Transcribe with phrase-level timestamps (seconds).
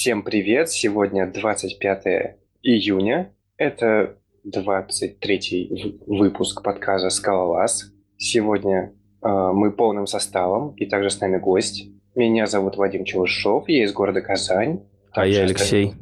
[0.00, 0.70] Всем привет!
[0.70, 3.34] Сегодня 25 июня.
[3.56, 7.90] Это 23 выпуск подкаста «Скалолаз».
[8.16, 11.88] Сегодня э, мы полным составом, и также с нами гость.
[12.14, 14.84] Меня зовут Вадим Челышов, я из города Казань.
[15.10, 15.94] А я Алексей.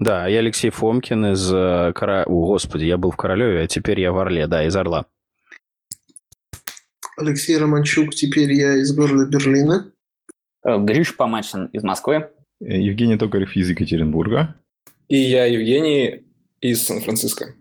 [0.00, 2.24] Да, я Алексей Фомкин из э, Кора...
[2.24, 5.04] О, господи, я был в Королеве, а теперь я в Орле, да, из Орла.
[7.18, 9.92] Алексей Романчук, теперь я из города Берлина.
[10.64, 12.30] Э, Гриш Помачин из Москвы.
[12.64, 14.54] Евгений Токарев из Екатеринбурга.
[15.08, 16.24] И я Евгений
[16.60, 17.54] из Сан-Франциско.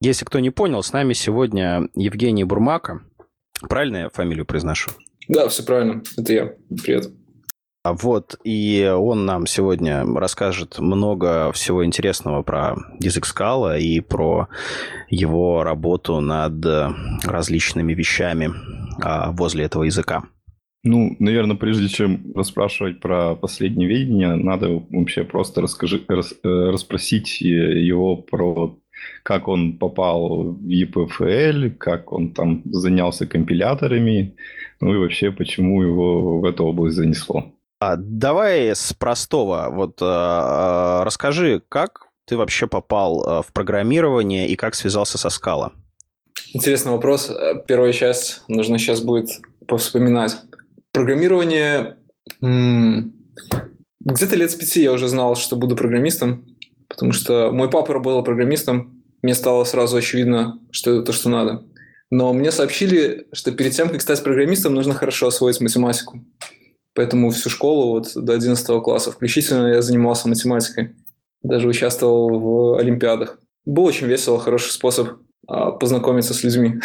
[0.00, 3.02] Если кто не понял, с нами сегодня Евгений Бурмака.
[3.68, 4.90] Правильно я фамилию произношу?
[5.28, 6.02] Да, все правильно.
[6.16, 6.54] Это я.
[6.82, 7.10] Привет.
[7.84, 14.48] А Вот, и он нам сегодня расскажет много всего интересного про язык скала и про
[15.08, 16.54] его работу над
[17.24, 18.50] различными вещами
[19.00, 20.24] а, возле этого языка.
[20.86, 27.40] Ну, наверное, прежде чем расспрашивать про последнее видение, надо вообще просто расскажи, рас, э, расспросить
[27.40, 28.78] его про
[29.24, 34.36] как он попал в EPFL, как он там занялся компиляторами,
[34.80, 37.52] ну и вообще, почему его в эту область занесло.
[37.80, 39.68] А, давай с простого.
[39.72, 45.72] Вот а, расскажи, как ты вообще попал в программирование и как связался со скала?
[46.54, 47.32] Интересный вопрос.
[47.66, 49.30] Первая часть нужно сейчас будет
[49.66, 50.36] повспоминать.
[50.96, 51.98] Программирование...
[52.40, 56.46] Где-то лет с пяти я уже знал, что буду программистом,
[56.88, 61.64] потому что мой папа работал программистом, мне стало сразу очевидно, что это то, что надо.
[62.10, 66.24] Но мне сообщили, что перед тем, как стать программистом, нужно хорошо освоить математику.
[66.94, 70.94] Поэтому всю школу вот до 11 класса включительно я занимался математикой.
[71.42, 73.38] Даже участвовал в олимпиадах.
[73.66, 76.76] Был очень весело, хороший способ а, познакомиться с людьми.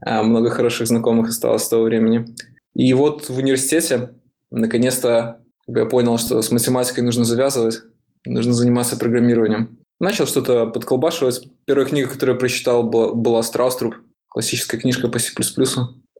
[0.00, 2.24] А, много хороших знакомых осталось с того времени.
[2.74, 4.10] И вот в университете
[4.50, 7.82] наконец-то я понял, что с математикой нужно завязывать,
[8.24, 9.78] нужно заниматься программированием.
[10.00, 11.48] Начал что-то подколбашивать.
[11.64, 13.96] Первая книга, которую я прочитал, была, была «Страуструб»,
[14.28, 15.32] классическая книжка по C++.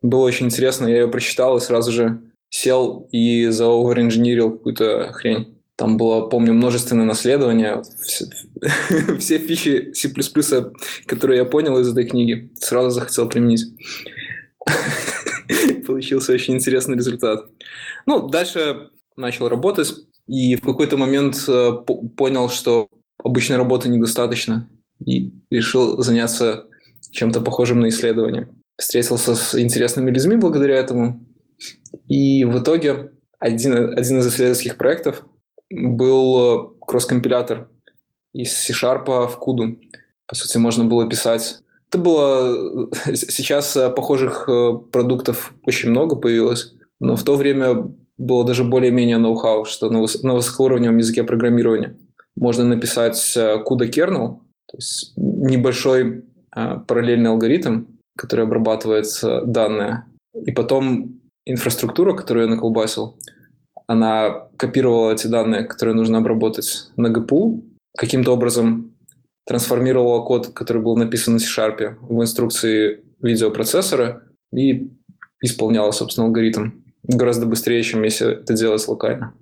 [0.03, 5.59] Было очень интересно, я ее прочитал и сразу же сел и заоверинженерил какую-то хрень.
[5.77, 7.83] Там было, помню, множественное наследование.
[8.03, 8.25] Все,
[9.19, 10.12] все фичи C++,
[11.06, 13.65] которые я понял из этой книги, сразу захотел применить.
[15.87, 17.47] Получился очень интересный результат.
[18.07, 19.93] Ну, дальше начал работать,
[20.27, 21.73] и в какой-то момент э,
[22.17, 22.89] понял, что
[23.23, 24.69] обычной работы недостаточно,
[25.05, 26.67] и решил заняться
[27.11, 28.49] чем-то похожим на исследование.
[28.77, 31.27] Встретился с интересными людьми благодаря этому,
[32.07, 35.25] и в итоге один, один из исследовательских проектов
[35.71, 37.71] был кросс-компилятор
[38.33, 39.79] из C-Sharp в Куду.
[40.27, 42.88] По сути, можно было писать это было...
[43.15, 49.19] Сейчас э, похожих э, продуктов очень много появилось, но в то время было даже более-менее
[49.19, 50.22] ноу-хау, что на, выс...
[50.22, 51.97] на высокоуровневом языке программирования
[52.37, 57.84] можно написать CUDA э, kernel, то есть небольшой параллельный алгоритм,
[58.16, 59.06] который обрабатывает
[59.44, 63.16] данные, и потом инфраструктура, которую я наколбасил,
[63.87, 67.62] она копировала эти данные, которые нужно обработать на GPU,
[67.97, 68.93] каким-то образом
[69.49, 74.91] трансформировала код, который был написан на C-Sharp в инструкции видеопроцессора и
[75.43, 79.33] исполняла, собственно, алгоритм гораздо быстрее, чем если это делать локально.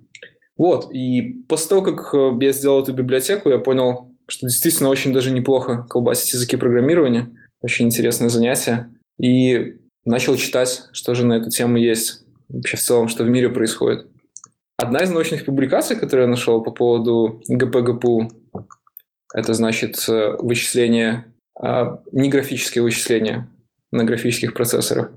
[0.55, 5.11] Вот, и после того, как э, я сделал эту библиотеку, я понял, что действительно очень
[5.13, 7.29] даже неплохо колбасить языки программирования.
[7.61, 8.89] Очень интересное занятие.
[9.19, 9.75] И
[10.05, 12.23] начал читать, что же на эту тему есть.
[12.47, 14.07] Вообще в целом, что в мире происходит.
[14.77, 18.31] Одна из научных публикаций, которую я нашел по поводу ГП-ГПУ,
[19.33, 21.25] это значит э, вычисление,
[21.59, 23.49] а, не графические вычисления
[23.91, 25.11] на графических процессорах.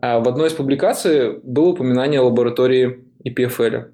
[0.00, 3.92] А в одной из публикаций было упоминание лаборатории EPFL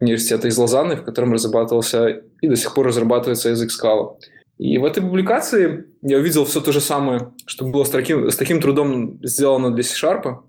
[0.00, 4.16] университета из Лозанны, в котором разрабатывался и до сих пор разрабатывается язык Scala.
[4.58, 8.36] И в этой публикации я увидел все то же самое, что было с таким, с
[8.36, 10.42] таким трудом сделано для C-Sharp.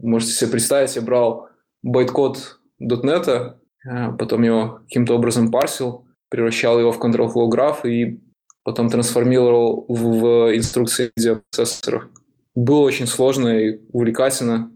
[0.00, 1.48] Можете себе представить, я брал
[1.82, 3.54] байткод .NET,
[3.86, 6.03] а потом его каким-то образом парсил,
[6.34, 8.18] превращал его в control flow граф и
[8.64, 12.08] потом трансформировал в, в инструкции видеопроцессоров.
[12.56, 14.72] Было очень сложно и увлекательно,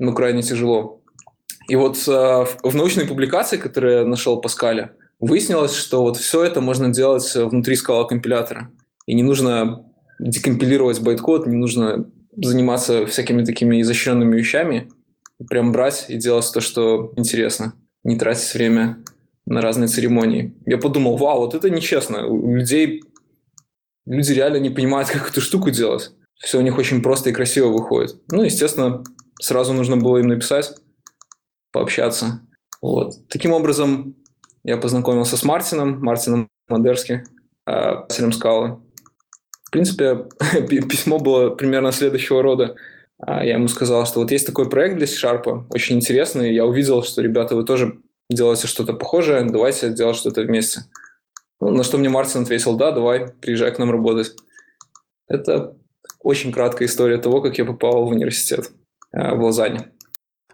[0.00, 1.00] но крайне тяжело.
[1.68, 6.60] И вот э, в научной публикации, которую я нашел Паскаля, выяснилось, что вот все это
[6.60, 8.72] можно делать внутри скала компилятора.
[9.06, 9.84] И не нужно
[10.18, 14.90] декомпилировать байткод, не нужно заниматься всякими такими изощренными вещами,
[15.48, 18.98] прям брать и делать то, что интересно, не тратить время
[19.46, 20.54] на разные церемонии.
[20.66, 22.26] Я подумал, вау, вот это нечестно.
[22.26, 23.02] У людей
[24.06, 26.12] люди реально не понимают, как эту штуку делать.
[26.34, 28.16] Все у них очень просто и красиво выходит.
[28.30, 29.02] Ну, естественно,
[29.40, 30.74] сразу нужно было им написать,
[31.72, 32.40] пообщаться.
[32.80, 33.14] Вот.
[33.28, 34.16] Таким образом,
[34.64, 37.24] я познакомился с Мартином, Мартином Мадерски,
[37.66, 38.80] писателем Скалы.
[39.64, 40.26] В принципе,
[40.68, 42.76] письмо было примерно следующего рода.
[43.18, 46.54] А, я ему сказал, что вот есть такой проект для C-Sharp, очень интересный.
[46.54, 48.00] Я увидел, что, ребята, вы тоже
[48.34, 50.82] делаете что-то похожее, давайте делать что-то вместе.
[51.60, 54.34] Ну, на что мне Мартин ответил, да, давай, приезжай к нам работать.
[55.28, 55.76] Это
[56.20, 58.70] очень краткая история того, как я попал в университет
[59.12, 59.92] э, в Лозанне.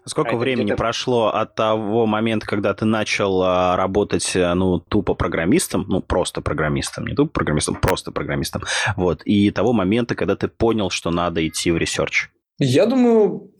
[0.05, 5.15] Сколько а времени прошло от того момента, когда ты начал а, работать, э, ну, тупо
[5.15, 8.63] программистом, ну, просто программистом, не тупо программистом, просто программистом,
[8.95, 12.29] вот, и того момента, когда ты понял, что надо идти в research?
[12.57, 13.51] Я думаю,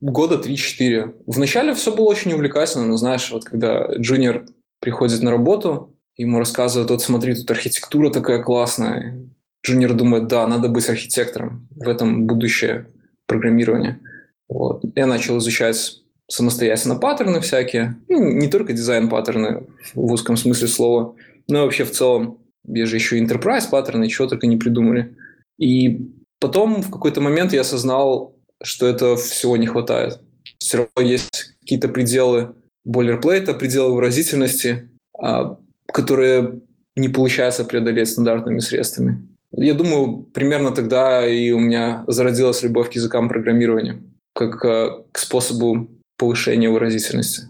[0.00, 1.22] года 3-4.
[1.26, 4.46] Вначале все было очень увлекательно, но знаешь, вот когда джуниор
[4.80, 9.20] приходит на работу, ему рассказывают, вот смотри, тут архитектура такая классная.
[9.66, 12.88] Джуниор думает, да, надо быть архитектором, в этом будущее
[13.26, 14.00] программирования.
[14.48, 14.82] Вот.
[14.94, 21.14] Я начал изучать самостоятельно паттерны всякие, ну, не только дизайн-паттерны в узком смысле слова,
[21.48, 22.38] но и вообще в целом.
[22.66, 25.16] Есть же еще enterprise паттерны, чего только не придумали.
[25.58, 30.20] И потом в какой-то момент я осознал, что этого всего не хватает.
[30.58, 34.88] Все равно есть какие-то пределы бойлерплейта, пределы выразительности,
[35.18, 36.60] а, которые
[36.96, 39.28] не получается преодолеть стандартными средствами.
[39.52, 44.02] Я думаю, примерно тогда и у меня зародилась любовь к языкам программирования,
[44.34, 47.42] как а, к способу повышения выразительности.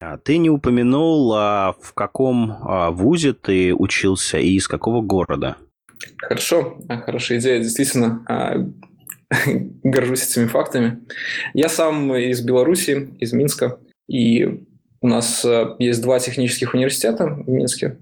[0.00, 2.58] А ты не упомянул, в каком
[2.94, 5.56] вузе ты учился и из какого города?
[6.18, 7.60] Хорошо, хорошая идея.
[7.60, 8.22] Действительно,
[9.82, 11.00] горжусь этими фактами.
[11.54, 13.78] Я сам из Беларуси, из Минска,
[14.08, 14.64] и
[15.00, 17.98] у нас э, есть два технических университета в Минске.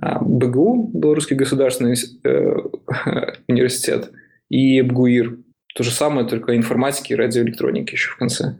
[0.00, 2.56] А, БГУ, Белорусский государственный э,
[3.48, 4.10] университет,
[4.48, 5.38] и БГУИР.
[5.74, 8.56] То же самое, только информатики и радиоэлектроники еще в конце.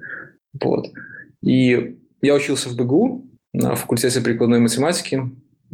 [0.62, 0.86] Вот.
[1.42, 5.22] И я учился в БГУ на факультете прикладной математики.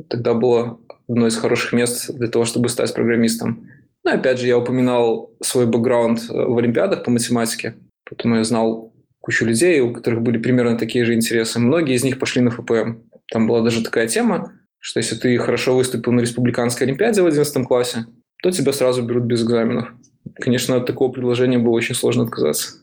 [0.08, 3.68] Тогда было одно из хороших мест для того, чтобы стать программистом.
[4.04, 7.76] Ну, опять же, я упоминал свой бэкграунд э, в Олимпиадах по математике,
[8.08, 11.60] поэтому я знал кучу людей, у которых были примерно такие же интересы.
[11.60, 12.96] Многие из них пошли на ФПМ.
[13.30, 17.66] Там была даже такая тема, что если ты хорошо выступил на республиканской олимпиаде в 11
[17.66, 18.06] классе,
[18.42, 19.90] то тебя сразу берут без экзаменов.
[20.34, 22.78] Конечно, от такого предложения было очень сложно отказаться.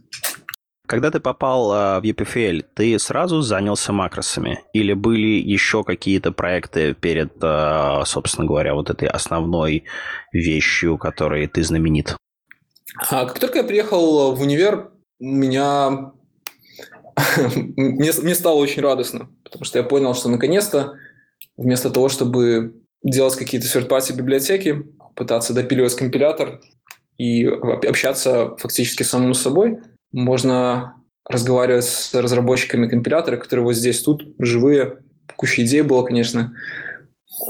[0.90, 4.64] Когда ты попал а, в EPFL, ты сразу занялся макросами?
[4.74, 9.84] Или были еще какие-то проекты перед, а, собственно говоря, вот этой основной
[10.34, 12.18] вещью, которой ты знаменит?
[13.12, 14.90] А, как только я приехал в универ,
[15.20, 16.12] меня...
[17.46, 20.96] мне, мне стало очень радостно, потому что я понял, что наконец-то
[21.56, 26.62] вместо того, чтобы делать какие-то third библиотеки, пытаться допиливать компилятор
[27.20, 29.78] и общаться фактически самому собой,
[30.12, 30.96] можно
[31.26, 34.98] разговаривать с разработчиками компилятора, которые вот здесь, тут, живые.
[35.36, 36.54] Куча идей было, конечно.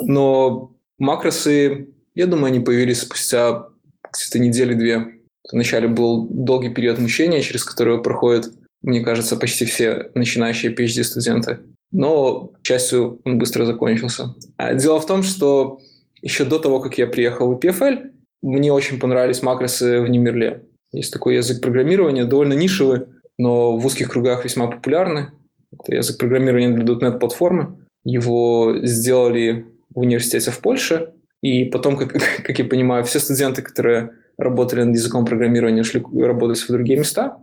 [0.02, 3.68] Но макросы, я думаю, они появились спустя
[4.12, 5.20] где-то недели-две.
[5.52, 8.52] Вначале был долгий период мучения, через который проходят,
[8.82, 11.60] мне кажется, почти все начинающие PhD-студенты.
[11.92, 14.36] Но, к счастью, он быстро закончился.
[14.58, 15.80] А дело в том, что
[16.22, 20.66] еще до того, как я приехал в PFL, мне очень понравились макросы в Немерле.
[20.92, 23.02] Есть такой язык программирования, довольно нишевый,
[23.38, 25.28] но в узких кругах весьма популярный.
[25.72, 27.78] Это язык программирования для .NET-платформы.
[28.04, 34.12] Его сделали в университете в Польше, и потом, как, как я понимаю, все студенты, которые
[34.38, 37.38] работали над языком программирования, шли работать в другие места.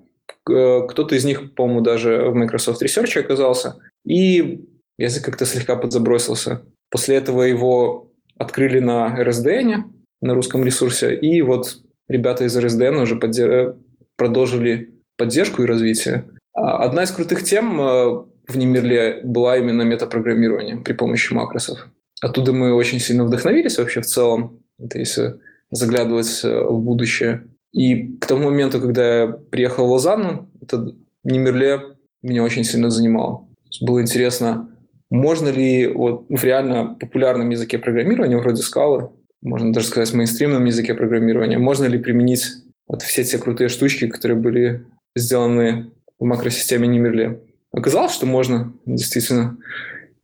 [0.44, 3.76] Кто-то из них, по-моему, даже в Microsoft Research оказался.
[4.04, 4.64] И
[4.98, 6.62] язык как-то слегка подзабросился.
[6.90, 9.84] После этого его открыли на RSDN,
[10.20, 13.74] на русском ресурсе, и вот ребята из RSDN уже подде-
[14.16, 16.24] продолжили поддержку и развитие.
[16.52, 21.88] А одна из крутых тем э, в Немирле была именно метапрограммирование при помощи макросов.
[22.22, 27.48] Оттуда мы очень сильно вдохновились вообще в целом, это если заглядывать э, в будущее.
[27.72, 30.94] И к тому моменту, когда я приехал в Лозанну, это
[31.24, 33.46] Немирле меня очень сильно занимало.
[33.82, 34.70] Было интересно,
[35.10, 39.10] можно ли вот в реально популярном языке программирования, вроде скалы,
[39.42, 41.58] можно даже сказать, мейнстримном языке программирования.
[41.58, 42.46] Можно ли применить
[42.86, 47.40] вот все те крутые штучки, которые были сделаны в макросистеме Немерле?
[47.72, 49.58] Оказалось, что можно, действительно.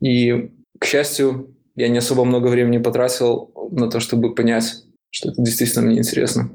[0.00, 5.42] И, к счастью, я не особо много времени потратил на то, чтобы понять, что это
[5.42, 6.50] действительно мне интересно.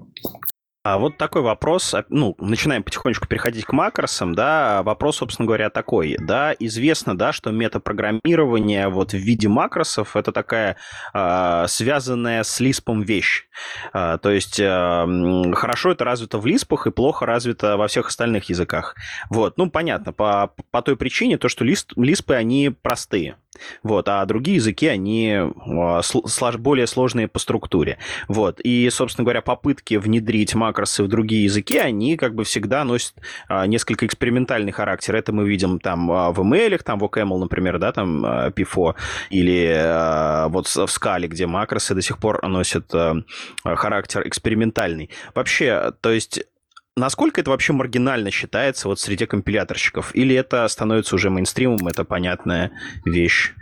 [0.90, 5.70] А вот такой вопрос, а, ну, начинаем потихонечку переходить к макросам, да, вопрос, собственно говоря,
[5.70, 10.78] такой, да, известно, да, что метапрограммирование вот в виде макросов это такая
[11.14, 13.48] э, связанная с лиспом вещь,
[13.94, 18.46] э, то есть э, хорошо это развито в лиспах и плохо развито во всех остальных
[18.46, 18.96] языках,
[19.30, 23.36] вот, ну, понятно, по, по той причине, то, что лист, лиспы, они простые,
[23.84, 25.38] вот, а другие языки, они
[26.60, 27.98] более сложные по структуре,
[28.30, 33.14] вот, и, собственно говоря, попытки внедрить макросы в другие языки, они как бы всегда носят
[33.48, 35.16] а, несколько экспериментальный характер.
[35.16, 38.96] Это мы видим там а, в ML, там в OCaml, например, да, там а, PIFO,
[39.30, 42.94] или вот в скале, где макросы до сих пор носят
[43.64, 45.10] характер экспериментальный.
[45.34, 46.44] Вообще, то есть
[46.98, 50.16] Насколько это вообще маргинально считается вот среди компиляторщиков?
[50.16, 52.72] Или это становится уже мейнстримом, это понятная
[53.06, 53.54] вещь?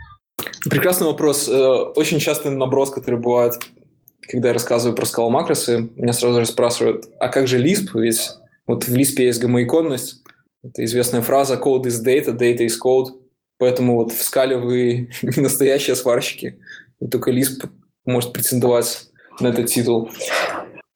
[0.68, 1.46] Прекрасный вопрос.
[1.46, 1.52] Э,
[1.96, 3.54] очень частый наброс, который бывает
[4.28, 7.90] когда я рассказываю про скала макросы, меня сразу же спрашивают, а как же Lisp?
[7.94, 8.30] Ведь
[8.66, 10.22] вот в Lisp есть гомоиконность.
[10.62, 13.10] Это известная фраза «code is data, data is code».
[13.58, 16.58] Поэтому вот в скале вы не настоящие сварщики.
[17.00, 17.68] И только Lisp
[18.04, 19.08] может претендовать
[19.40, 20.10] на этот титул.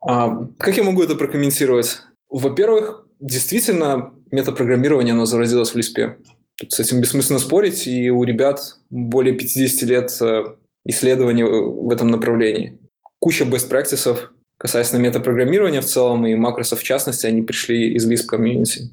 [0.00, 1.98] А, как я могу это прокомментировать?
[2.28, 6.16] Во-первых, действительно, метапрограммирование, оно зародилось в Lisp.
[6.58, 8.60] Тут с этим бессмысленно спорить, и у ребят
[8.90, 10.44] более 50 лет э,
[10.84, 12.79] исследований в этом направлении
[13.20, 14.18] куча best practices
[14.58, 18.90] касательно метапрограммирования в целом и макросов в частности, они пришли из Lisp комьюнити.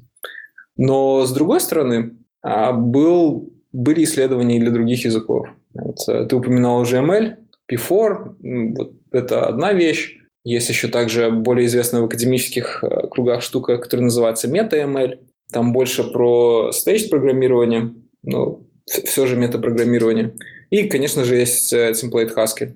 [0.78, 5.48] Но с другой стороны, а, был, были исследования для других языков.
[5.74, 7.36] Вот, э, ты упоминал уже ML,
[7.70, 10.16] P4, вот это одна вещь.
[10.44, 15.18] Есть еще также более известная в академических э, кругах штука, которая называется MetaML.
[15.52, 20.34] Там больше про staged программирование, но все же метапрограммирование.
[20.70, 22.74] И, конечно же, есть э, template Haskell.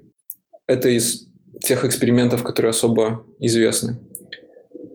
[0.66, 3.99] Это из тех экспериментов, которые особо известны.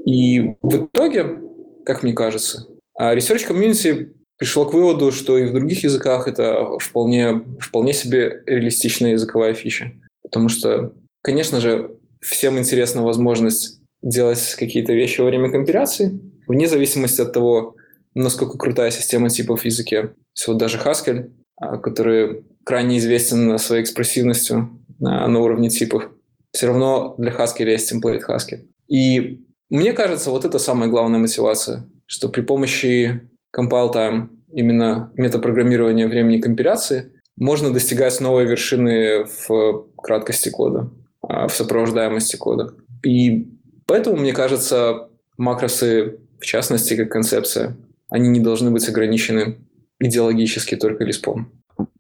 [0.06, 1.40] И в итоге,
[1.86, 6.78] как мне кажется, а, Research Community пришло к выводу, что и в других языках это
[6.80, 9.92] вполне, вполне себе реалистичная языковая фича.
[10.24, 17.22] Потому что, конечно же, всем интересна возможность делать какие-то вещи во время компиляции, вне зависимости
[17.22, 17.76] от того,
[18.14, 20.14] насколько крутая система типов в языке.
[20.34, 26.10] Все, даже Haskell, а, который крайне известен своей экспрессивностью на, на уровне типов,
[26.58, 28.66] все равно для Haskell есть template Haskell.
[28.88, 36.08] И мне кажется, вот это самая главная мотивация, что при помощи compile time, именно метапрограммирования
[36.08, 40.90] времени компиляции, можно достигать новой вершины в краткости кода,
[41.22, 42.74] а, в сопровождаемости кода.
[43.06, 43.48] И
[43.86, 47.78] поэтому, мне кажется, макросы, в частности, как концепция,
[48.10, 49.60] они не должны быть ограничены
[50.00, 51.52] идеологически только лиспом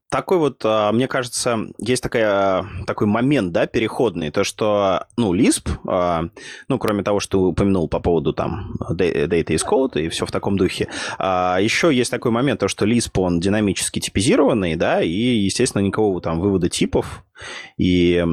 [0.09, 5.69] такой вот, а, мне кажется, есть такая, такой момент, да, переходный, то, что, ну, Lisp,
[5.87, 6.29] а,
[6.67, 10.31] ну, кроме того, что ты упомянул по поводу там Data is Code и все в
[10.31, 10.87] таком духе,
[11.17, 16.21] а, еще есть такой момент, то, что Lisp, он динамически типизированный, да, и, естественно, никакого
[16.21, 17.23] там вывода типов
[17.77, 18.23] и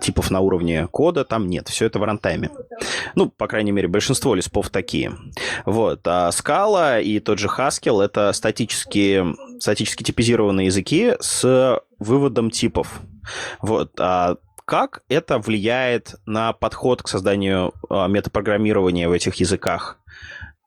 [0.00, 1.68] типов на уровне кода там нет.
[1.68, 2.50] Все это в рантайме.
[3.14, 5.12] Ну, по крайней мере, большинство лиспов такие.
[5.64, 6.00] Вот.
[6.06, 13.00] А Scala и тот же Haskell— это статические, статически типизированные языки с выводом типов.
[13.60, 13.98] Вот.
[13.98, 19.98] А как это влияет на подход к созданию а, метапрограммирования в этих языках?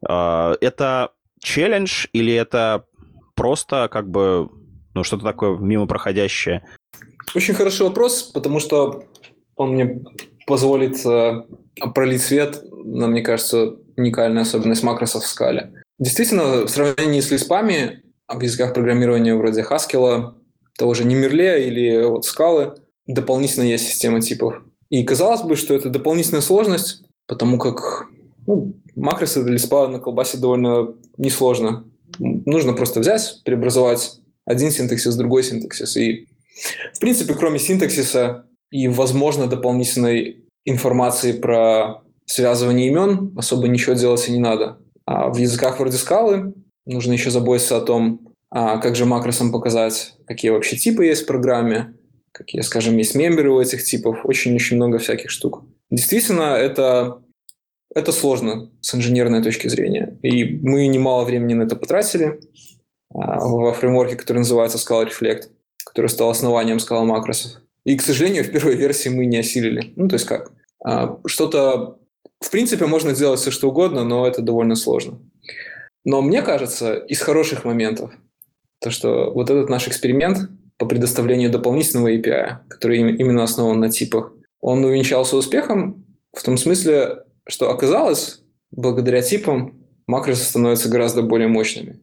[0.08, 2.86] А, это челлендж или это
[3.36, 4.50] просто как бы
[4.94, 6.66] ну, что-то такое мимо проходящее?
[7.36, 9.04] Очень хороший вопрос, потому что
[9.56, 10.04] он мне
[10.48, 11.44] позволит э,
[11.94, 15.84] пролить свет на, мне кажется, уникальную особенность в скале.
[16.00, 20.34] Действительно, в сравнении с лиспами в языках программирования вроде Haskell,
[20.78, 22.76] того же Немерле или вот скалы,
[23.08, 24.62] дополнительно есть система типов.
[24.90, 28.08] И казалось бы, что это дополнительная сложность, потому как
[28.46, 31.86] ну, макросы для лиспа на колбасе довольно несложно.
[32.20, 36.28] Нужно просто взять, преобразовать один синтаксис в другой синтаксис, и
[36.94, 44.32] в принципе, кроме синтаксиса и, возможно, дополнительной информации про связывание имен, особо ничего делать и
[44.32, 44.80] не надо.
[45.06, 46.54] А в языках вроде скалы
[46.88, 51.28] нужно еще заботиться о том, а как же макросам показать, какие вообще типы есть в
[51.28, 51.94] программе,
[52.32, 55.64] какие, скажем, есть мемберы у этих типов, очень-очень много всяких штук.
[55.92, 57.22] Действительно, это,
[57.94, 60.18] это сложно с инженерной точки зрения.
[60.22, 62.40] И мы немало времени на это потратили
[63.14, 65.50] а, во фреймворке, который называется Scala Reflect
[65.88, 67.62] который стал основанием скала макросов.
[67.84, 69.94] И, к сожалению, в первой версии мы не осилили.
[69.96, 70.52] Ну, то есть как?
[70.84, 71.98] А, что-то...
[72.40, 75.20] В принципе, можно сделать все, что угодно, но это довольно сложно.
[76.04, 78.12] Но мне кажется, из хороших моментов,
[78.80, 84.34] то, что вот этот наш эксперимент по предоставлению дополнительного API, который именно основан на типах,
[84.62, 92.00] он увенчался успехом в том смысле, что оказалось, благодаря типам макросы становятся гораздо более мощными.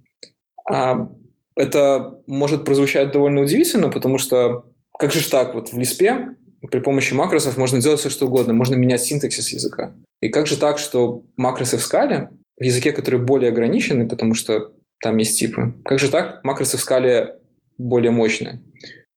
[0.69, 1.09] А
[1.57, 4.67] это может прозвучать довольно удивительно, потому что
[4.99, 6.37] как же так, вот в Лиспе
[6.71, 9.95] при помощи макросов можно делать все, что угодно, можно менять синтаксис языка.
[10.21, 14.73] И как же так, что макросы в скале, в языке, который более ограниченный, потому что
[15.01, 17.39] там есть типы, как же так, макросы в скале
[17.79, 18.63] более мощные?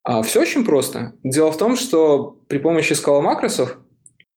[0.03, 1.13] А все очень просто.
[1.23, 3.77] Дело в том, что при помощи скала макросов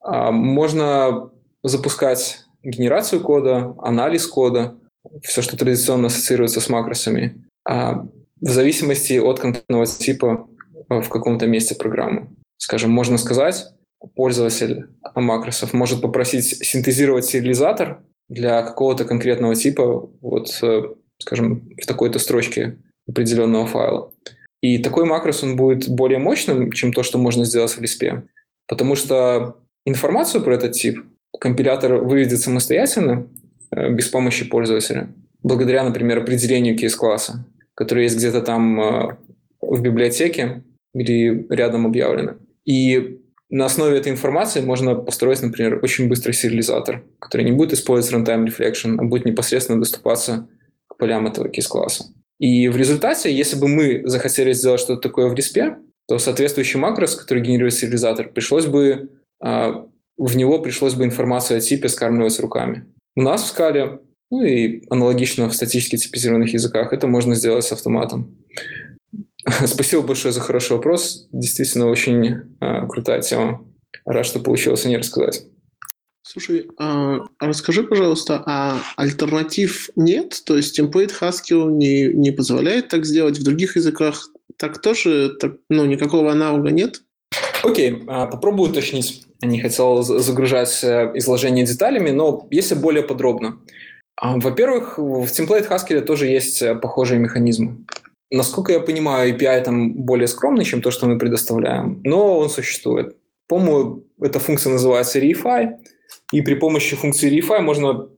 [0.00, 1.30] а, можно
[1.62, 4.76] запускать генерацию кода, анализ кода,
[5.22, 8.06] все, что традиционно ассоциируется с макросами, а
[8.40, 10.48] в зависимости от конкретного типа
[10.88, 12.30] в каком-то месте программы.
[12.56, 13.66] Скажем, можно сказать,
[14.14, 20.82] пользователь макросов может попросить синтезировать сериализатор для какого-то конкретного типа, вот, э,
[21.18, 24.12] скажем, в такой-то строчке определенного файла.
[24.62, 28.22] И такой макрос, он будет более мощным, чем то, что можно сделать в Lisp,
[28.68, 31.04] потому что информацию про этот тип
[31.38, 33.26] компилятор выведет самостоятельно,
[33.72, 37.44] э, без помощи пользователя, благодаря, например, определению кейс-класса,
[37.74, 39.16] который есть где-то там э,
[39.60, 40.62] в библиотеке
[40.94, 42.36] или рядом объявлено.
[42.64, 48.28] И на основе этой информации можно построить, например, очень быстрый сериализатор, который не будет использовать
[48.28, 50.48] runtime reflection, а будет непосредственно доступаться
[50.86, 52.06] к полям этого кейс-класса.
[52.38, 55.76] И в результате, если бы мы захотели сделать что-то такое в Lisp,
[56.08, 59.10] то соответствующий макрос, который генерирует сериализатор, пришлось бы,
[59.42, 62.86] а, в него пришлось бы информацию о типе скармливать руками.
[63.16, 67.72] У нас в скале, ну и аналогично в статически типизированных языках, это можно сделать с
[67.72, 68.38] автоматом.
[69.66, 71.28] Спасибо большое за хороший вопрос.
[71.32, 72.26] Действительно, очень
[72.60, 73.64] э, крутая тема.
[74.04, 75.44] Рад, что получилось о ней рассказать.
[76.22, 80.40] Слушай, а расскажи, пожалуйста, а альтернатив нет?
[80.44, 83.38] То есть template Haskell не, не позволяет так сделать?
[83.38, 87.02] В других языках так тоже, так, ну, никакого аналога нет?
[87.62, 89.26] Окей, okay, попробую уточнить.
[89.42, 93.58] Не хотел загружать э, изложение деталями, но если более подробно.
[94.20, 97.78] Во-первых, в template Haskell тоже есть э, похожие механизмы.
[98.32, 103.16] Насколько я понимаю, API там более скромный, чем то, что мы предоставляем, но он существует.
[103.48, 105.70] По-моему, эта функция называется reify,
[106.32, 108.08] и при помощи функции reify можно,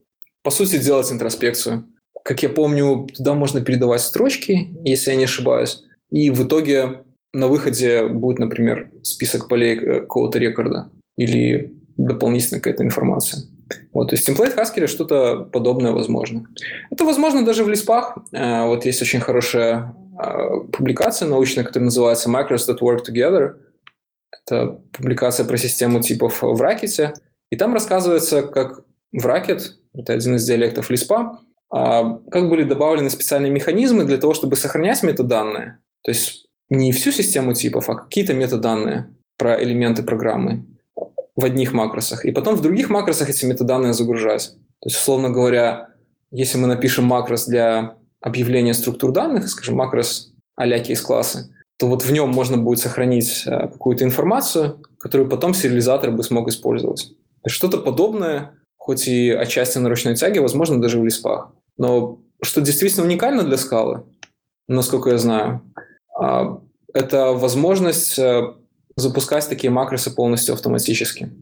[0.43, 1.85] по сути, делать интроспекцию.
[2.23, 7.03] Как я помню, туда можно передавать строчки, если я не ошибаюсь, и в итоге
[7.33, 13.43] на выходе будет, например, список полей э, какого-то рекорда или дополнительная какая-то информация.
[13.91, 16.45] Вот, то есть template Haskell что-то подобное возможно.
[16.91, 18.19] Это возможно даже в лиспах.
[18.31, 19.95] Э, вот есть очень хорошая
[20.71, 23.55] публикация научная, которая называется Macros that work together.
[24.45, 27.13] Это публикация про систему типов в Racket.
[27.49, 29.61] И там рассказывается, как в Racket,
[29.93, 35.03] это один из диалектов лиспа, а, как были добавлены специальные механизмы для того, чтобы сохранять
[35.03, 35.79] метаданные.
[36.03, 40.65] То есть не всю систему типов, а какие-то метаданные про элементы программы
[41.35, 44.55] в одних макросах, и потом в других макросах эти метаданные загружать.
[44.79, 45.89] То есть, условно говоря,
[46.31, 52.11] если мы напишем макрос для объявления структур данных, скажем, макрос а-ля кейс-классы, то вот в
[52.11, 57.11] нем можно будет сохранить э, какую-то информацию, которую потом сериализатор бы смог использовать.
[57.45, 61.51] Что-то подобное, хоть и отчасти на ручной тяге, возможно, даже в лиспах.
[61.77, 64.05] Но что действительно уникально для скалы,
[64.67, 65.61] насколько я знаю,
[66.17, 66.61] а,
[66.93, 68.53] это возможность э,
[68.95, 71.33] запускать такие макросы полностью автоматически.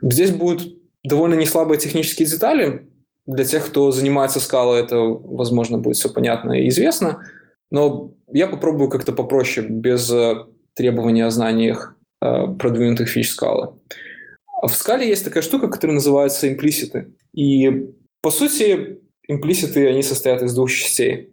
[0.00, 2.88] Здесь будут довольно неслабые технические детали.
[3.26, 7.24] Для тех, кто занимается скалой, это, возможно, будет все понятно и известно.
[7.70, 13.74] Но я попробую как-то попроще, без э, требования о знаниях э, продвинутых фич скалы.
[14.62, 17.12] В скале есть такая штука, которая называется имплиситы.
[17.32, 21.30] И, по сути, имплиситы, они состоят из двух частей.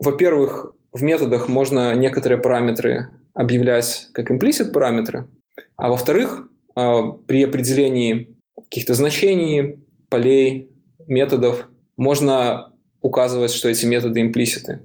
[0.00, 5.28] Во-первых, в методах можно некоторые параметры объявлять как implicit параметры,
[5.76, 10.70] а во-вторых, а, при определении каких-то значений, полей,
[11.06, 14.80] методов можно указывать, что эти методы имплиситы.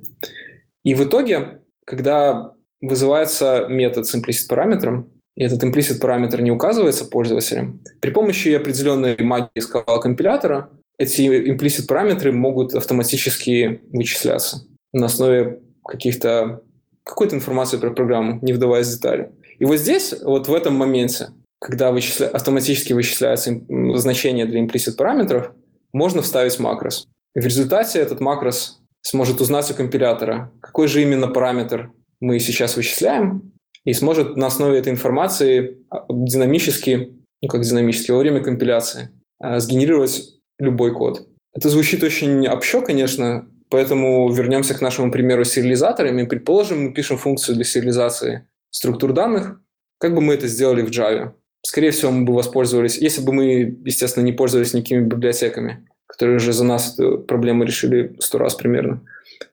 [0.84, 7.06] И в итоге, когда вызывается метод с implicit параметром, и этот implicit параметр не указывается
[7.06, 15.62] пользователем, при помощи определенной магии скала компилятора эти implicit параметры могут автоматически вычисляться на основе
[15.84, 16.62] каких-то
[17.04, 19.32] какой-то информацию про программу, не вдаваясь в детали.
[19.58, 21.30] И вот здесь, вот в этом моменте,
[21.60, 22.28] когда вычисля...
[22.28, 23.60] автоматически вычисляется
[23.96, 25.52] значение для implicit параметров,
[25.94, 27.08] можно вставить макрос.
[27.36, 33.54] В результате этот макрос сможет узнать у компилятора, какой же именно параметр мы сейчас вычисляем,
[33.84, 39.60] и сможет на основе этой информации а, динамически, ну как динамически, во время компиляции а,
[39.60, 40.22] сгенерировать
[40.60, 41.28] любой код.
[41.54, 46.26] Это звучит очень общо, конечно, Поэтому вернемся к нашему примеру с сериализаторами.
[46.26, 49.62] Предположим, мы пишем функцию для сериализации структур данных.
[49.98, 51.32] Как бы мы это сделали в Java?
[51.62, 56.54] Скорее всего, мы бы воспользовались, если бы мы, естественно, не пользовались никакими библиотеками, которые уже
[56.54, 59.02] за нас эту проблему решили сто раз примерно.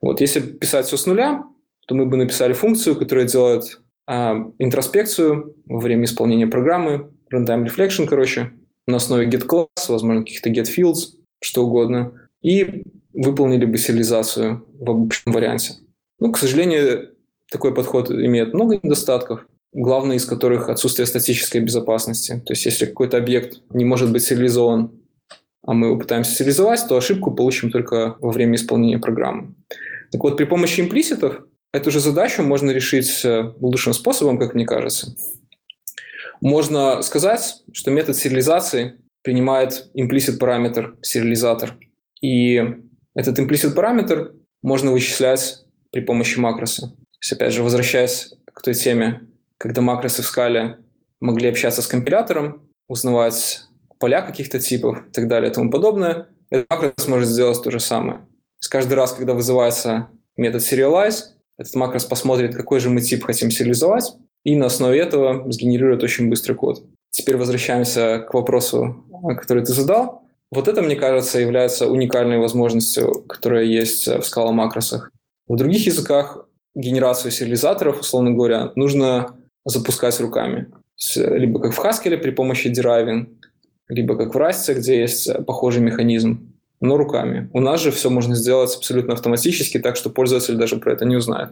[0.01, 1.43] Вот, если писать все с нуля,
[1.87, 8.07] то мы бы написали функцию, которая делает а, интроспекцию во время исполнения программы, runtime reflection,
[8.07, 8.51] короче,
[8.87, 14.89] на основе get class, возможно, каких-то get fields, что угодно, и выполнили бы сериализацию в
[14.89, 15.73] обычном варианте.
[16.19, 17.15] Ну, к сожалению,
[17.51, 22.41] такой подход имеет много недостатков, главный из которых отсутствие статической безопасности.
[22.45, 24.91] То есть, если какой-то объект не может быть сериализован,
[25.63, 29.53] а мы его пытаемся сериализовать, то ошибку получим только во время исполнения программы.
[30.11, 31.41] Так вот, при помощи имплиситов
[31.73, 35.15] эту же задачу можно решить э, лучшим способом, как мне кажется.
[36.41, 41.77] Можно сказать, что метод сериализации принимает имплисит параметр сериализатор.
[42.21, 42.63] И
[43.13, 46.87] этот имплисит параметр можно вычислять при помощи макроса.
[46.87, 49.28] То есть, опять же, возвращаясь к той теме,
[49.59, 50.77] когда макросы в скале
[51.19, 53.61] могли общаться с компилятором, узнавать
[53.99, 57.79] поля каких-то типов и так далее и тому подобное, этот макрос может сделать то же
[57.79, 58.21] самое.
[58.59, 61.25] Есть каждый раз, когда вызывается метод serialize,
[61.57, 64.13] этот макрос посмотрит, какой же мы тип хотим сериализовать,
[64.45, 66.81] и на основе этого сгенерирует очень быстрый код.
[67.11, 69.05] Теперь возвращаемся к вопросу,
[69.37, 70.23] который ты задал.
[70.51, 75.11] Вот это, мне кажется, является уникальной возможностью, которая есть в скала макросах.
[75.47, 79.35] В других языках генерацию сериализаторов, условно говоря, нужно
[79.69, 80.67] запускать руками.
[81.15, 83.27] Либо как в Haskell при помощи deriving,
[83.87, 87.49] либо как в Rust, где есть похожий механизм, но руками.
[87.53, 91.15] У нас же все можно сделать абсолютно автоматически, так что пользователь даже про это не
[91.15, 91.51] узнает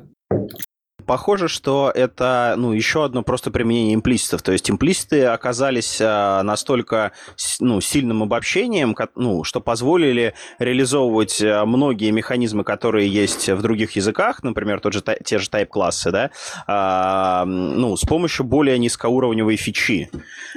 [1.07, 4.43] похоже, что это ну, еще одно просто применение имплиситов.
[4.43, 7.13] То есть имплиситы оказались а, настолько
[7.59, 14.43] ну, сильным обобщением, ну, что позволили реализовывать а, многие механизмы, которые есть в других языках,
[14.43, 16.31] например, тот же, те же type-классы, да,
[16.67, 20.11] а, ну, с помощью более низкоуровневой фичи.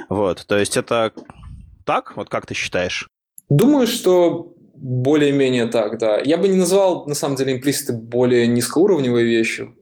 [0.09, 1.13] Вот, то есть это
[1.85, 2.15] так?
[2.15, 3.07] Вот как ты считаешь?
[3.49, 6.19] Думаю, что более-менее так, да.
[6.19, 9.75] Я бы не назвал, на самом деле, имплиситы более низкоуровневой вещью.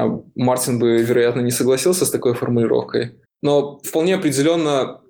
[0.00, 3.16] А Мартин бы, вероятно, не согласился с такой формулировкой.
[3.42, 5.02] Но вполне определенно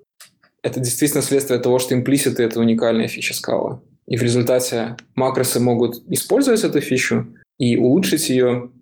[0.62, 3.82] это действительно следствие того, что имплиситы— это уникальная фича скала.
[4.06, 8.72] И в результате макросы могут использовать эту фичу и улучшить ее,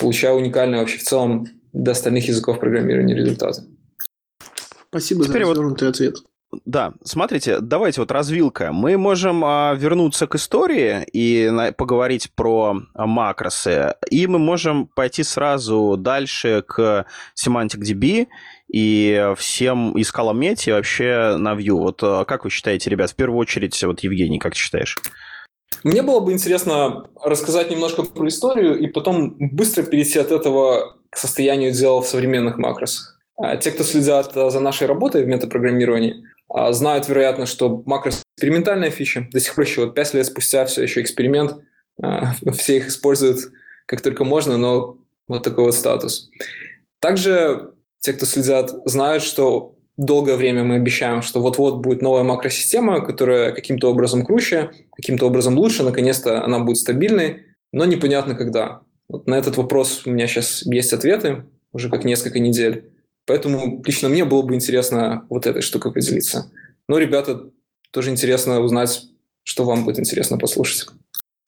[0.00, 3.62] получая уникальные вообще в целом до остальных языков программирования результаты.
[4.88, 5.94] Спасибо Теперь за развернутый вот...
[5.94, 6.16] ответ.
[6.66, 8.72] Да, смотрите, давайте вот развилка.
[8.72, 14.86] Мы можем а, вернуться к истории и на, поговорить про а, макросы, и мы можем
[14.86, 17.06] пойти сразу дальше к
[17.42, 18.26] Semantic DB
[18.70, 21.72] и всем и скаломете и вообще на Vue.
[21.72, 24.98] Вот а, как вы считаете, ребят, в первую очередь, вот Евгений, как ты считаешь?
[25.84, 31.16] Мне было бы интересно рассказать немножко про историю и потом быстро перейти от этого к
[31.16, 33.18] состоянию дел в современных макросах.
[33.36, 36.31] А, те, кто следят за нашей работой в метапрограммировании, а,
[36.72, 39.28] знают, вероятно, что макрос экспериментальная фича.
[39.32, 41.56] До сих пор еще вот 5 лет спустя все еще эксперимент.
[42.02, 43.38] А, все их используют
[43.86, 46.30] как только можно, но вот такой вот статус.
[47.00, 53.04] Также те, кто следят, знают, что долгое время мы обещаем, что вот-вот будет новая макросистема,
[53.04, 58.80] которая каким-то образом круче, каким-то образом лучше, наконец-то она будет стабильной, но непонятно когда.
[59.08, 62.90] Вот на этот вопрос у меня сейчас есть ответы, уже как несколько недель.
[63.26, 66.50] Поэтому лично мне было бы интересно вот этой штукой поделиться.
[66.88, 67.50] Но, ребята,
[67.90, 69.04] тоже интересно узнать,
[69.44, 70.88] что вам будет интересно послушать.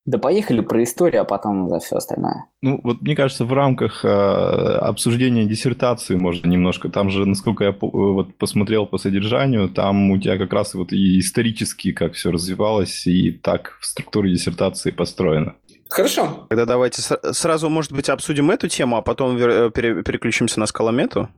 [0.06, 2.44] Да поехали про историю, а потом за все остальное.
[2.60, 6.90] Ну, вот мне кажется, в рамках э, обсуждения диссертации можно немножко.
[6.90, 10.92] Там же, насколько я по, вот посмотрел по содержанию, там у тебя как раз вот
[10.92, 15.54] и исторически как все развивалось, и так в структуре диссертации построено.
[15.88, 16.46] Хорошо.
[16.50, 21.30] Тогда давайте сразу, может быть, обсудим эту тему, а потом э, переключимся на скаломету.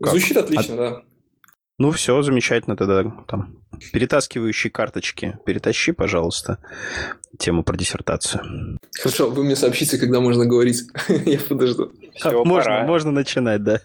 [0.00, 0.10] Как?
[0.10, 0.76] Звучит отлично, а...
[0.76, 1.02] да.
[1.78, 3.04] Ну, все, замечательно тогда.
[3.26, 3.56] Там,
[3.92, 5.38] перетаскивающие карточки.
[5.46, 6.58] Перетащи, пожалуйста,
[7.38, 8.78] тему про диссертацию.
[8.98, 10.82] Хорошо, вы мне сообщите, когда можно говорить.
[11.08, 11.90] Я подожду.
[12.14, 12.86] Все, можно, пора.
[12.86, 13.80] можно начинать, да.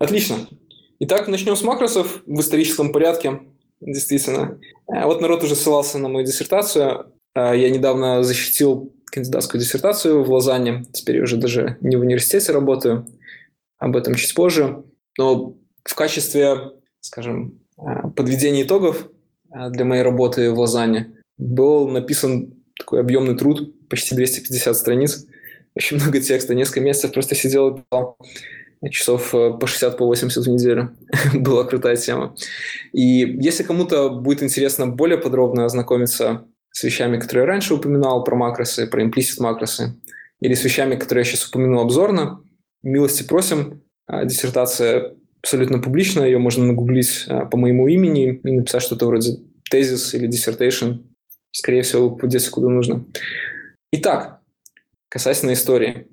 [0.00, 0.48] Отлично.
[0.98, 3.40] Итак, начнем с макросов в историческом порядке.
[3.80, 4.58] Действительно.
[4.88, 7.12] Э, вот народ уже ссылался на мою диссертацию.
[7.36, 10.86] Э, я недавно защитил кандидатскую диссертацию в Лозанне.
[10.92, 13.06] Теперь я уже даже не в университете работаю
[13.84, 14.82] об этом чуть позже.
[15.18, 19.08] Но в качестве, скажем, э, подведения итогов
[19.52, 25.26] э, для моей работы в Лозанне был написан такой объемный труд, почти 250 страниц,
[25.74, 28.16] очень много текста, несколько месяцев просто сидел и писал
[28.90, 30.96] часов э, по 60, по 80 в неделю.
[31.34, 32.34] Была крутая тема.
[32.92, 38.34] И если кому-то будет интересно более подробно ознакомиться с вещами, которые я раньше упоминал, про
[38.34, 40.00] макросы, про имплисит макросы,
[40.40, 42.40] или с вещами, которые я сейчас упомянул обзорно,
[42.84, 43.82] милости просим.
[44.06, 49.40] А, диссертация абсолютно публично, ее можно нагуглить э, по моему имени и написать что-то вроде
[49.70, 51.04] тезис или dissertation.
[51.52, 53.04] Скорее всего, попадете куда нужно.
[53.92, 54.40] Итак,
[55.08, 56.08] касательно истории.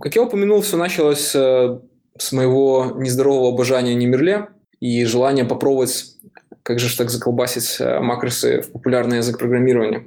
[0.00, 1.80] Как я упомянул, все началось э,
[2.18, 4.48] с моего нездорового обожания Немерле
[4.80, 6.16] и желания попробовать,
[6.62, 10.06] как же так заколбасить э, макросы в популярный язык программирования.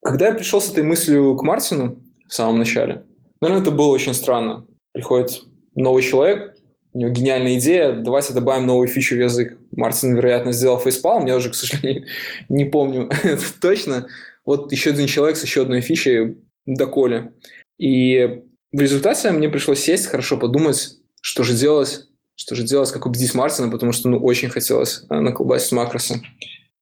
[0.00, 3.04] Когда я пришел с этой мыслью к Мартину в самом начале,
[3.40, 4.64] наверное, это было очень странно.
[4.96, 5.42] Приходит
[5.74, 6.56] новый человек,
[6.94, 9.58] у него гениальная идея, давайте добавим новую фичу в язык.
[9.72, 12.06] Мартин, вероятно, сделал фейспалм, я уже, к сожалению,
[12.48, 13.10] не помню
[13.60, 14.06] точно.
[14.46, 17.34] Вот еще один человек с еще одной фичей, доколе.
[17.76, 18.40] И
[18.72, 23.34] в результате мне пришлось сесть, хорошо подумать, что же делать, что же делать, как убедить
[23.34, 26.22] Мартина, потому что ну, очень хотелось а, наколбасить макросы.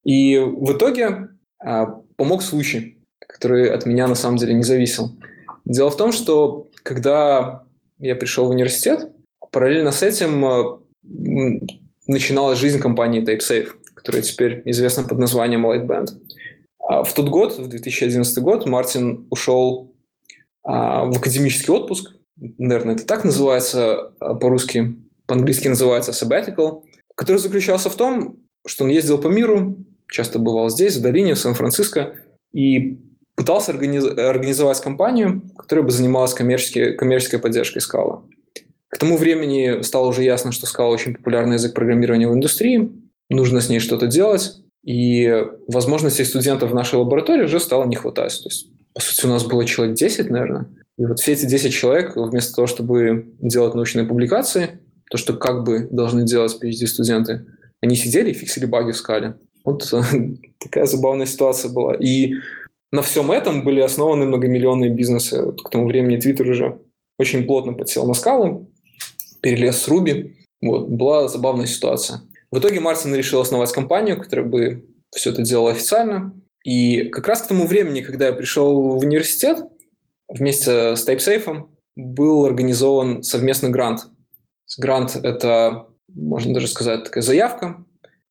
[0.04, 5.10] И в итоге а, помог случай, который от меня на самом деле не зависел.
[5.64, 7.63] Дело в том, что когда
[7.98, 9.10] я пришел в университет,
[9.54, 11.60] Параллельно с этим э,
[12.08, 16.08] начиналась жизнь компании TypeSafe, которая теперь известна под названием Lightband.
[16.80, 19.94] А в тот год, в 2011 год, Мартин ушел
[20.64, 22.16] а, в академический отпуск.
[22.36, 24.96] Наверное, это так называется а, по-русски.
[25.26, 26.82] По-английски называется sabbatical,
[27.14, 29.78] который заключался в том, что он ездил по миру,
[30.10, 32.16] часто бывал здесь, в долине, в Сан-Франциско,
[32.52, 32.98] и
[33.34, 38.22] пытался организовать компанию, которая бы занималась коммерческой, коммерческой поддержкой скала.
[38.88, 42.92] К тому времени стало уже ясно, что Scala очень популярный язык программирования в индустрии,
[43.28, 44.52] нужно с ней что-то делать,
[44.84, 48.38] и возможностей студентов в нашей лаборатории уже стало не хватать.
[48.42, 51.72] То есть, по сути, у нас было человек 10, наверное, и вот все эти 10
[51.72, 54.78] человек, вместо того, чтобы делать научные публикации,
[55.10, 57.46] то, что как бы должны делать PhD-студенты,
[57.82, 59.36] они сидели и фиксили баги в скале.
[59.64, 59.92] Вот
[60.60, 61.94] такая забавная ситуация была.
[61.94, 62.34] И
[62.94, 65.52] на всем этом были основаны многомиллионные бизнесы.
[65.64, 66.78] К тому времени Twitter уже
[67.18, 68.70] очень плотно подсел на скалу,
[69.40, 70.36] перелез с Руби.
[70.62, 72.22] Вот, была забавная ситуация.
[72.52, 76.32] В итоге Мартин решил основать компанию, которая бы все это делала официально.
[76.62, 79.58] И как раз к тому времени, когда я пришел в университет,
[80.28, 81.64] вместе с TypeSafe
[81.96, 84.06] был организован совместный грант.
[84.78, 87.84] Грант– это, можно даже сказать, такая заявка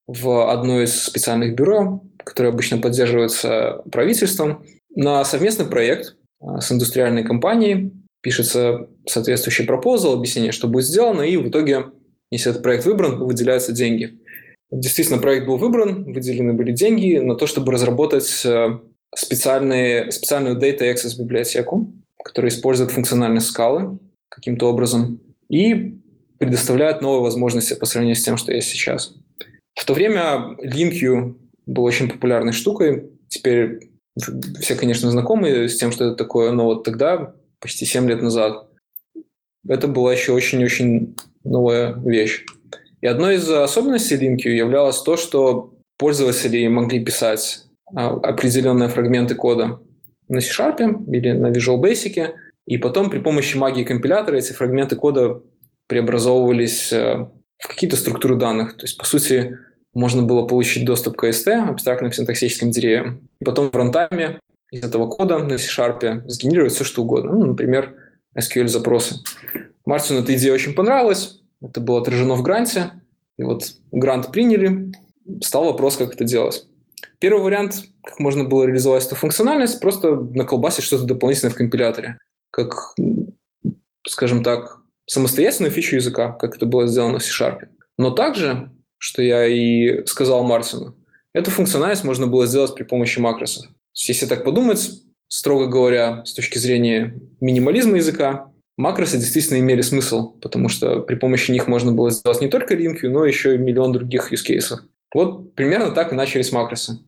[0.07, 7.23] в одно из специальных бюро, которое обычно поддерживается правительством, на совместный проект а, с индустриальной
[7.23, 11.87] компанией, пишется соответствующий пропозал, объяснение, что будет сделано, и в итоге,
[12.31, 14.19] если этот проект выбран, выделяются деньги.
[14.71, 18.79] Действительно, проект был выбран, выделены были деньги на то, чтобы разработать э,
[19.15, 25.99] специальные, специальную Data Access библиотеку, которая использует функциональность скалы каким-то образом и
[26.39, 29.13] предоставляет новые возможности по сравнению с тем, что есть сейчас.
[29.75, 33.11] В то время LinkU был очень популярной штукой.
[33.27, 33.91] Теперь
[34.59, 38.67] все, конечно, знакомы с тем, что это такое, но вот тогда почти 7 лет назад.
[39.67, 42.45] Это была еще очень-очень новая вещь.
[43.01, 49.79] И одной из особенностей LinkU являлось то, что пользователи могли писать а, определенные фрагменты кода
[50.27, 52.33] на C-Sharp или на Visual Basic,
[52.65, 55.41] и потом при помощи магии компилятора эти фрагменты кода
[55.87, 58.77] преобразовывались э, в какие-то структуры данных.
[58.77, 59.57] То есть, по сути,
[59.93, 64.39] можно было получить доступ к AST, абстрактным синтаксическим деревьям, и потом в рантайме
[64.71, 67.33] из этого кода на C-Sharp сгенерировать все, что угодно.
[67.33, 67.95] Ну, например,
[68.37, 69.17] SQL-запросы.
[69.85, 71.41] Мартину эта идея очень понравилась.
[71.61, 72.91] Это было отражено в гранте.
[73.37, 74.91] И вот грант приняли.
[75.41, 76.65] Стал вопрос, как это делать.
[77.19, 82.17] Первый вариант, как можно было реализовать эту функциональность, просто наколбасить что-то дополнительное в компиляторе.
[82.49, 82.95] Как,
[84.07, 87.67] скажем так, самостоятельную фичу языка, как это было сделано в C-Sharp.
[87.97, 88.71] Но также,
[89.03, 90.95] что я и сказал Мартину,
[91.33, 93.65] эту функциональность можно было сделать при помощи макросов.
[93.93, 94.91] Если так подумать,
[95.27, 101.51] строго говоря, с точки зрения минимализма языка, макросы действительно имели смысл, потому что при помощи
[101.51, 104.77] них можно было сделать не только линки, но еще и миллион других cases.
[105.13, 106.99] Вот примерно так и начались макросы.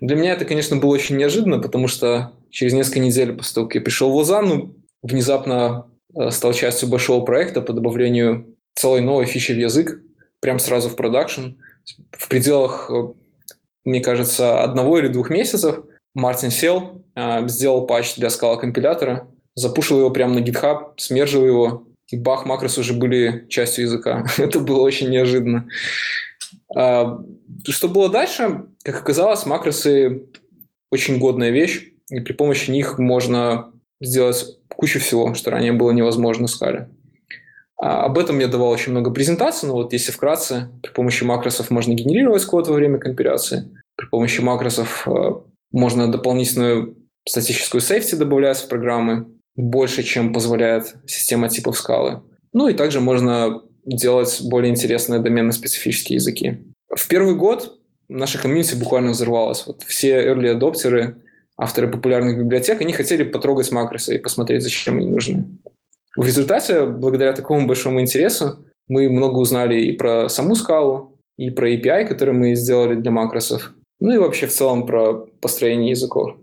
[0.00, 3.74] Для меня это, конечно, было очень неожиданно, потому что через несколько недель после того, как
[3.74, 9.52] я пришел в Лозанну, внезапно э, стал частью большого проекта по добавлению целой новой фичи
[9.52, 10.00] в язык,
[10.40, 11.52] прям сразу в продакшн.
[12.12, 13.12] В пределах, э,
[13.84, 15.84] мне кажется, одного или двух месяцев–
[16.16, 21.86] Мартин сел, а, сделал патч для скала компилятора, запушил его прямо на GitHub, смержил его,
[22.10, 24.26] и бах, макросы уже были частью языка.
[24.38, 25.68] Это было очень неожиданно.
[26.74, 27.20] А,
[27.68, 28.64] что было дальше?
[28.82, 30.22] Как оказалось, макросы
[30.90, 36.46] очень годная вещь, и при помощи них можно сделать кучу всего, что ранее было невозможно
[36.46, 36.88] в скале.
[37.78, 41.70] А, об этом я давал очень много презентаций, но вот если вкратце, при помощи макросов
[41.70, 45.06] можно генерировать код во время компиляции, при помощи макросов
[45.72, 46.96] можно дополнительную
[47.28, 52.22] статическую сейфти добавлять в программы, больше, чем позволяет система типов скалы.
[52.52, 56.58] Ну и также можно делать более интересные доменно-специфические языки.
[56.94, 59.66] В первый год наша комьюнити буквально взорвалась.
[59.66, 61.16] Вот все early адоптеры,
[61.56, 65.46] авторы популярных библиотек, они хотели потрогать макросы и посмотреть, зачем они нужны.
[66.16, 71.70] В результате, благодаря такому большому интересу, мы много узнали и про саму скалу, и про
[71.70, 76.36] API, который мы сделали для макросов, ну и вообще в целом про построение языков.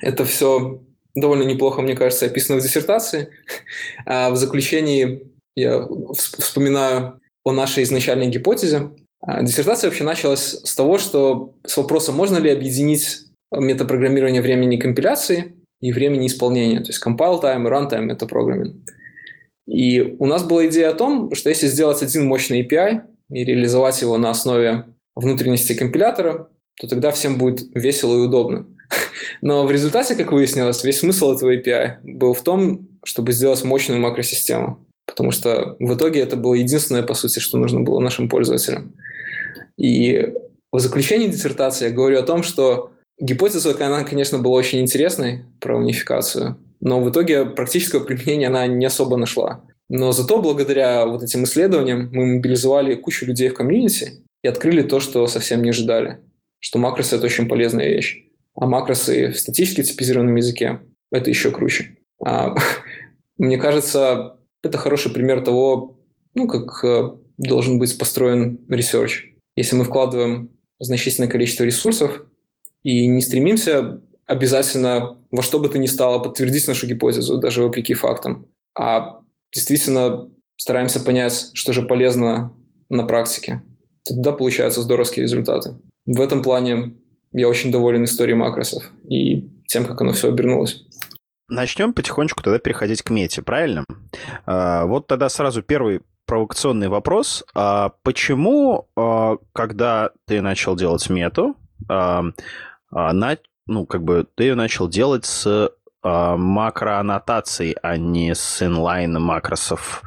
[0.00, 0.80] Это все
[1.14, 3.30] довольно неплохо, мне кажется, описано в диссертации.
[4.06, 8.90] А в заключении я вспоминаю о нашей изначальной гипотезе.
[9.20, 13.20] А диссертация вообще началась с того, что с вопроса, можно ли объединить
[13.52, 15.54] метапрограммирование времени компиляции
[15.84, 18.74] и времени исполнения, то есть compile time и runtime метапрограмминг.
[19.66, 24.00] И у нас была идея о том, что если сделать один мощный API и реализовать
[24.00, 26.48] его на основе внутренности компилятора,
[26.80, 28.66] то тогда всем будет весело и удобно.
[29.42, 34.00] Но в результате, как выяснилось, весь смысл этого API был в том, чтобы сделать мощную
[34.00, 34.86] макросистему.
[35.04, 38.94] Потому что в итоге это было единственное, по сути, что нужно было нашим пользователям.
[39.76, 40.32] И
[40.72, 45.76] в заключении диссертации я говорю о том, что гипотеза, она, конечно, была очень интересной про
[45.76, 49.64] унификацию, но в итоге практического применения она не особо нашла.
[49.88, 55.00] Но зато благодаря вот этим исследованиям мы мобилизовали кучу людей в комьюнити и открыли то,
[55.00, 56.20] что совсем не ожидали,
[56.58, 58.24] что макросы— это очень полезная вещь.
[58.54, 60.80] А макросы в статически типизированном языке—
[61.12, 61.98] это еще круче.
[62.24, 62.54] А,
[63.38, 66.00] мне кажется, это хороший пример того,
[66.34, 69.26] ну, как э, должен быть построен research.
[69.56, 70.50] Если мы вкладываем
[70.80, 72.24] значительное количество ресурсов
[72.84, 77.94] и не стремимся обязательно во что бы то ни стало подтвердить нашу гипотезу, даже вопреки
[77.94, 78.46] фактам,
[78.78, 79.20] а
[79.52, 82.54] действительно стараемся понять, что же полезно
[82.88, 83.62] на практике,
[84.04, 85.76] тогда получаются здоровские результаты.
[86.06, 86.94] В этом плане
[87.32, 90.84] я очень доволен историей макросов и тем, как оно все обернулось.
[91.48, 93.84] Начнем потихонечку тогда переходить к мете, правильно?
[94.46, 97.44] А, вот тогда сразу первый провокационный вопрос.
[97.54, 101.56] А почему, а, когда ты начал делать мету,
[102.94, 105.70] на, ну, как бы ты ее начал делать с
[106.02, 110.02] макроаннотацией, а не с инлайн макросов?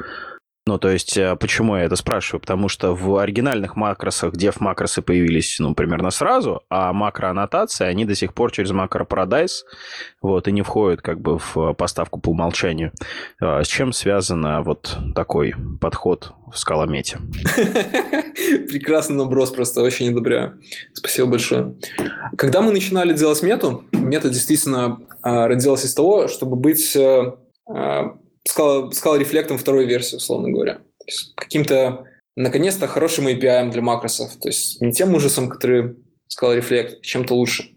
[0.68, 2.42] Ну, то есть, э, почему я это спрашиваю?
[2.42, 8.34] Потому что в оригинальных макросах дев-макросы появились, ну, примерно сразу, а макроаннотации, они до сих
[8.34, 9.64] пор через макро-парадайз,
[10.22, 12.92] вот, и не входят как бы в поставку по умолчанию.
[13.40, 17.20] А с чем связано вот такой подход в скаломете?
[18.68, 20.60] Прекрасный наброс, просто очень одобряю.
[20.92, 21.76] Спасибо большое.
[22.38, 26.98] Когда мы начинали делать мету, мета действительно а, родилась из того, чтобы быть
[28.48, 30.80] а, сказал, сказал рефлектом второй версии, условно говоря.
[31.36, 32.06] Каким-то,
[32.36, 34.36] наконец-то, хорошим API для макросов.
[34.38, 35.96] То есть не тем ужасом, который
[36.28, 37.72] сказал рефлект, чем-то лучше.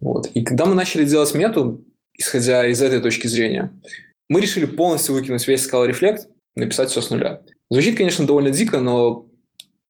[0.00, 0.26] Вот.
[0.34, 3.72] И когда мы начали делать мету, исходя из этой точки зрения,
[4.28, 7.40] мы решили полностью выкинуть весь Scala Reflect, написать все с нуля.
[7.70, 9.26] Звучит, конечно, довольно дико, но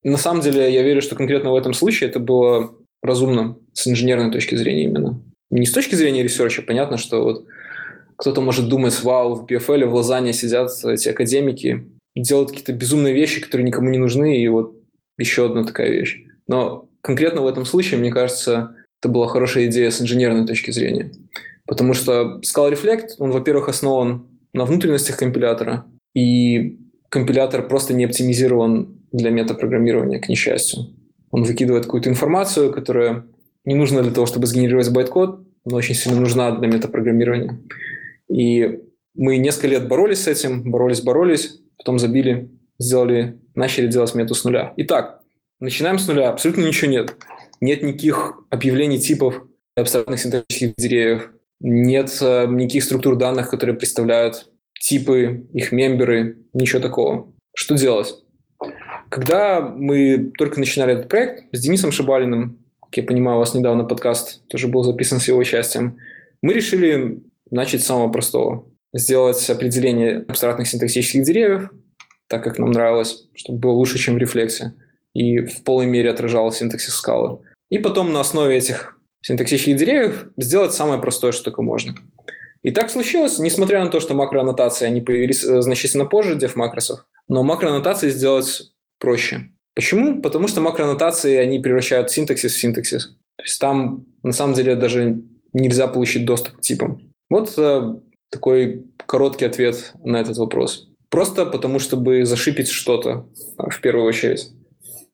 [0.02, 4.30] на самом деле я верю, что конкретно в этом случае это было разумно с инженерной
[4.30, 5.22] точки зрения именно.
[5.50, 7.46] Не с точки зрения research а, понятно, что вот
[8.18, 13.40] кто-то может думать, вау, в EPFL, в Лозанне сидят эти академики, делают какие-то безумные вещи,
[13.40, 14.74] которые никому не нужны, и вот
[15.18, 16.24] еще одна такая вещь.
[16.48, 21.12] Но конкретно в этом случае, мне кажется, это была хорошая идея с инженерной точки зрения.
[21.64, 26.76] Потому что Scala Reflect, он, во-первых, основан на внутренностях компилятора, и
[27.10, 30.86] компилятор просто не оптимизирован для метапрограммирования, к несчастью.
[31.30, 33.26] Он выкидывает какую-то информацию, которая
[33.64, 37.60] не нужна для того, чтобы сгенерировать байткод, но очень сильно нужна для метапрограммирования.
[38.28, 38.80] И
[39.14, 44.44] мы несколько лет боролись с этим, боролись, боролись, потом забили, сделали, начали делать мету с
[44.44, 44.72] нуля.
[44.76, 45.22] Итак,
[45.60, 47.16] начинаем с нуля, абсолютно ничего нет.
[47.60, 49.42] Нет никаких объявлений типов
[49.74, 54.48] абстрактных синтаксических деревьев, нет э, никаких структур данных, которые представляют
[54.80, 57.32] типы, их мемберы, ничего такого.
[57.54, 58.14] Что делать?
[59.08, 63.84] Когда мы только начинали этот проект с Денисом Шибалиным, как я понимаю, у вас недавно
[63.84, 65.98] подкаст тоже был записан с его участием,
[66.42, 68.66] мы решили начать с самого простого.
[68.94, 71.70] Сделать определение абстрактных синтаксических деревьев,
[72.28, 74.74] так как нам нравилось, чтобы было лучше, чем в рефлексе,
[75.14, 77.40] и в полной мере отражало синтаксис скалы.
[77.70, 81.94] И потом на основе этих синтаксических деревьев сделать самое простое, что только можно.
[82.62, 87.06] И так случилось, несмотря на то, что макроаннотации они появились э, значительно позже дев макросов,
[87.28, 89.50] но макроаннотации сделать проще.
[89.74, 90.20] Почему?
[90.20, 93.16] Потому что макроаннотации, они превращают синтаксис в синтаксис.
[93.36, 97.07] То есть там на самом деле даже нельзя получить доступ к типам.
[97.30, 97.94] Вот э,
[98.30, 100.88] такой короткий ответ на этот вопрос.
[101.10, 104.50] Просто потому, чтобы зашипить что-то э, в первую очередь,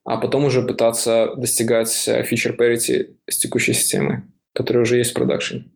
[0.03, 5.15] а потом уже пытаться достигать э, feature parity с текущей системой, которая уже есть в
[5.15, 5.71] продакшене.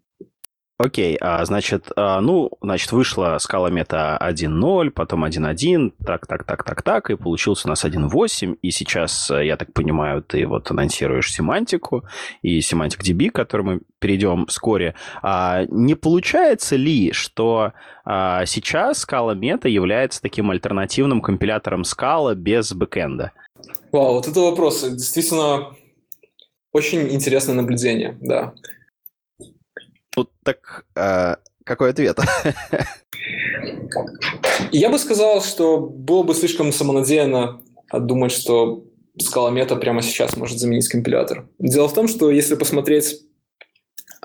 [0.82, 6.63] Окей, а, значит, а, ну, значит, вышла скала мета 1.0, потом 1.1, так, так, так,
[6.63, 10.71] так, так, и получился у нас 1.8, и сейчас, э, я так понимаю, ты вот
[10.71, 12.05] анонсируешь семантику
[12.43, 14.95] и семантик DB, к которой мы перейдем вскоре.
[15.21, 17.73] А не получается ли, что
[18.05, 23.34] а, сейчас скала мета является таким альтернативным компилятором скала без бэкэнда?
[23.91, 24.82] Вау, вот это вопрос.
[24.89, 25.75] Действительно,
[26.71, 28.53] очень интересное наблюдение, да.
[30.50, 32.18] Так э, какой ответ?
[34.72, 37.62] Я бы сказал, что было бы слишком самонадеянно
[37.93, 38.84] думать, что
[39.20, 41.47] скала мета прямо сейчас может заменить компилятор.
[41.60, 43.22] Дело в том, что если посмотреть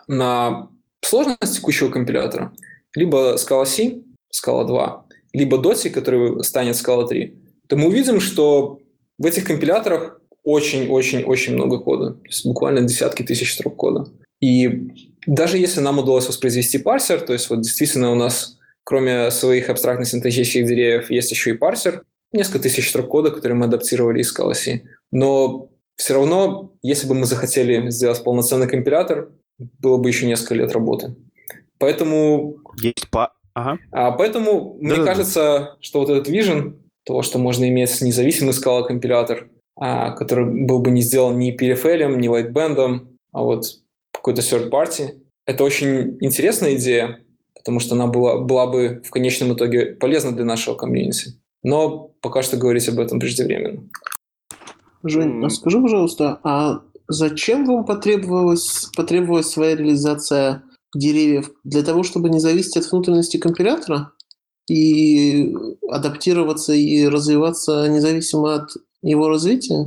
[0.06, 0.70] на
[1.02, 2.54] сложность текущего компилятора,
[2.94, 8.78] либо скала C, скала 2, либо DOTI, который станет скала 3, то мы увидим, что
[9.18, 12.14] в этих компиляторах очень-очень-очень много кода.
[12.14, 14.06] То есть буквально десятки тысяч строк кода.
[14.40, 19.70] И даже если нам удалось воспроизвести парсер, то есть вот действительно у нас кроме своих
[19.70, 24.36] абстрактных синтетических деревьев есть еще и парсер, несколько тысяч строк кода, которые мы адаптировали из
[24.36, 24.54] Scala
[25.10, 30.72] Но все равно, если бы мы захотели сделать полноценный компилятор, было бы еще несколько лет
[30.72, 31.16] работы.
[31.78, 32.56] Поэтому...
[32.80, 33.32] Есть по...
[33.54, 33.78] Ага.
[33.92, 35.76] А, поэтому да, мне да, кажется, да.
[35.80, 40.90] что вот этот vision, того, что можно иметь независимый скала компилятор, а, который был бы
[40.90, 43.64] не сделан ни PFL, ни Lightband, а вот
[44.24, 45.20] какой-то third party.
[45.46, 47.20] Это очень интересная идея,
[47.54, 51.34] потому что она была, была бы в конечном итоге полезна для нашего комьюнити.
[51.62, 53.84] Но пока что говорить об этом преждевременно.
[55.02, 60.62] Жень, а скажи, пожалуйста, а зачем вам потребовалась, потребовалась своя реализация
[60.94, 61.50] деревьев?
[61.62, 64.12] Для того, чтобы не зависеть от внутренности компилятора?
[64.70, 65.54] И
[65.90, 68.70] адаптироваться и развиваться независимо от
[69.10, 69.86] его развития?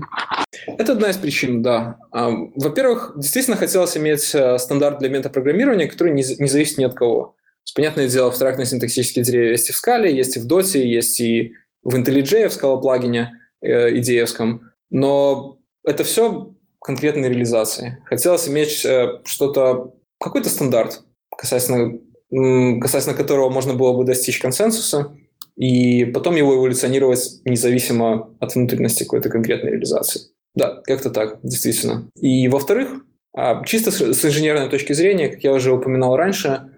[0.77, 1.97] Это одна из причин, да.
[2.11, 6.93] А, во-первых, действительно хотелось иметь э, стандарт для метапрограммирования, который не, не зависит ни от
[6.93, 7.35] кого.
[7.75, 11.53] Понятное дело, абстрактные синтаксические деревья есть и в Scala, есть и в Dota, есть и
[11.83, 14.71] в IntelliJ, в Scala плагине э, идеевском.
[14.89, 18.01] Но это все конкретные реализации.
[18.05, 21.03] Хотелось иметь э, что-то, какой-то стандарт,
[21.37, 21.99] касательно,
[22.79, 25.15] касательно которого можно было бы достичь консенсуса,
[25.57, 30.21] и потом его эволюционировать независимо от внутренности какой-то конкретной реализации.
[30.55, 32.09] Да, как-то так, действительно.
[32.19, 33.01] И во-вторых,
[33.35, 36.71] а, чисто с инженерной точки зрения, как я уже упоминал раньше,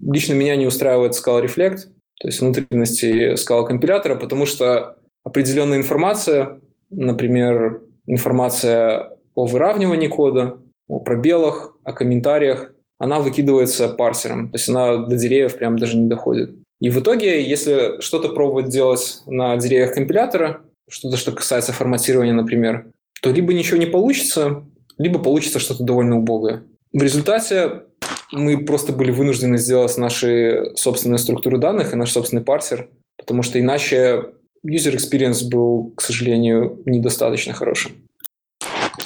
[0.00, 1.78] лично меня не устраивает Scala Reflect,
[2.20, 6.60] то есть внутренности Scala компилятора, потому что определенная информация,
[6.90, 10.58] например, информация о выравнивании кода,
[10.88, 16.08] о пробелах, о комментариях, она выкидывается парсером, то есть она до деревьев прям даже не
[16.08, 16.54] доходит.
[16.82, 22.86] И в итоге, если что-то пробовать делать на деревьях компилятора, что-то, что касается форматирования, например,
[23.22, 24.64] то либо ничего не получится,
[24.98, 26.64] либо получится что-то довольно убогое.
[26.92, 27.84] В результате
[28.32, 33.60] мы просто были вынуждены сделать наши собственные структуры данных и наш собственный парсер, потому что
[33.60, 34.32] иначе
[34.66, 37.92] user experience был, к сожалению, недостаточно хорошим.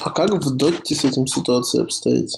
[0.01, 2.31] А как в Dotty с этим ситуацией обстоит?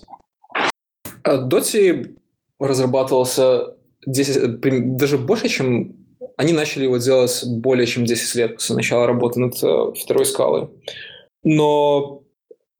[1.25, 2.17] Dotty
[2.59, 3.78] разрабатывался
[4.09, 5.95] 10, даже больше, чем...
[6.37, 10.69] Они начали его делать более чем 10 лет после начала работы над э, второй скалой.
[11.43, 12.23] Но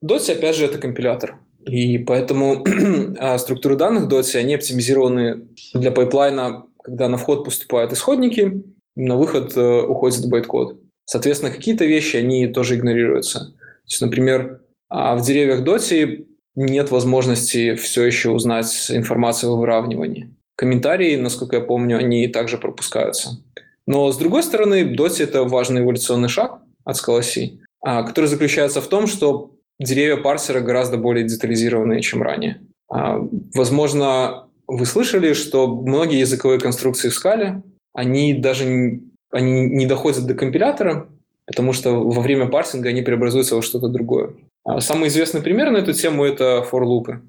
[0.04, 1.40] Dotty, опять же, это компилятор.
[1.66, 2.66] И поэтому
[3.20, 8.64] а, структуры данных Dotty, они оптимизированы для pipeline а, когда на вход поступают исходники,
[8.96, 10.80] на выход э, уходит байткод.
[11.06, 13.40] Соответственно, какие-то вещи, они тоже игнорируются.
[13.40, 16.26] То есть, например, а, в деревьях Dotty
[16.56, 20.34] нет возможности все еще узнать информацию о выравнивании.
[20.60, 23.42] Комментарии, насколько я помню, они также пропускаются.
[23.88, 28.88] Но, с другой стороны, Dotty— это важный эволюционный шаг от C, а, который заключается в
[28.90, 32.60] том, что деревья парсера гораздо более детализированные, чем ранее.
[32.92, 33.20] А,
[33.56, 39.02] возможно, вы слышали, что многие языковые конструкции в скале, они даже не,
[39.32, 41.08] они не доходят до компилятора,
[41.46, 44.32] потому что во время парсинга они преобразуются во что-то другое.
[44.66, 47.22] А, самый известный пример на эту тему— это форлупы.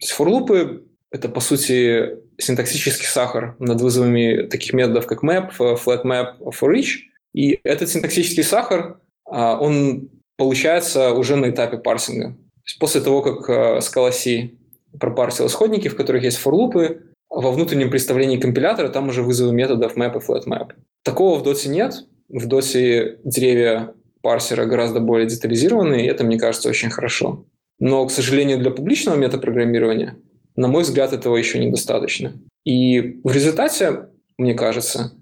[0.00, 6.74] Форлупы это, по сути, синтаксический сахар над вызовами таких методов, как map, flat map, for
[6.74, 7.00] each.
[7.32, 12.36] И этот синтаксический сахар, а, он получается уже на этапе парсинга.
[12.78, 14.52] после того, как а, Scala C
[14.98, 20.16] пропарсил исходники, в которых есть форлупы, во внутреннем представлении компилятора там уже вызовы методов map
[20.16, 20.72] и flat map.
[21.04, 21.94] Такого в Dotty нет.
[22.28, 27.46] В Dotty деревья парсера гораздо более детализированы, и это, мне кажется, очень хорошо.
[27.78, 30.16] Но, к сожалению, для публичного метапрограммирования
[30.60, 32.34] на мой взгляд, этого еще недостаточно.
[32.66, 35.12] И в результате, мне кажется,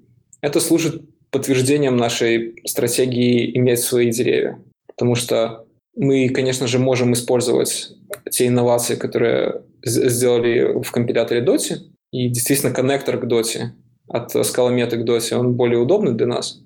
[0.41, 4.59] это служит подтверждением нашей стратегии иметь свои деревья.
[4.89, 5.65] Потому что
[5.95, 7.93] мы, конечно же, можем использовать
[8.31, 11.77] те инновации, которые сделали в компиляторе Dota,
[12.13, 13.69] и действительно коннектор к Dota
[14.09, 16.61] от скаломета к Dota, он более удобный для нас,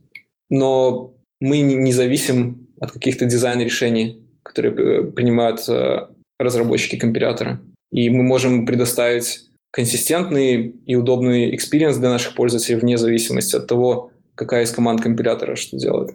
[0.48, 6.06] но мы не зависим от каких-то дизайн-решений, которые э, принимают э,
[6.38, 7.60] разработчики компилятора.
[7.92, 14.10] И мы можем предоставить консистентный и удобный experience для наших пользователей вне зависимости от того,
[14.34, 16.14] какая из команд компилятора что делает.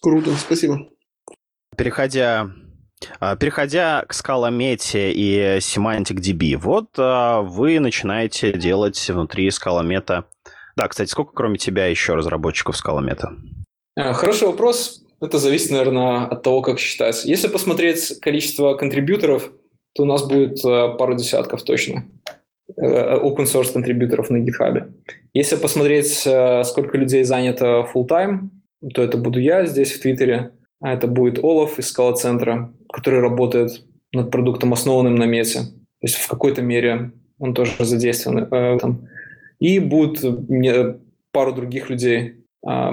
[0.00, 0.88] Круто, спасибо.
[1.76, 2.50] Переходя
[3.20, 10.24] а, Переходя к скаламете и Semantic DB, вот а, вы начинаете делать внутри скаламета.
[10.76, 13.36] Да, кстати, сколько кроме тебя еще разработчиков скаломета?
[13.96, 15.02] А, хороший вопрос.
[15.20, 17.24] Это зависит, наверное, от того, как считать.
[17.24, 19.50] Если посмотреть количество контрибьюторов,
[19.98, 22.04] то у нас будет пару десятков точно
[22.76, 24.92] э, open source контрибьюторов на GitHub.
[25.34, 26.12] Если посмотреть,
[26.64, 28.50] сколько людей занято full-time,
[28.94, 33.84] то это буду я здесь в Твиттере, а это будет Олаф из скала-центра, который работает
[34.12, 35.62] над продуктом, основанным на мете.
[35.62, 39.08] То есть в какой-то мере он тоже задействован э, в этом.
[39.58, 40.24] И будет
[41.32, 42.90] пару других людей, э,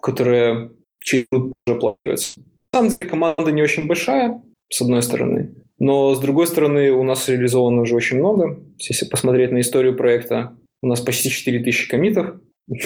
[0.00, 2.40] которые через уже планируются.
[2.72, 7.02] На самом деле команда не очень большая, с одной стороны, но с другой стороны у
[7.02, 8.58] нас реализовано уже очень много.
[8.78, 12.36] Если посмотреть на историю проекта, у нас почти 4000 комитов,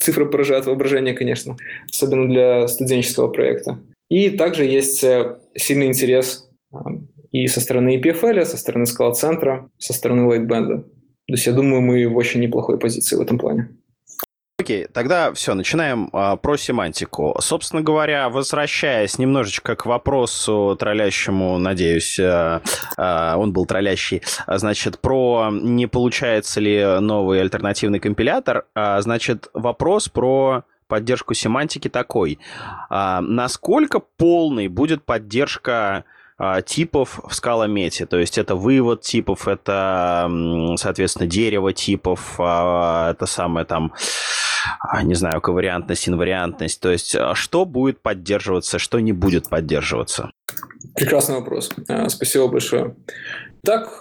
[0.00, 1.56] Цифра поражает воображение, конечно,
[1.90, 3.78] особенно для студенческого проекта.
[4.10, 6.76] И также есть э, сильный интерес э,
[7.30, 10.82] и со стороны EPFL, со стороны скала-центра, со стороны Lightband.
[11.26, 13.70] То есть я думаю, мы в очень неплохой позиции в этом плане.
[14.56, 17.36] Окей, тогда все, начинаем а, про семантику.
[17.40, 22.62] Собственно говоря, возвращаясь немножечко к вопросу троллящему, надеюсь, а,
[22.96, 30.08] а, он был троллящий, значит, про не получается ли новый альтернативный компилятор, а, значит, вопрос
[30.08, 32.38] про поддержку семантики такой.
[32.90, 36.04] А, насколько полной будет поддержка
[36.36, 38.06] а, типов в скаломете.
[38.06, 40.28] То есть это вывод типов, это,
[40.76, 43.96] соответственно, дерево типов, а, это самое там, а,
[45.02, 46.80] не знаю, ковариантность, инвариантность.
[46.80, 50.30] То есть что будет поддерживаться, что не будет поддерживаться?
[50.94, 51.70] Прекрасный вопрос.
[52.08, 52.94] Спасибо большое.
[53.64, 54.00] Так,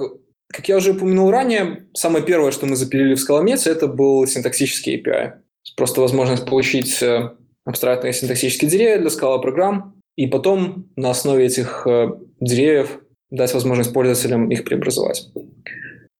[0.53, 5.01] как я уже упомянул ранее, самое первое, что мы запилили в скаломете, это был синтаксический
[5.01, 5.33] API.
[5.75, 7.31] Просто возможность получить э,
[7.65, 12.09] абстрактные синтаксические деревья для скала-программ, и потом на основе этих э,
[12.39, 12.99] деревьев
[13.31, 15.31] дать возможность пользователям их преобразовать.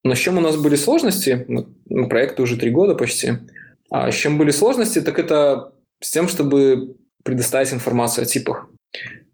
[0.04, 1.46] Но с чем у нас были сложности?
[1.48, 3.34] Ну, проекту уже три года почти.
[3.94, 5.72] А с чем были сложности, так это
[6.02, 8.68] с тем, чтобы предоставить информацию о типах.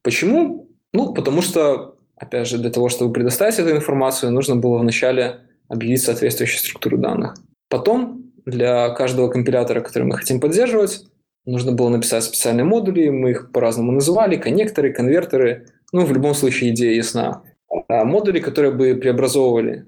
[0.01, 0.67] Почему?
[0.91, 5.39] Ну, потому что, опять же, для того, чтобы предоставить эту информацию, нужно было вначале
[5.69, 7.35] объявить соответствующую структуру данных.
[7.69, 11.05] Потом для каждого компилятора, который мы хотим поддерживать,
[11.45, 15.67] Нужно было написать специальные модули, мы их по-разному называли, коннекторы, конвертеры.
[15.91, 17.41] Ну, в любом случае идея ясна.
[17.87, 19.87] А модули, которые бы преобразовывали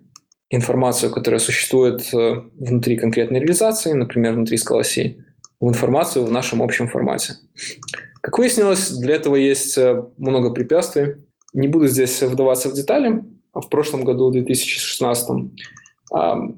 [0.51, 5.25] информацию, которая существует э, внутри конкретной реализации, например, внутри скалоси,
[5.59, 7.35] в информацию в нашем общем формате.
[8.21, 11.15] Как выяснилось, для этого есть э, много препятствий.
[11.53, 13.23] Не буду здесь вдаваться в детали.
[13.53, 15.29] В прошлом году, в 2016,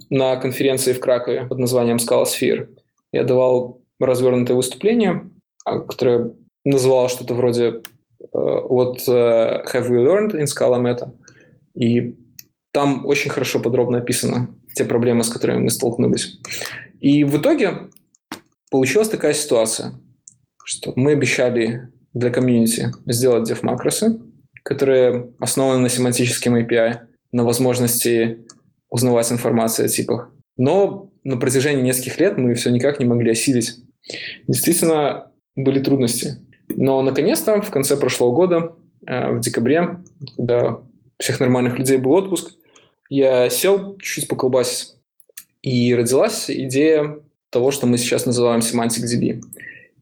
[0.10, 2.70] на конференции в Кракове под названием Scalasphere
[3.12, 5.30] я давал развернутое выступление,
[5.66, 6.34] а, которое
[6.66, 11.12] называло что-то вроде э, uh, Have we learned in Scala Meta?
[11.76, 12.16] И
[12.74, 16.40] там очень хорошо подробно описано те проблемы, с которыми мы столкнулись.
[17.00, 17.90] И в итоге
[18.70, 19.94] получилась такая ситуация,
[20.66, 24.20] что мы обещали для комьюнити сделать dev-макросы,
[24.64, 27.00] которые основаны на семантическом API,
[27.32, 28.46] на возможности
[28.90, 30.32] узнавать информацию о типах.
[30.58, 33.78] Но на протяжении нескольких лет мы все никак не могли осилить
[34.48, 36.38] Действительно, были трудности.
[36.70, 40.00] Но, наконец-то, в конце прошлого года, э, в декабре,
[40.36, 40.80] когда
[41.20, 42.52] всех нормальных людей был отпуск,
[43.10, 44.96] я сел чуть-чуть поколбасить.
[45.62, 49.42] И родилась идея того, что мы сейчас называем Semantic DB.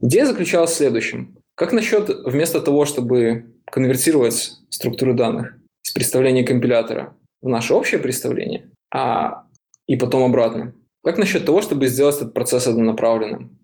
[0.00, 1.36] Идея заключалась в следующем.
[1.54, 8.70] Как насчет вместо того, чтобы конвертировать структуру данных из представления компилятора в наше общее представление,
[8.92, 9.44] а
[9.86, 10.74] и потом обратно,
[11.04, 13.58] как насчет того, чтобы сделать этот процесс однонаправленным?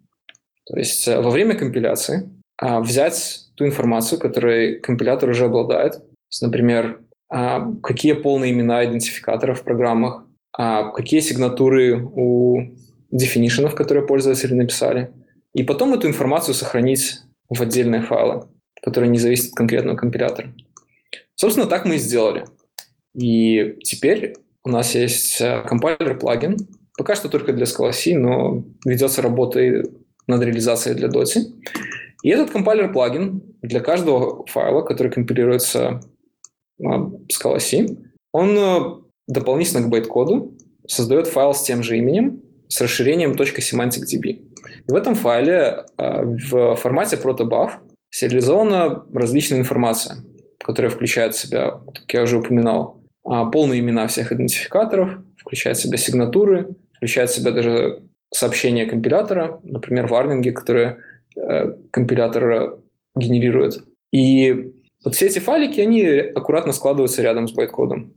[0.67, 2.29] То есть э, во время компиляции
[2.59, 6.03] а, взять ту информацию, которой компилятор уже обладает,
[6.43, 12.75] например, какие полные имена идентификаторов в программах, а, какие сигнатуры у
[13.11, 15.13] дефинишенов, которые пользователи написали,
[15.55, 18.49] и потом эту информацию сохранить в отдельные файлы,
[18.83, 20.53] которые не зависят от конкретного компилятора.
[21.35, 22.45] Собственно, так мы и сделали.
[23.15, 26.57] И теперь у нас есть э, компайлер-плагин,
[26.97, 29.83] пока что только для Scala C, но ведется работа
[30.27, 31.41] над реализацией для Dota.
[32.23, 36.01] И этот компайлер-плагин для каждого файла, который компилируется
[36.81, 37.87] Scala C,
[38.33, 38.81] он э,
[39.27, 40.55] дополнительно к байт-коду
[40.87, 44.41] создает файл с тем же именем, с расширением .semantic.db.
[44.87, 47.73] В этом файле э, в формате protobuf
[48.11, 50.19] сериализована различная информация,
[50.59, 55.83] которая включает в себя, как я уже упоминал, а, полные имена всех идентификаторов, включает в
[55.83, 58.03] себя сигнатуры, включает в себя даже
[58.33, 60.99] сообщения компилятора, например, варнинги, которые
[61.37, 62.79] э, компилятор
[63.15, 63.83] генерирует.
[64.13, 64.73] И
[65.05, 68.15] вот все эти файлики, они аккуратно складываются рядом с байткодом.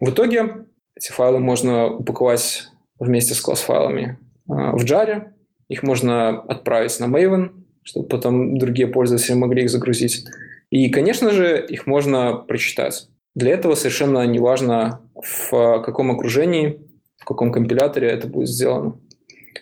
[0.00, 5.32] В итоге эти файлы можно упаковать вместе с класс-файлами э, в Jar,
[5.68, 7.50] их можно отправить на Maven,
[7.82, 10.24] чтобы потом другие пользователи могли их загрузить.
[10.70, 13.08] И, конечно же, их можно прочитать.
[13.34, 16.80] Для этого совершенно не важно, в каком окружении,
[17.18, 18.98] в каком компиляторе это будет сделано.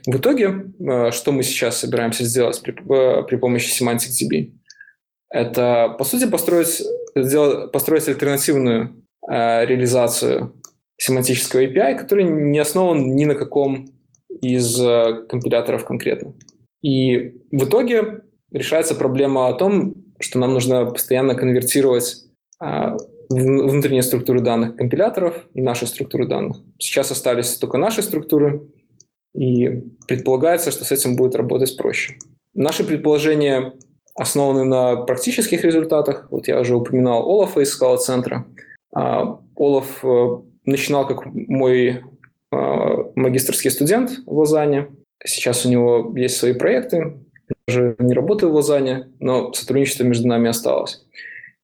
[0.06, 4.52] В итоге, э, что мы сейчас собираемся сделать при, э, при помощи SemanticDB?
[5.30, 6.82] Это, по сути, построить,
[7.14, 10.54] сделать, построить альтернативную э, реализацию
[10.96, 13.88] семантического API, который не основан ни на каком
[14.40, 16.34] из э, компиляторов конкретно.
[16.82, 18.22] И в итоге
[18.52, 22.24] решается проблема о том, что нам нужно постоянно конвертировать
[22.60, 22.96] а,
[23.28, 26.58] внутренние структуры данных компиляторов и наши структуры данных.
[26.78, 28.68] Сейчас остались только наши структуры,
[29.34, 32.16] и предполагается, что с этим будет работать проще.
[32.54, 33.74] Наши предположения
[34.18, 36.26] основаны на практических результатах.
[36.30, 38.46] Вот я уже упоминал Олафа из скала центра.
[38.92, 42.02] А, Олаф э, начинал как мой
[42.50, 44.88] а, магистрский студент в Лозанне.
[45.24, 47.14] Сейчас у него есть свои проекты.
[47.48, 51.04] Я уже не работаю в Лозанне, но сотрудничество между нами осталось.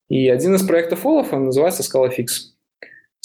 [0.09, 2.55] И один из проектов Олафа называется ScalaFix.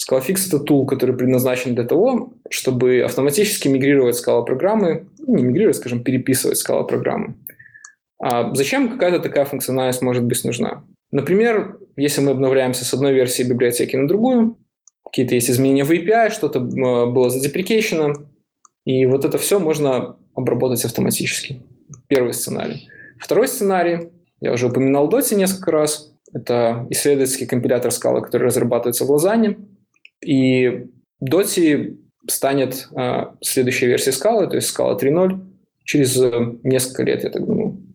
[0.00, 6.02] ScalaFix– это тул, который предназначен для того, чтобы автоматически мигрировать скала-программы, ну, не мигрировать, скажем,
[6.02, 7.34] переписывать скала-программы.
[8.20, 10.84] А зачем какая-то такая функциональность может быть нужна?
[11.10, 14.58] Например, если мы обновляемся с одной версии библиотеки на другую,
[15.04, 18.14] какие-то есть изменения в API, что-то было задеприкейшено,
[18.84, 21.62] и вот это все можно обработать автоматически.
[22.08, 22.88] Первый сценарий.
[23.18, 24.10] Второй сценарий,
[24.40, 29.58] я уже упоминал Dotty несколько раз, это исследовательский компилятор Scala, который разрабатывается в Лозанне.
[30.24, 30.86] И
[31.22, 31.98] Dotty
[32.28, 35.40] станет э, следующей версией Scala, то есть Scala 3.0,
[35.84, 36.16] через
[36.62, 37.89] несколько лет, я так думаю.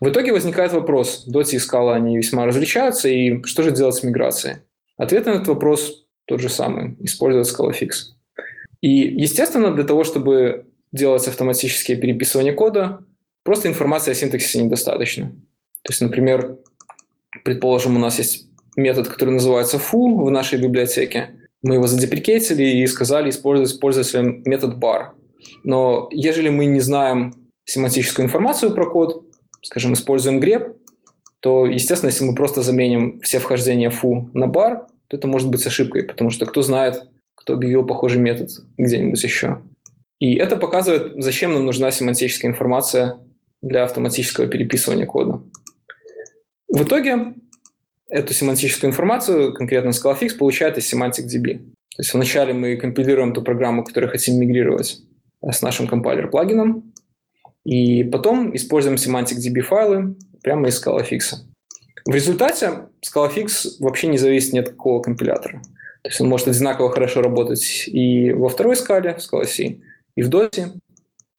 [0.00, 4.02] В итоге возникает вопрос, Dotty и Scala, они весьма различаются, и что же делать с
[4.02, 4.58] миграцией?
[4.96, 8.14] Ответ на этот вопрос тот же самый, использовать ScalaFix.
[8.80, 13.00] И, естественно, для того, чтобы делать автоматические переписывания кода,
[13.42, 15.28] просто информации о синтаксисе недостаточно.
[15.82, 16.58] То есть, например,
[17.44, 21.30] предположим, у нас есть метод, который называется foo в нашей библиотеке.
[21.62, 25.12] Мы его задеприкетили и сказали использовать пользователям метод bar.
[25.64, 29.24] Но ежели мы не знаем семантическую информацию про код,
[29.66, 30.76] скажем, используем grep,
[31.40, 35.66] то, естественно, если мы просто заменим все вхождения foo на bar, то это может быть
[35.66, 37.02] ошибкой, потому что кто знает,
[37.34, 38.48] кто объявил похожий метод
[38.78, 39.60] где-нибудь еще.
[40.20, 43.18] И это показывает, зачем нам нужна семантическая информация
[43.60, 45.42] для автоматического переписывания кода.
[46.68, 47.34] В итоге
[48.08, 51.58] эту семантическую информацию, конкретно ScalaFix, получает из SemanticDB.
[51.58, 55.00] То есть вначале мы компилируем ту программу, которую хотим мигрировать
[55.42, 56.92] с нашим компайлер-плагином,
[57.66, 61.34] и потом используем SemanticDB файлы прямо из ScalaFix.
[62.04, 65.60] В результате ScalaFix вообще не зависит ни от какого компилятора.
[66.02, 69.80] То есть он может одинаково хорошо работать и во второй скале, в Scala C,
[70.14, 70.68] и в Dota.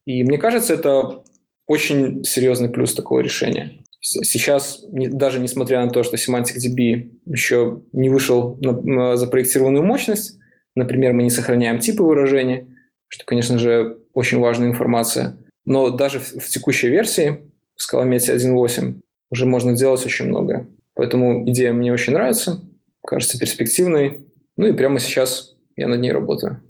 [0.06, 1.24] И мне кажется, это
[1.66, 3.80] очень серьезный плюс такого решения.
[4.02, 10.38] Сейчас, даже несмотря на то, что SemanticDB еще не вышел на, запроектированную мощность,
[10.76, 12.68] например, мы не сохраняем типы выражений,
[13.08, 15.38] что, конечно же, очень важная информация,
[15.68, 20.68] но даже в, в текущей версии в Scalamatic 1.8 уже можно делать очень многое.
[20.96, 22.62] Поэтому идея мне очень нравится,
[23.06, 24.26] кажется перспективной.
[24.56, 26.64] Ну и прямо сейчас я над ней работаю.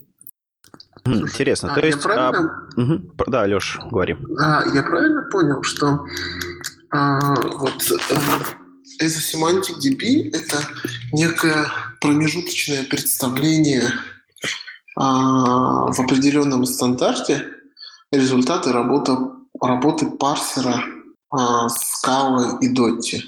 [1.06, 1.72] Интересно.
[1.72, 2.70] А, То есть, правильно...
[2.76, 2.82] а...
[2.82, 3.14] Угу.
[3.28, 4.18] Да, Леш, говори.
[4.40, 6.04] А, я правильно понял, что
[6.90, 7.92] а, вот
[9.00, 10.58] это семантик DB это
[11.14, 11.68] некое
[12.02, 13.84] промежуточное представление
[14.98, 17.46] а, в определенном стандарте
[18.12, 19.14] результаты работы,
[19.62, 20.84] работы парсера
[21.30, 23.22] а, Scala и Dotty?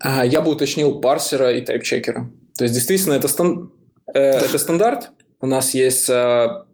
[0.00, 2.30] А, я бы уточнил парсера и тайпчекера.
[2.56, 3.72] То есть, действительно, это, стан...
[4.12, 5.10] э, это стандарт.
[5.40, 6.64] У нас есть э,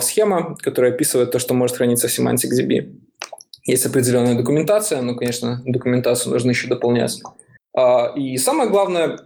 [0.00, 2.98] схема, которая описывает то, что может храниться в SemanticDB.
[3.64, 7.20] Есть определенная документация, но, конечно, документацию нужно еще дополнять.
[8.16, 9.20] И самое главное,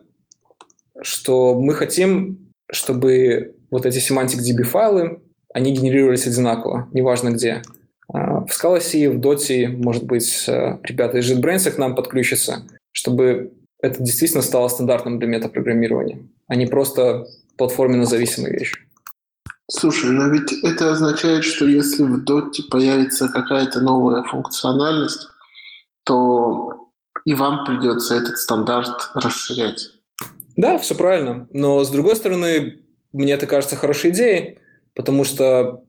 [1.00, 5.22] что мы хотим, чтобы вот эти SemanticDB файлы,
[5.54, 7.62] они генерировались одинаково, неважно где.
[8.08, 14.02] В Scala C, в Dota, может быть, ребята из JetBrains к нам подключатся, чтобы это
[14.02, 17.26] действительно стало стандартным для метапрограммирования, а не просто
[17.56, 18.74] платформенно зависимая вещь.
[19.70, 25.28] Слушай, но ведь это означает, что если в Dot появится какая-то новая функциональность,
[26.04, 26.90] то
[27.24, 29.92] и вам придется этот стандарт расширять.
[30.56, 31.48] Да, все правильно.
[31.52, 32.80] Но с другой стороны,
[33.12, 34.58] мне это кажется хорошей идеей,
[34.94, 35.82] потому что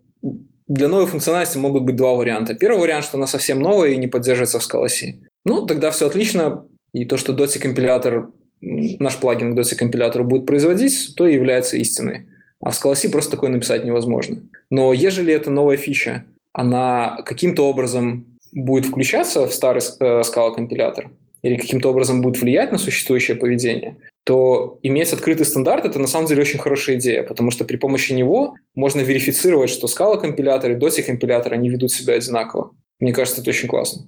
[0.68, 2.56] для новой функциональности могут быть два варианта.
[2.56, 5.16] Первый вариант, что она совсем новая и не поддерживается в Scala C.
[5.46, 6.66] Ну, тогда все отлично.
[6.94, 8.30] И то, что Dotty компилятор,
[8.62, 12.28] наш плагин к Dotty компилятору будет производить, то и является истиной.
[12.62, 14.38] А в Scala C просто такое написать невозможно.
[14.72, 21.12] Но ежели это новая фича, она каким-то образом будет включаться в старый э, Scala компилятор
[21.44, 26.26] или каким-то образом будет влиять на существующее поведение, то иметь открытый стандарт– это на самом
[26.26, 30.76] деле очень хорошая идея, потому что при помощи него можно верифицировать, что Scala компилятор и
[30.76, 32.72] Dotty компилятор, они ведут себя одинаково.
[33.00, 34.08] Мне кажется, это очень классно.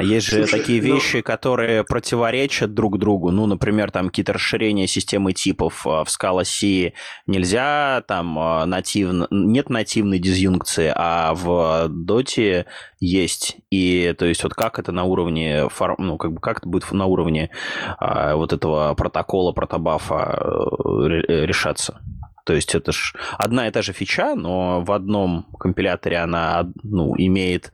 [0.00, 0.94] Есть же Слушай, такие ну...
[0.94, 3.30] вещи, которые противоречат друг другу.
[3.30, 6.94] Ну, например, там какие-то расширения системы типов а, в Scala C
[7.26, 12.66] нельзя, там а, нативно, нет нативной дизъюнкции, а в Dota
[12.98, 13.58] есть.
[13.70, 15.68] И то есть вот как это на уровне,
[15.98, 17.50] ну, как бы как это будет на уровне
[17.98, 22.00] а, вот этого протокола, протобафа э, решаться?
[22.44, 27.14] То есть это ж одна и та же фича, но в одном компиляторе она ну,
[27.16, 27.72] имеет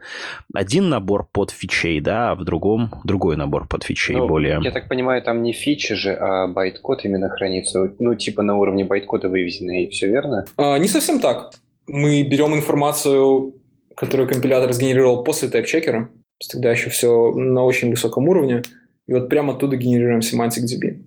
[0.54, 4.60] один набор под фичей, да, а в другом другой набор под фичей ну, более...
[4.62, 7.92] Я так понимаю, там не фичи же, а байткод именно хранится.
[7.98, 10.44] Ну, типа на уровне байткода выведены, и все верно?
[10.56, 11.52] А, не совсем так.
[11.88, 13.54] Мы берем информацию,
[13.96, 16.10] которую компилятор сгенерировал после тайп-чекера,
[16.52, 18.62] тогда еще все на очень высоком уровне,
[19.08, 21.02] и вот прямо оттуда генерируем semantic DB.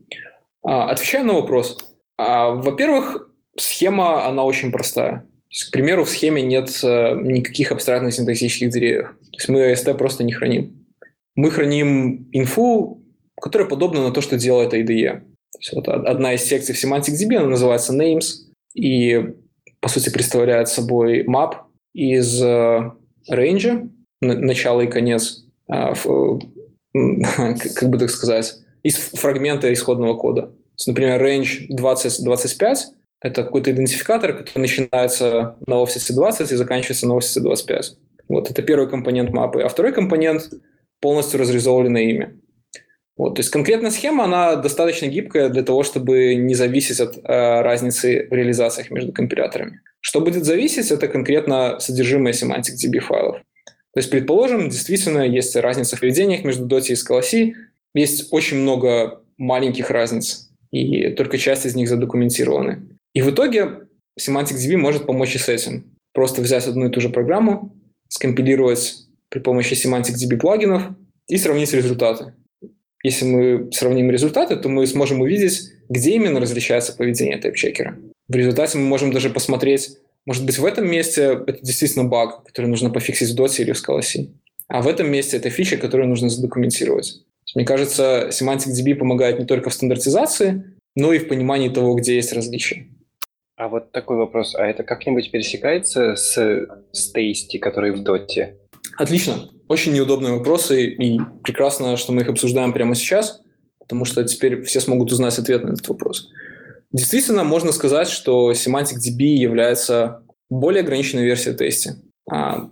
[0.64, 1.78] А, отвечаю на вопрос.
[2.18, 5.26] А, во-первых, Схема, она очень простая.
[5.50, 9.16] Есть, к примеру, в схеме нет э, никаких абстрактных синтаксических деревьев.
[9.32, 10.88] То есть мы AST просто не храним.
[11.36, 13.04] Мы храним инфу,
[13.40, 15.20] которая подобна на то, что делает IDE.
[15.20, 19.36] То есть вот одна из секций в SemanticDB, она называется names, и,
[19.80, 21.58] по сути, представляет собой map
[21.94, 22.92] из э,
[23.32, 23.90] range,
[24.22, 25.94] начало и конец, э,
[26.94, 30.52] как бы так сказать, из фрагмента исходного кода.
[30.88, 32.76] Например, range 20-25
[33.24, 37.98] это какой-то идентификатор, который начинается на офисе 20 и заканчивается на офисе 25.
[38.28, 39.62] Вот это первый компонент мапы.
[39.62, 40.52] А второй компонент
[41.00, 42.36] полностью разрезовленное имя.
[43.16, 47.62] Вот, то есть конкретная схема, она достаточно гибкая для того, чтобы не зависеть от э,
[47.62, 49.82] разницы в реализациях между компиляторами.
[50.02, 53.38] Что будет зависеть, это конкретно содержимое semantic DB файлов.
[53.94, 57.54] То есть, предположим, действительно есть разница в поведениях между Dota и Scala C.
[57.94, 62.98] Есть очень много маленьких разниц, и только часть из них задокументированы.
[63.14, 63.88] И в итоге
[64.20, 65.96] SemanticDB может помочь и с этим.
[66.14, 67.76] Просто взять одну и ту же программу,
[68.08, 68.96] скомпилировать
[69.30, 70.84] при помощи SemanticDB плагинов
[71.28, 72.34] и сравнить результаты.
[73.04, 77.98] Если мы сравним результаты, то мы сможем увидеть, где именно различается поведение тайп-чекера.
[78.28, 82.68] В результате мы можем даже посмотреть, может быть, в этом месте это действительно баг, который
[82.68, 84.30] нужно пофиксить в Dota или в Scala C.
[84.68, 87.24] А в этом месте это фича, которую нужно задокументировать.
[87.56, 90.64] Мне кажется, SemanticDB помогает не только в стандартизации,
[90.96, 92.88] но и в понимании того, где есть различия.
[93.56, 94.56] А вот такой вопрос.
[94.56, 96.36] А это как-нибудь пересекается с,
[96.92, 98.58] с Tasty, который в Доте?
[98.98, 99.50] Отлично.
[99.68, 103.42] Очень неудобные вопросы, и прекрасно, что мы их обсуждаем прямо сейчас,
[103.80, 106.30] потому что теперь все смогут узнать ответ на этот вопрос.
[106.92, 111.96] Действительно, можно сказать, что Semantic DB является более ограниченной версией Tasty.
[112.30, 112.70] А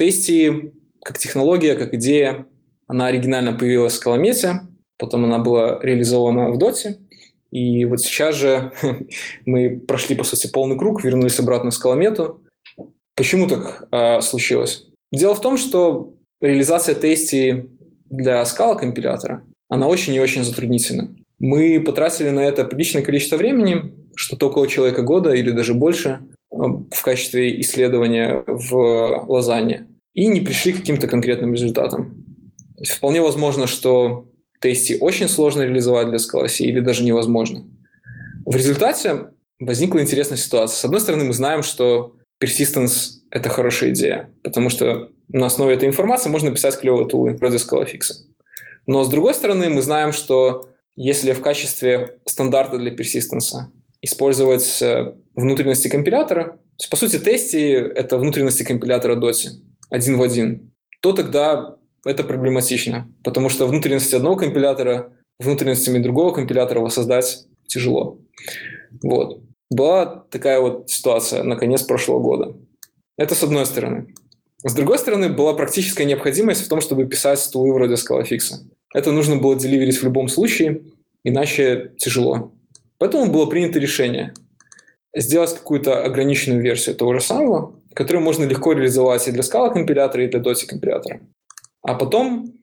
[0.00, 0.72] Tasty
[1.04, 2.46] как технология, как идея,
[2.86, 4.62] она оригинально появилась в Каламете,
[4.98, 6.98] потом она была реализована в Доте,
[7.54, 8.72] и вот сейчас же
[9.46, 12.42] мы прошли, по сути, полный круг, вернулись обратно в скаломету.
[13.14, 14.88] Почему так э, случилось?
[15.12, 17.70] Дело в том, что реализация тести
[18.10, 21.14] для скала компилятора, она очень и очень затруднительна.
[21.38, 27.02] Мы потратили на это приличное количество времени, что-то около человека года или даже больше в
[27.02, 32.24] качестве исследования в Лозанне, и не пришли к каким-то конкретным результатам.
[32.84, 34.26] Вполне возможно, что
[34.64, 37.64] тесте очень сложно реализовать для Scala или даже невозможно.
[38.46, 40.76] В результате возникла интересная ситуация.
[40.76, 45.86] С одной стороны, мы знаем, что persistence— это хорошая идея, потому что на основе этой
[45.86, 48.00] информации можно писать клевые тулы вроде Scalafix.
[48.86, 53.66] Но с другой стороны, мы знаем, что если в качестве стандарта для persistence
[54.00, 59.48] использовать э, внутренности компилятора, то по сути, тести— это внутренности компилятора DOTI
[59.90, 66.80] один в один, то тогда это проблематично, потому что внутренности одного компилятора внутренностями другого компилятора
[66.80, 68.18] воссоздать тяжело.
[69.02, 69.40] Вот.
[69.70, 72.56] Была такая вот ситуация на конец прошлого года.
[73.16, 74.14] Это с одной стороны.
[74.62, 78.62] С другой стороны, была практическая необходимость в том, чтобы писать тулы вроде ScalaFix.
[78.94, 80.82] Это нужно было деливерить в любом случае,
[81.24, 82.52] иначе тяжело.
[82.98, 84.32] Поэтому было принято решение
[85.14, 90.24] сделать какую-то ограниченную версию того же самого, которую можно легко реализовать и для скала компилятора,
[90.24, 91.20] и для Dotty компилятора.
[91.84, 92.54] А потом,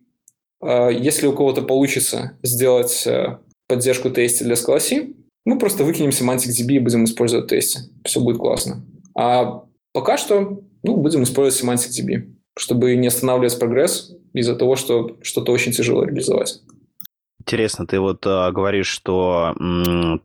[0.62, 5.14] э, если у кого-то получится сделать э, поддержку тести для C,
[5.46, 7.82] мы просто выкинем Semantic DB и будем использовать тесте.
[8.04, 8.84] Все будет классно.
[9.16, 9.64] А
[9.94, 15.52] пока что ну, будем использовать Semantic DB, чтобы не останавливать прогресс из-за того, что что-то
[15.52, 16.62] очень тяжело реализовать.
[17.42, 20.20] Интересно, ты вот э, говоришь, что м,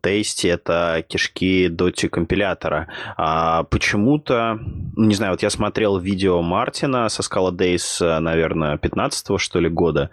[0.49, 2.89] это кишки доти компилятора.
[3.17, 4.59] А почему-то,
[4.95, 9.67] ну, не знаю, вот я смотрел видео Мартина со Scala Days, наверное, 15 что ли
[9.67, 10.11] года,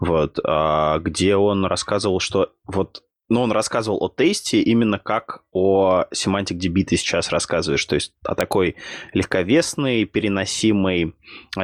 [0.00, 6.04] вот, а, где он рассказывал, что вот но он рассказывал о тесте именно как о
[6.12, 8.76] Semantic DB ты сейчас рассказываешь, то есть о такой
[9.12, 11.14] легковесной, переносимой,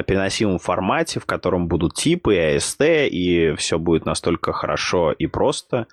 [0.07, 5.87] переносимом формате, в котором будут типы, AST, и все будет настолько хорошо и просто.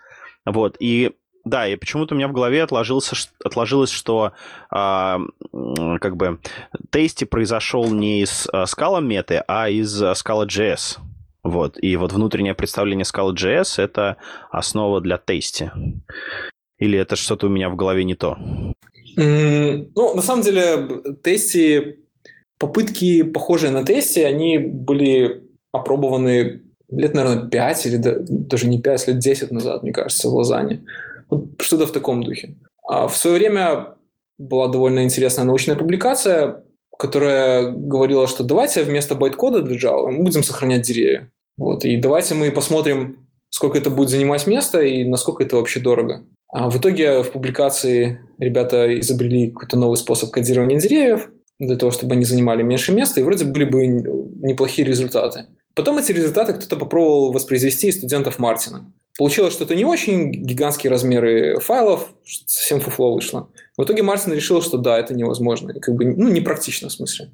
[0.45, 1.11] Вот, и
[1.45, 4.33] да, и почему-то у меня в голове отложился, отложилось, что
[4.71, 5.17] э,
[6.01, 6.39] как бы
[6.91, 10.99] тесте произошел не из э, Scala меты, а из Scala JS.
[11.43, 11.77] Вот.
[11.81, 14.17] И вот внутреннее представление Scala.js— это
[14.51, 15.71] основа для тести.
[16.77, 18.37] Или это что-то у меня в голове не то?
[19.17, 20.87] Mm, ну, на самом деле,
[21.23, 21.99] тести,
[22.57, 29.19] попытки, похожие на тесте, они были опробованы лет, наверное, 5 или даже не 5, лет
[29.19, 30.85] 10 назад, мне кажется, в Лозанне.
[31.29, 32.55] Вот что-то в таком духе.
[32.87, 33.95] А в свое время
[34.37, 36.63] была довольно интересная научная публикация,
[36.99, 41.31] которая говорила, что давайте вместо байткода для Java мы будем сохранять деревья.
[41.57, 46.25] Вот, и давайте мы посмотрим, сколько это будет занимать места и насколько это вообще дорого.
[46.51, 52.15] А в итоге в публикации ребята изобрели какой-то новый способ кодирования деревьев для того, чтобы
[52.15, 55.45] они занимали меньше места, и вроде были бы неплохие результаты.
[55.75, 58.91] Потом эти результаты кто-то попробовал воспроизвести из студентов Мартина.
[59.17, 63.49] Получилось что-то не очень, гигантские размеры файлов, совсем фуфло вышло.
[63.79, 67.31] В итоге Мартин решил, что да, это невозможно, как бы, ну, непрактично в смысле.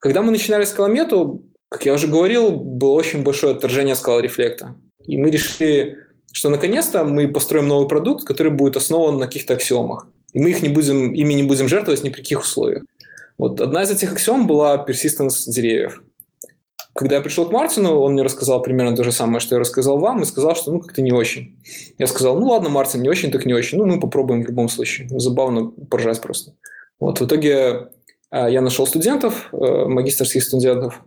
[0.00, 4.74] Когда мы начинали с Каламету, как я уже говорил, было очень большое отторжение скала рефлекта.
[5.06, 5.98] И мы решили,
[6.32, 10.08] что наконец-то мы построим новый продукт, который будет основан на каких-то аксиомах.
[10.32, 12.82] И мы их не будем, ими не будем жертвовать ни при каких условиях.
[13.38, 16.02] Вот одна из этих аксиом была persistence деревьев.
[16.94, 19.98] Когда я пришел к Мартину, он мне рассказал примерно то же самое, что я рассказал
[19.98, 21.58] вам, и сказал, что ну как-то не очень.
[21.98, 23.78] Я сказал, ну ладно, Мартин, не очень, так не очень.
[23.78, 25.08] Ну мы попробуем в любом случае.
[25.18, 26.54] Забавно поржать просто.
[27.00, 27.88] Вот в итоге
[28.30, 31.02] э, я нашел студентов, э, магистрских студентов,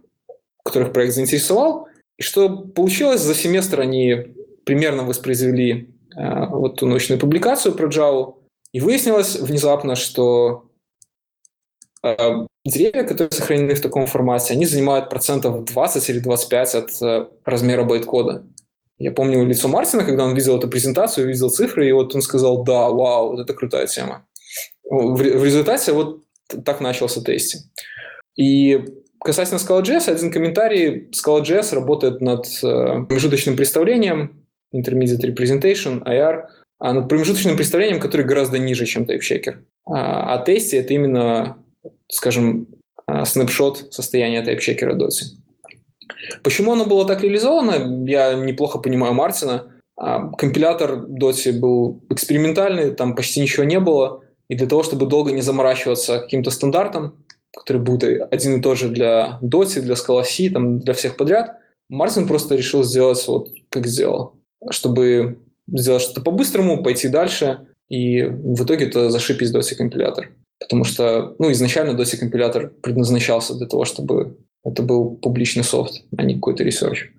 [0.64, 1.88] которых проект заинтересовал.
[2.18, 4.34] И что получилось, за семестр они
[4.66, 8.34] примерно воспроизвели э, вот ту научную публикацию про Java,
[8.72, 10.66] и выяснилось внезапно, что
[12.66, 17.84] деревья, которые сохранены в таком формате, они занимают процентов 20 или 25 от э, размера
[17.84, 18.46] байткода.
[18.98, 22.64] Я помню лицо Мартина, когда он видел эту презентацию, видел цифры, и вот он сказал,
[22.64, 24.26] да, вау, вот это крутая тема.
[24.90, 26.24] В, результате вот
[26.64, 27.64] так начался тестинг.
[28.36, 28.86] И
[29.20, 31.10] касательно Scala.js, один комментарий.
[31.10, 36.44] Scala.js работает над э, промежуточным представлением, Intermediate Representation, IR,
[36.80, 39.56] а над промежуточным представлением, который гораздо ниже, чем TypeChecker.
[39.86, 41.58] А, а тесте это именно
[42.08, 42.68] скажем,
[43.08, 45.26] а, снапшот состояния тайпчекера Доти.
[46.44, 49.72] Почему оно было так реализовано, я неплохо понимаю Мартина.
[49.98, 54.22] А, компилятор Доти был экспериментальный, там почти ничего не было.
[54.48, 57.26] И для того, чтобы долго не заморачиваться каким-то стандартом,
[57.56, 61.58] который будет один и тот же для Доти, для Scala C, там, для всех подряд,
[61.90, 64.36] Мартин просто решил сделать вот как сделал.
[64.70, 70.32] Чтобы сделать что-то по-быстрому, пойти дальше, и в итоге это зашибись Dotty компилятор.
[70.60, 76.24] Потому что ну, изначально Dotty компилятор предназначался для того, чтобы это был публичный софт, а
[76.24, 77.12] не какой-то research.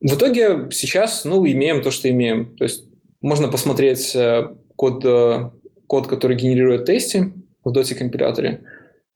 [0.00, 2.56] В итоге сейчас ну, имеем то, что имеем.
[2.56, 2.84] То есть
[3.20, 5.50] можно посмотреть э, код, э,
[5.86, 7.32] код, который генерирует TASTy
[7.64, 8.62] в Dotty компиляторе,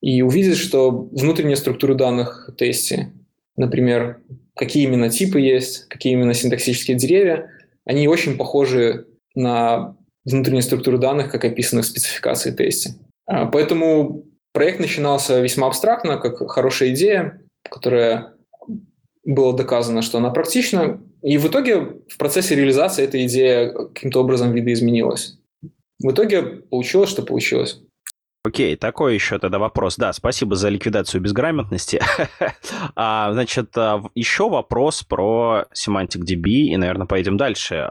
[0.00, 3.12] и увидеть, что внутренняя структура данных TASTy,
[3.56, 4.20] например,
[4.54, 7.50] какие именно типы есть, какие именно синтаксические деревья,
[7.84, 12.94] они очень похожи на внутреннюю структуру данных, как описаны в спецификации тесте.
[13.26, 18.34] А, поэтому проект начинался весьма абстрактно, как хорошая идея, которая
[19.24, 21.00] было доказано, что она практична.
[21.22, 25.38] И в итоге в процессе реализации эта идея каким-то образом видоизменилась.
[25.98, 27.80] В итоге получилось, что получилось.
[28.44, 29.96] Окей, такой еще тогда вопрос.
[29.96, 32.00] Да, спасибо за ликвидацию безграмотности.
[32.94, 37.90] а, значит, а, еще вопрос про Semantic DB, и, наверное, поедем дальше.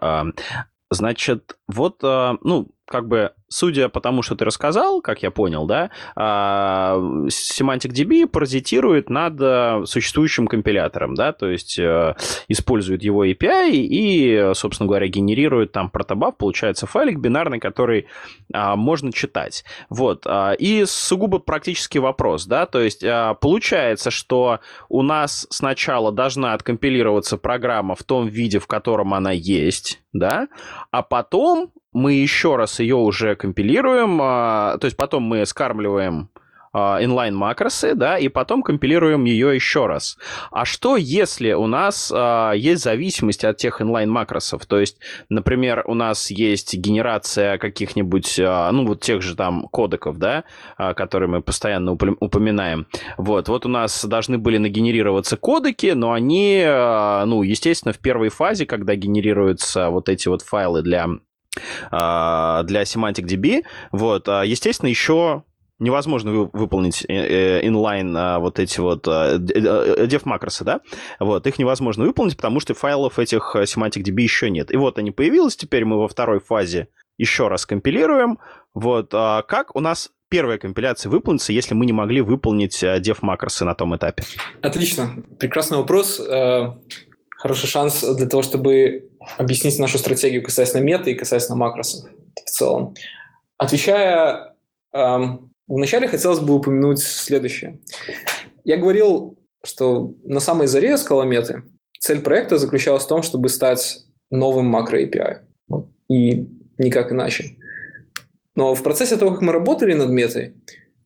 [0.92, 5.90] Значит, вот, ну, как бы, судя по тому, что ты рассказал, как я понял, да,
[6.16, 12.16] а, Semantic DB паразитирует над э, существующим компилятором, да, то есть э,
[12.48, 18.06] использует его API и, собственно говоря, генерирует там протобаф, получается файлик бинарный, который
[18.54, 19.66] а, можно читать.
[19.90, 20.26] Вот.
[20.28, 23.04] А, и сугубо практический вопрос, да, то есть
[23.42, 24.60] получается, что
[24.90, 30.48] у нас сначала должна откомпилироваться программа в том виде, в котором она есть, да,
[30.92, 36.30] а потом мы еще раз ее уже компилируем, а, то есть потом мы скармливаем
[36.74, 40.18] а, inline макросы, да, и потом компилируем ее еще раз.
[40.52, 44.66] А что, если у нас а, есть зависимость от тех inline макросов?
[44.66, 44.98] То есть,
[45.30, 50.44] например, у нас есть генерация каких-нибудь, а, ну, вот тех же там кодеков, да,
[50.76, 52.88] а, которые мы постоянно упоминаем.
[53.18, 58.28] Вот, вот у нас должны были нагенерироваться кодеки, но они, а, ну, естественно, в первой
[58.28, 61.08] фазе, когда генерируются вот эти вот файлы для
[61.92, 63.64] для Semantic DB.
[63.92, 65.44] Вот, а, естественно, еще
[65.80, 70.82] невозможно выполнить inline э, вот эти вот def макросы, да,
[71.20, 74.72] вот, их невозможно выполнить, потому что файлов этих Semantic DB еще нет.
[74.72, 76.88] И вот они появились, теперь мы во второй фазе
[77.18, 78.40] еще раз компилируем,
[78.74, 83.66] вот, а как у нас первая компиляция выполнится, если мы не могли выполнить def макросы
[83.66, 84.24] на том этапе?
[84.62, 86.74] Отлично, прекрасный вопрос, э,
[87.46, 92.10] хороший шанс для того, чтобы объяснить нашу стратегию касательно мета и касательно макросов
[92.44, 92.96] в целом.
[93.60, 94.56] Отвечая,
[94.94, 97.78] эм, вначале хотелось бы упомянуть следующее.
[98.64, 101.62] Я говорил, что на самой заре скалометы
[102.00, 104.00] цель проекта заключалась в том, чтобы стать
[104.32, 105.42] новым макро API.
[106.10, 106.48] И
[106.80, 107.58] никак иначе.
[108.56, 110.56] Но в процессе того, как мы работали над метой,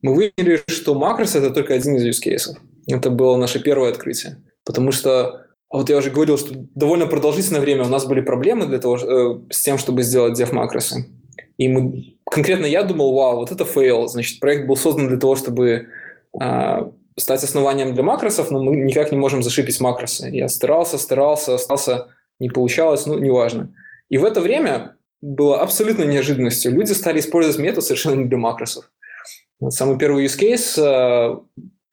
[0.02, 2.56] мы выяснили, что макрос– это только один из use.
[2.88, 4.38] Это было наше первое открытие.
[4.64, 8.80] Потому что вот я уже говорил, что довольно продолжительное время у нас были проблемы для
[8.80, 11.06] того, э, с тем, чтобы сделать def макросы.
[11.58, 14.08] И мы, конкретно я думал, вау, вот это fail.
[14.08, 15.90] Значит, проект был создан для того, чтобы
[16.42, 20.30] э, стать основанием для макросов, но мы никак не можем зашипить макросы.
[20.32, 22.08] Я старался, старался, старался,
[22.40, 23.72] не получалось, ну, неважно.
[24.10, 26.72] И в это время было абсолютно неожиданностью.
[26.72, 28.90] Люди стали использовать метод совершенно не для макросов.
[29.60, 31.38] Вот самый первый use case э,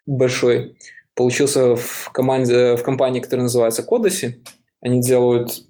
[0.07, 0.77] большой–
[1.17, 4.35] получился в, команде, в компании, которая называется Codacy.
[4.81, 5.64] Они делают,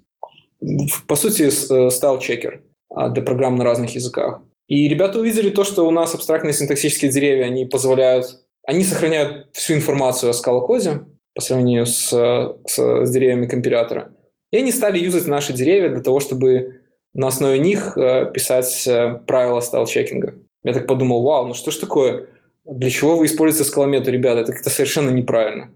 [1.07, 4.41] по сути, э, стайл-чекер а, для программ на разных языках.
[4.67, 8.25] И ребята увидели то, что у нас абстрактные синтаксические деревья, они позволяют,
[8.63, 14.11] они сохраняют всю информацию о скалокоде по сравнению с, с, с деревьями компилятора.
[14.51, 16.81] И они стали юзать наши деревья для того, чтобы
[17.13, 20.35] на основе них э, писать э, правила стайл-чекинга.
[20.63, 22.27] Я так подумал, вау, ну что ж такое?
[22.69, 24.41] Для чего вы используете скаломету, ребята?
[24.41, 25.71] Это как-то совершенно неправильно.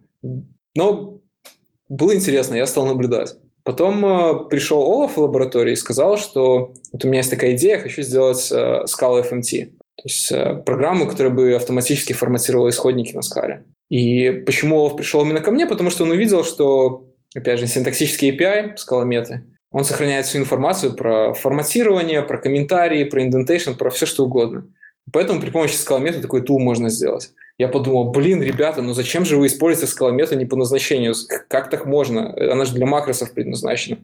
[0.75, 1.21] Но
[1.89, 3.35] было интересно, я стал наблюдать.
[3.63, 7.79] Потом э, пришел Олаф в лаборатории и сказал, что вот у меня есть такая идея,
[7.79, 9.65] хочу сделать э, Scala FMT.
[9.65, 13.65] То есть э, программу, которая бы автоматически форматировала исходники на скале.
[13.89, 15.67] И почему Олаф пришел именно ко мне?
[15.67, 21.33] Потому что он увидел, что, опять же, синтаксический API, скалометы, он сохраняет всю информацию про
[21.33, 24.67] форматирование, про комментарии, про индентейшн, про все что угодно.
[25.11, 27.31] Поэтому при помощи скалометра такой тул можно сделать.
[27.57, 31.13] Я подумал, блин, ребята, ну зачем же вы используете скалометр не по назначению?
[31.47, 32.33] Как так можно?
[32.51, 33.99] Она же для макросов предназначена.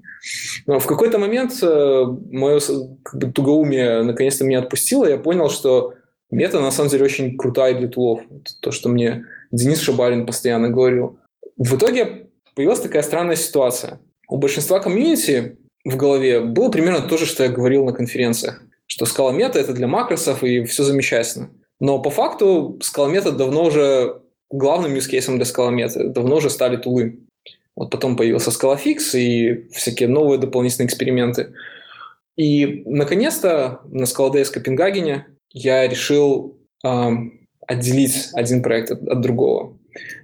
[0.68, 2.60] Но в какой-то момент э, мое
[3.04, 5.96] как бы, тугоумие наконец-то меня отпустило, я понял, что
[6.30, 8.22] мета на самом деле очень крутая для тулов.
[8.62, 11.18] То, что мне Денис Шабарин постоянно говорил.
[11.58, 14.00] В итоге появилась такая странная ситуация.
[14.28, 19.06] У большинства комьюнити в голове было примерно то же, что я говорил на конференциях что
[19.06, 21.52] скала мета это для макросов и все замечательно.
[21.80, 26.78] Но по факту скала мета давно уже главным case для скала мета давно уже стали
[26.78, 27.20] тулы.
[27.76, 31.54] Вот потом появился ScalaFix и всякие новые дополнительные эксперименты.
[32.36, 37.10] И, наконец-то, на ScalaDays в Копенгагене я решил э,
[37.68, 39.78] отделить один проект от, от другого.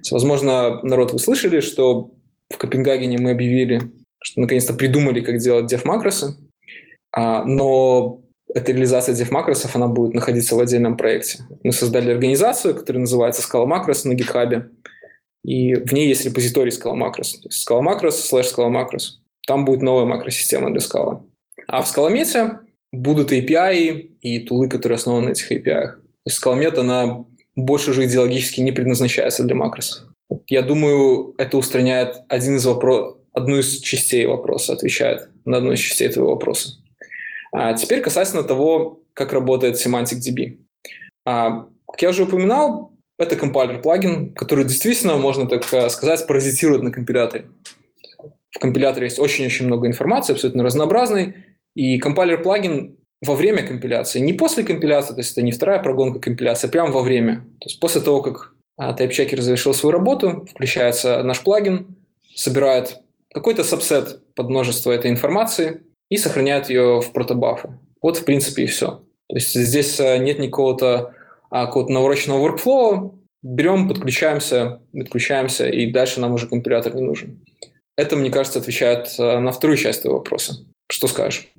[0.09, 2.11] Возможно, народ, вы слышали, что
[2.49, 3.81] в Копенгагене мы объявили,
[4.21, 6.35] что наконец-то придумали, как делать дев-макросы,
[7.11, 8.22] а, но
[8.53, 11.43] эта реализация dev макросов, она будет находиться в отдельном проекте.
[11.63, 14.69] Мы создали организацию, которая называется Scala Macros на GitHub,
[15.43, 17.41] и в ней есть репозиторий Scala Macros.
[17.41, 19.19] То есть Scala Macros slash Scala Macros.
[19.45, 21.23] Там будет новая макросистема для Scala.
[21.67, 22.59] А в Scala
[22.91, 23.91] будут API
[24.21, 25.63] и тулы, которые основаны на этих API.
[25.65, 27.25] То есть Scala она
[27.55, 30.07] больше уже идеологически не предназначается для макросов.
[30.47, 35.79] Я думаю, это устраняет один из вопрос, одну из частей вопроса, отвечает на одну из
[35.79, 36.82] частей твоего вопроса.
[37.53, 40.57] А теперь касательно того, как работает Semantic DB.
[41.25, 46.91] А, как я уже упоминал, это компайлер-плагин, который действительно, можно так э, сказать, паразитирует на
[46.91, 47.45] компиляторе.
[48.49, 51.35] В компиляторе есть очень-очень много информации, абсолютно разнообразной,
[51.75, 56.67] и компайлер-плагин во время компиляции, не после компиляции, то есть это не вторая прогонка компиляции,
[56.67, 57.45] а прямо во время.
[57.61, 61.95] То есть после того, как а, TypeChecker завершил свою работу, включается наш плагин,
[62.35, 62.97] собирает
[63.31, 65.83] какой-то сабсет под множество этой информации
[66.13, 67.79] и сохраняет ее в протобафу.
[67.99, 69.01] Вот, в принципе, и все.
[69.27, 71.15] То есть здесь э, нет никакого-то
[71.49, 73.15] а, какого-то навороченного workflow.
[73.41, 77.43] Берем, подключаемся, подключаемся, и дальше нам уже компилятор не нужен.
[77.97, 80.67] Это, мне кажется, отвечает э, на вторую часть твоего вопроса.
[80.87, 81.51] Что скажешь?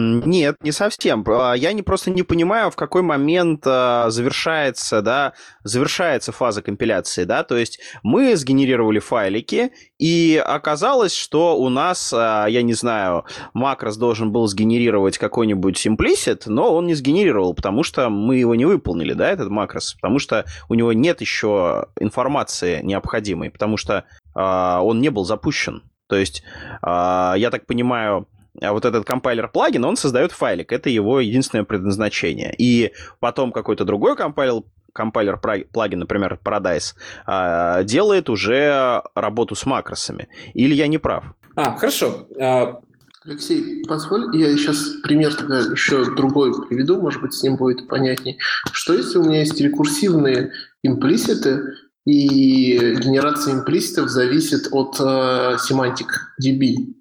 [0.00, 1.24] Нет, не совсем.
[1.28, 7.24] А, я не просто не понимаю, в какой момент а, завершается, да, завершается фаза компиляции,
[7.24, 13.24] да, то есть мы сгенерировали файлики, и оказалось, что у нас, а, я не знаю,
[13.52, 18.64] макрос должен был сгенерировать какой-нибудь implicit, но он не сгенерировал, потому что мы его не
[18.64, 25.00] выполнили, да, этот макрос, потому что у него нет еще информации необходимой, потому что он
[25.00, 25.82] не был запущен.
[26.08, 26.42] То есть,
[26.82, 28.26] я так понимаю,
[28.60, 30.72] вот этот компайлер плагин, он создает файлик.
[30.72, 32.54] Это его единственное предназначение.
[32.58, 35.40] И потом какой-то другой компайлер, компайлер
[35.72, 36.94] плагин, например, Paradise,
[37.26, 40.28] а, делает уже работу с макросами.
[40.54, 41.24] Или я не прав?
[41.56, 42.28] А, хорошо.
[42.40, 42.80] А,
[43.24, 48.38] Алексей, позволь, я сейчас пример тогда еще другой приведу, может быть, с ним будет понятней.
[48.72, 50.52] Что если у меня есть рекурсивные
[50.82, 51.62] имплиситы,
[52.06, 56.94] и генерация имплиситов зависит от э, семантик DB?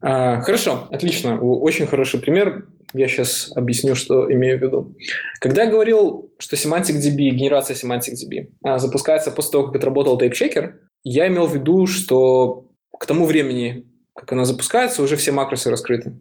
[0.00, 1.40] А, хорошо, отлично.
[1.40, 2.66] Очень хороший пример.
[2.94, 4.96] Я сейчас объясню, что имею в виду.
[5.40, 10.74] Когда я говорил, что SemanticDB, генерация SemanticDB а, запускается после того, как отработал TypeChecker,
[11.04, 12.66] я имел в виду, что
[12.98, 16.14] к тому времени, как она запускается, уже все макросы раскрыты.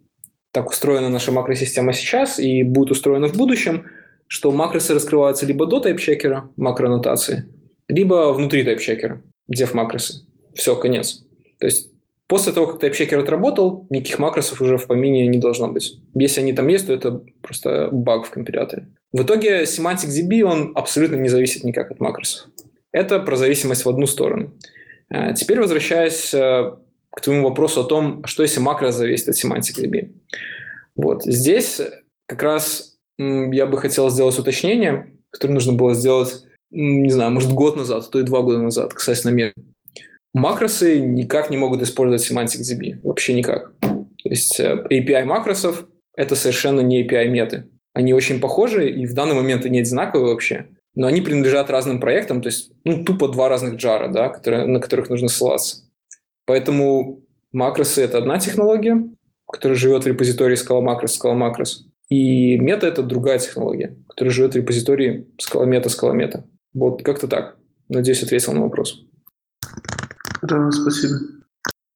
[0.51, 3.85] Так устроена наша макросистема сейчас и будет устроена в будущем,
[4.27, 7.45] что макросы раскрываются либо до тайпчекера, макронотации,
[7.87, 9.21] либо внутри тайпчекера,
[9.51, 10.25] def макросы.
[10.53, 11.23] Все, конец.
[11.59, 11.91] То есть
[12.27, 15.97] После того, как TypeChecker отработал, никаких макросов уже в помине не должно быть.
[16.13, 18.89] Если они там есть, то это просто баг в компиляторе.
[19.13, 22.49] В итоге SemanticDB, он абсолютно не зависит никак от макросов.
[22.91, 24.53] Это про зависимость в одну сторону.
[25.09, 26.73] Э, теперь возвращаясь э,
[27.11, 30.11] к твоему вопросу о том, что если макрос зависит от SemanticDB.
[30.95, 31.23] Вот.
[31.23, 31.79] Здесь
[32.25, 37.77] как раз я бы хотел сделать уточнение, которое нужно было сделать, не знаю, может, год
[37.77, 39.53] назад, а то и два года назад, касательно мер.
[40.37, 42.99] Макросы никак не могут использовать SemanticDB.
[43.01, 43.73] Вообще никак.
[43.81, 47.69] То есть э, API макросов— это совершенно не API меты.
[47.93, 52.43] Они очень похожи, и в данный момент они одинаковые вообще, но они принадлежат разным проектам,
[52.43, 55.89] то есть ну, тупо два разных джара, да, которые, на которых нужно ссылаться.
[56.45, 59.03] Поэтому макросы— это одна технология,
[59.51, 61.87] которая живет в репозитории Scala Macros, Scala Macros.
[62.09, 66.43] И мета— это другая технология, которая живет в репозитории Scala Meta, Scala Meta.
[66.75, 67.57] Вот как-то так.
[67.89, 69.06] Надеюсь, ответил на вопрос.
[70.41, 71.15] Да, спасибо.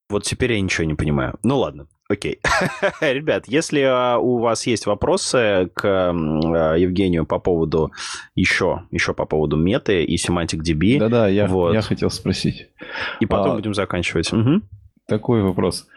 [0.09, 1.39] Вот теперь я ничего не понимаю.
[1.41, 2.39] Ну ладно, окей.
[3.01, 7.91] Ребят, если а, у вас есть вопросы к а, Евгению по поводу
[8.35, 10.99] еще, еще по поводу меты и Semantic DB.
[10.99, 11.73] Да-да, я, вот.
[11.73, 12.67] я хотел спросить.
[13.21, 14.31] И потом а, будем заканчивать.
[14.33, 14.61] Угу.
[15.07, 15.87] Такой вопрос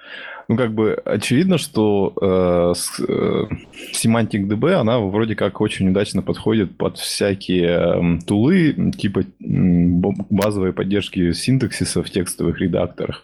[0.48, 2.74] ну, как бы очевидно, что э,
[3.08, 3.44] э,
[3.92, 10.72] Semantic DB, она вроде как очень удачно подходит под всякие э, тулы, типа э, базовой
[10.72, 13.22] поддержки синтаксиса в текстовых редакторах.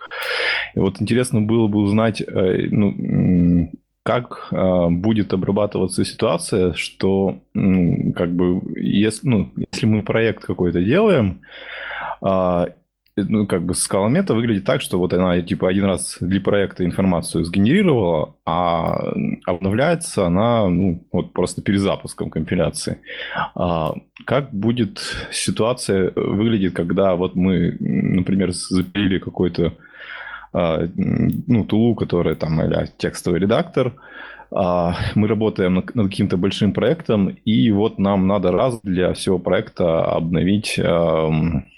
[0.74, 3.70] И вот интересно было бы узнать, э, ну,
[4.02, 10.82] как э, будет обрабатываться ситуация, что, ну, как бы, если, ну, если мы проект какой-то
[10.82, 11.42] делаем,
[12.22, 12.66] э,
[13.28, 16.84] ну, как бы скала мета выглядит так, что вот она, типа, один раз для проекта
[16.84, 19.12] информацию сгенерировала, а
[19.46, 22.98] обновляется она, ну, вот просто перезапуском компиляции.
[23.54, 23.94] А
[24.24, 25.00] как будет
[25.30, 29.72] ситуация выглядит, когда вот мы, например, запилили какой-то
[30.52, 34.00] а, ну, тулу, которая там, или текстовый редактор, а,
[34.50, 40.78] мы работаем над, каким-то большим проектом, и вот нам надо раз для всего проекта обновить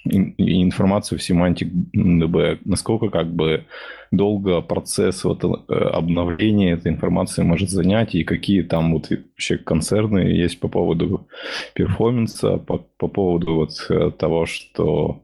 [0.05, 2.59] информацию в Semantic DB.
[2.65, 3.67] Насколько как бы
[4.11, 10.19] долго процесс вот, э, обновления этой информации может занять, и какие там вот вообще концерны
[10.19, 11.29] есть по поводу
[11.75, 15.23] перформанса, по, по поводу вот э, того, что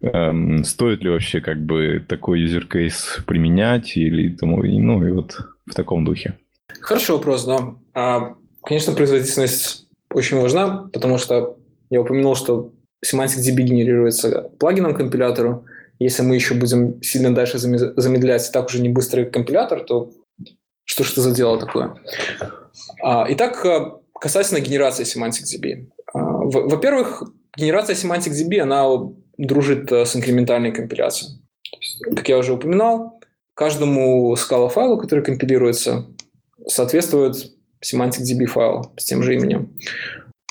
[0.00, 5.74] эм, стоит ли вообще как бы такой case применять или тому, ну и вот в
[5.74, 6.34] таком духе.
[6.80, 7.74] Хороший вопрос, да.
[7.94, 8.34] А,
[8.64, 11.56] конечно, производительность очень важна, потому что
[11.90, 12.72] я упомянул, что
[13.04, 15.64] Semantic DB генерируется плагином компилятору.
[15.98, 20.12] Если мы еще будем сильно дальше замедлять так уже не быстрый компилятор, то
[20.84, 21.94] что ж это за дело такое?
[23.02, 25.88] А, итак, а, касательно генерации Semantic DB.
[26.14, 27.22] А, во-первых,
[27.56, 28.86] генерация Semantic DB, она
[29.36, 31.42] дружит с инкрементальной компиляцией.
[32.14, 33.20] Как я уже упоминал,
[33.54, 36.06] каждому скала файлу, который компилируется,
[36.68, 37.34] соответствует
[37.84, 39.76] semantic.db файл с тем же именем.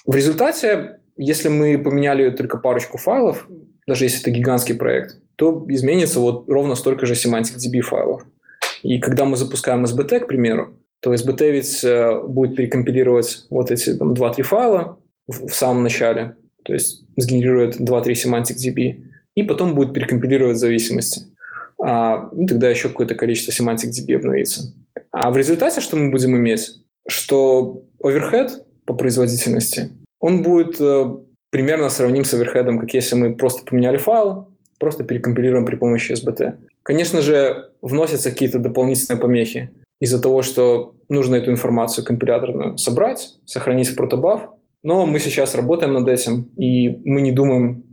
[0.06, 3.48] В результате, если мы поменяли только парочку файлов,
[3.88, 8.26] даже если это гигантский проект, то изменится вот ровно столько же semantic.db файлов.
[8.84, 13.94] И когда мы запускаем SBT, к примеру, то SBT ведь э, будет перекомпилировать вот эти
[13.95, 19.03] там, 2-3 файла в, в самом начале, то есть сгенерирует 2-3 semantic.db,
[19.35, 21.22] и потом будет перекомпилировать зависимости.
[21.80, 24.73] А, ну, тогда еще какое-то количество semantic.db обновится.
[25.11, 26.71] А в результате что мы будем иметь?
[27.07, 28.49] Что overhead
[28.85, 31.05] по производительности, он будет э,
[31.49, 36.55] примерно сравним с оверхедом, как если мы просто поменяли файл, просто перекомпилируем при помощи SBT.
[36.84, 43.89] Конечно же, вносятся какие-то дополнительные помехи из-за того, что нужно эту информацию компиляторную собрать, сохранить
[43.89, 44.49] в протобаф,
[44.84, 47.84] но мы сейчас работаем над этим, и мы не думаем,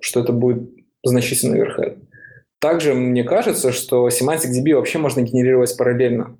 [0.00, 0.68] что это будет
[1.02, 1.98] значительный overhead.
[2.58, 6.36] Также мне кажется, что semantic DB вообще можно генерировать параллельно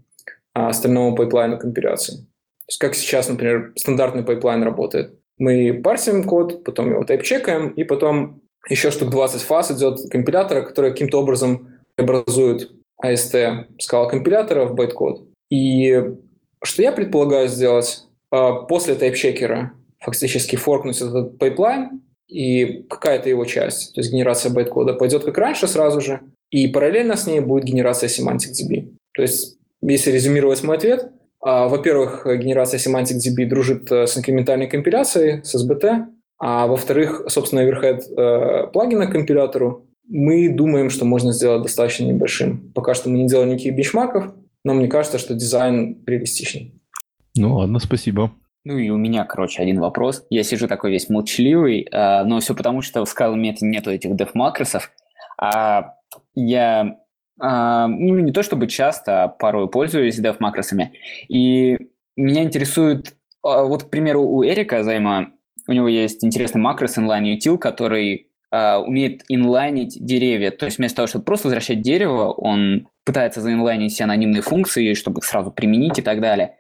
[0.55, 2.17] а, остальному pipeline у компиляции.
[2.17, 5.19] То есть как сейчас, например, стандартный pipeline работает.
[5.37, 10.63] Мы парсим код, потом его type-check аем, и потом еще штук 20 фаз идет компилятора,
[10.63, 12.71] который каким-то образом образует
[13.05, 15.29] AST Scala компилятора в байткод.
[15.51, 16.03] И
[16.63, 18.05] что я предполагаю сделать?
[18.31, 24.53] А, после type-checker а фактически форкнуть этот pipeline, и какая-то его часть, то есть генерация
[24.53, 26.21] байткода, пойдет как раньше сразу же,
[26.51, 28.95] и параллельно с ней будет генерация semantic.db.
[29.15, 29.59] То есть,
[29.93, 36.07] если резюмировать мой ответ, а, во-первых, генерация semantic.db дружит э, с инкрементальной компиляцией, с SBT,
[36.39, 42.73] а во-вторых, собственно, overhead э, плагина к компилятору мы думаем, что можно сделать достаточно небольшим.
[42.75, 44.35] Пока что мы не делали никаких бенчмарков,
[44.65, 46.75] но мне кажется, что дизайн реалистичный.
[47.37, 48.33] Ну ладно, спасибо.
[48.65, 50.25] Ну и у меня, короче, один вопрос.
[50.31, 54.91] Я сижу такой весь молчаливый, э, но все потому, что в Scala нету этих def-макросов.
[55.39, 55.95] А
[56.35, 56.99] я
[57.39, 60.93] ну, не то чтобы часто, а порой пользуюсь def-макросами.
[61.29, 61.79] И
[62.17, 63.13] меня интересует, э,
[63.43, 65.33] вот, к примеру, у Эрика Займа,
[65.67, 70.51] у него есть интересный макрос inline util, который э, умеет инлайнить деревья.
[70.51, 75.19] То есть вместо того, чтобы просто возвращать дерево, он пытается заинлайнить все анонимные функции, чтобы
[75.19, 76.57] их сразу применить и так далее.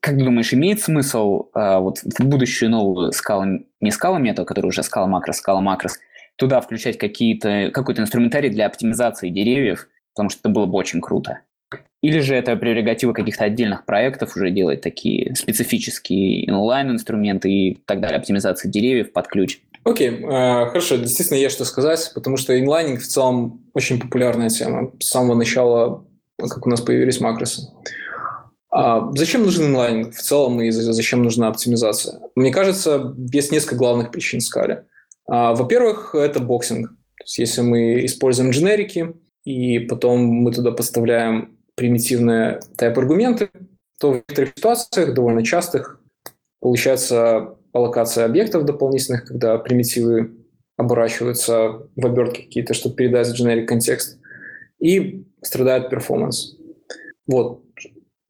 [0.00, 3.44] Как ты думаешь, имеет смысл э, вот в будущую новую скалу,
[3.80, 5.98] не скала мета, которая уже скала макрос, скала макрос,
[6.40, 11.40] туда включать какие-то, какой-то инструментарий для оптимизации деревьев, потому что это было бы очень круто.
[12.02, 18.18] Или же это прерогатива каких-то отдельных проектов уже делать такие специфические инлайн-инструменты и так далее,
[18.18, 19.60] оптимизация деревьев под ключ?
[19.84, 24.48] Окей, okay, э, хорошо, действительно есть что сказать, потому что инлайнинг в целом очень популярная
[24.48, 26.06] тема с самого начала,
[26.38, 27.68] как у нас появились макросы.
[28.70, 32.20] А зачем нужен inlining в целом и зачем нужна оптимизация?
[32.34, 34.86] Мне кажется, есть несколько главных причин в скале.
[35.30, 36.88] А, во-первых, это boxing.
[36.88, 43.50] То есть если мы используем дженерики, и потом мы туда поставляем примитивные type-аргументы,
[44.00, 46.00] то в некоторых ситуациях, довольно частых,
[46.58, 50.34] получается аллокация объектов дополнительных, когда примитивы
[50.76, 54.18] оборачиваются в обертки какие-то, чтобы передать в generic контекст,
[54.80, 56.56] и страдает performance.
[57.26, 57.62] Вот.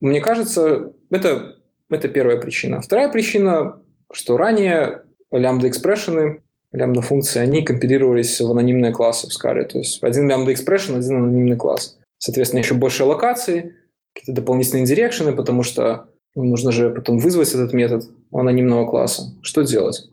[0.01, 1.57] Мне кажется, это,
[1.89, 2.83] это первая причина.
[2.83, 3.81] Вторая причина,
[4.13, 6.43] что ранее лямбда-expression ы,
[6.73, 9.65] лямбда-функции, они компилировались в анонимные классы в Scala.
[9.65, 11.99] То есть один лямбда-expression, один анонимный класс.
[12.19, 13.75] Соответственно, еще больше аллокации,
[14.15, 19.35] какие-то дополнительные indirection ы, потому что нужно же потом вызвать этот метод у анонимного класса.
[19.43, 20.09] Что делать?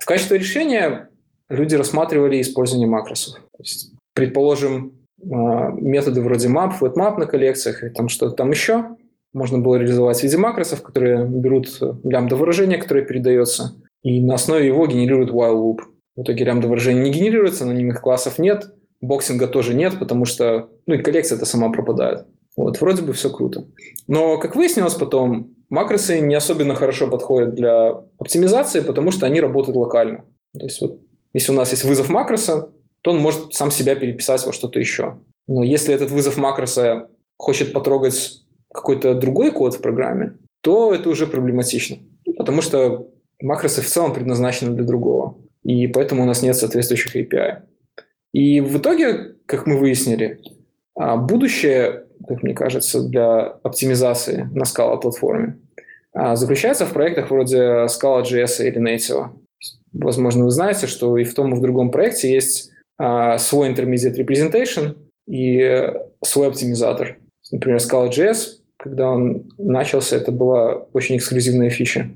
[0.00, 1.08] В качестве решения
[1.48, 3.34] люди рассматривали использование макросов.
[3.34, 4.92] То есть, предположим,
[5.22, 8.96] а, методы вроде map, flatmap на коллекциях и там что-то там еще–
[9.32, 14.66] можно было реализовать в виде макросов, которые берут лямбда выражение, которое передается, и на основе
[14.66, 15.78] его генерируют while loop.
[16.16, 20.94] В итоге лямбда выражение не генерируется, анонимных классов нет, боксинга тоже нет, потому что ну
[20.94, 22.26] и коллекция это сама пропадает.
[22.56, 23.68] Вот, вроде бы все круто.
[24.08, 29.76] Но, как выяснилось потом, макросы не особенно хорошо подходят для оптимизации, потому что они работают
[29.76, 30.24] локально.
[30.58, 31.00] То есть вот,
[31.32, 32.72] если у нас есть вызов макроса,
[33.02, 35.18] то он может сам себя переписать во что-то еще.
[35.46, 38.42] Но если этот вызов макроса хочет потрогать
[38.74, 41.98] какой-то другой код в программе, то это уже проблематично.
[42.36, 43.08] Потому что
[43.40, 45.36] макросы в целом предназначены для другого.
[45.64, 47.62] И поэтому у нас нет соответствующих API.
[48.32, 50.40] И в итоге, как мы выяснили,
[50.94, 55.58] а, будущее, как мне кажется, для оптимизации на Scala платформе
[56.12, 59.30] а, заключается в проектах вроде Scala.js или Native.
[59.92, 64.16] Возможно, вы знаете, что и в том, и в другом проекте есть а, свой intermediate
[64.16, 64.96] representation
[65.26, 65.92] и
[66.22, 67.18] свой оптимизатор.
[67.50, 72.08] Например, Scala.js когда он начался, это была очень эксклюзивная фича.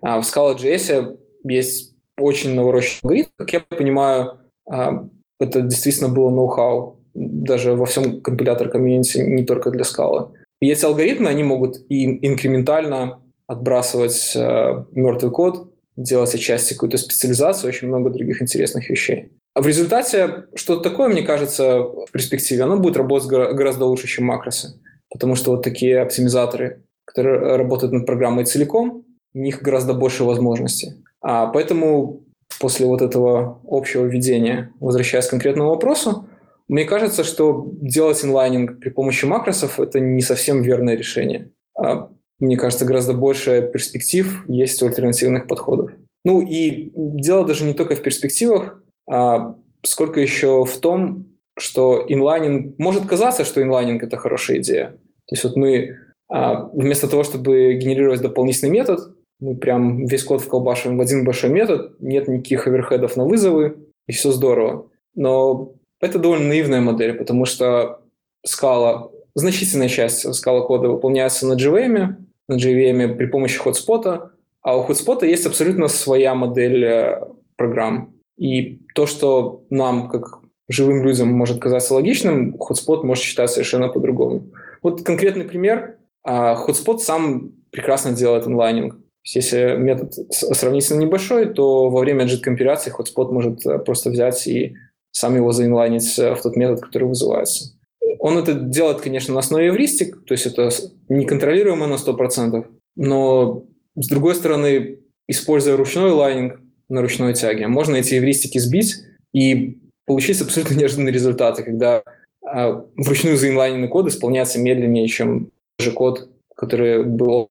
[0.00, 3.28] А в Scala.js есть очень навороченный алгоритм.
[3.36, 4.38] Как я понимаю,
[4.68, 5.08] а,
[5.40, 10.32] это действительно было ноу-хау даже во всем компилятор комьюнити, не только для Scala.
[10.60, 17.68] И эти алгоритмы, они могут и инкрементально отбрасывать э, мертвый код, делать отчасти какую-то специализацию,
[17.68, 19.32] очень много других интересных вещей.
[19.54, 24.24] А в результате что-то такое, мне кажется, в перспективе, оно будет работать гораздо лучше, чем
[24.24, 24.80] макросы.
[25.10, 29.04] Потому что вот такие оптимизаторы, которые работают над программой целиком,
[29.34, 31.04] у них гораздо больше возможностей.
[31.20, 32.24] А поэтому
[32.60, 36.28] после вот этого общего введения, возвращаясь к конкретному вопросу,
[36.68, 41.50] мне кажется, что делать inlining при помощи макросов– это не совсем верное решение.
[41.76, 45.92] А, мне кажется, гораздо больше перспектив есть у альтернативных подходов.
[46.24, 51.26] Ну и дело даже не только в перспективах, а сколько еще в том,
[51.58, 52.78] что inlining...
[52.78, 54.88] Может казаться, что inlining – это хорошая идея.
[55.26, 55.98] То есть вот мы
[56.28, 61.50] а, вместо того, чтобы генерировать дополнительный метод, мы прям весь код вколбашиваем в один большой
[61.50, 64.86] метод, нет никаких оверхедов на вызовы, и все здорово.
[65.16, 68.02] Но это довольно наивная модель, потому что
[68.46, 72.14] скала, значительная часть скала кода выполняется на JVM,
[72.48, 74.30] на JVM при помощи хотспота,
[74.62, 77.20] а у хотспота есть абсолютно своя модель э,
[77.56, 78.14] программ.
[78.38, 80.38] И то, что нам, как
[80.68, 84.44] живым людям, может казаться логичным, хотспот может считать совершенно по-другому.
[84.82, 85.96] Вот конкретный пример.
[86.24, 89.01] Хотспот сам прекрасно делает онлайнинг.
[89.24, 94.74] Если метод сравнительно небольшой, то во время JIT-компиляции хотспот может э, просто взять и
[95.12, 97.76] сам его за inline ить э, в тот метод, который вызывается.
[98.18, 100.70] Он это делает, конечно, на основе эвристик, то есть это
[101.08, 102.66] неконтролируемо на 100%,
[102.96, 106.58] но с другой стороны, используя ручной inlining,
[106.92, 107.68] на ручной тяге.
[107.68, 108.96] Можно эти эвристики сбить
[109.32, 112.02] и получить абсолютно неожиданные результаты, когда
[112.46, 117.48] э, вручную за inline енный код исполняется медленнее, чем же код, который был.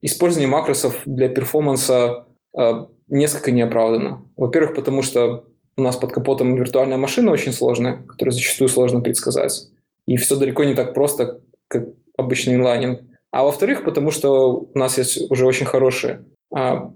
[0.00, 2.26] Использование макросов для performance а
[2.56, 4.22] э, несколько неоправданно.
[4.36, 5.44] Во-первых, потому что
[5.76, 9.68] у нас под капотом виртуальная машина очень сложная, которую зачастую сложно предсказать.
[10.06, 13.00] И все далеко не так просто, как обычный инлайнинг.
[13.30, 16.92] А во-вторых, потому что у нас есть уже очень хорошие а,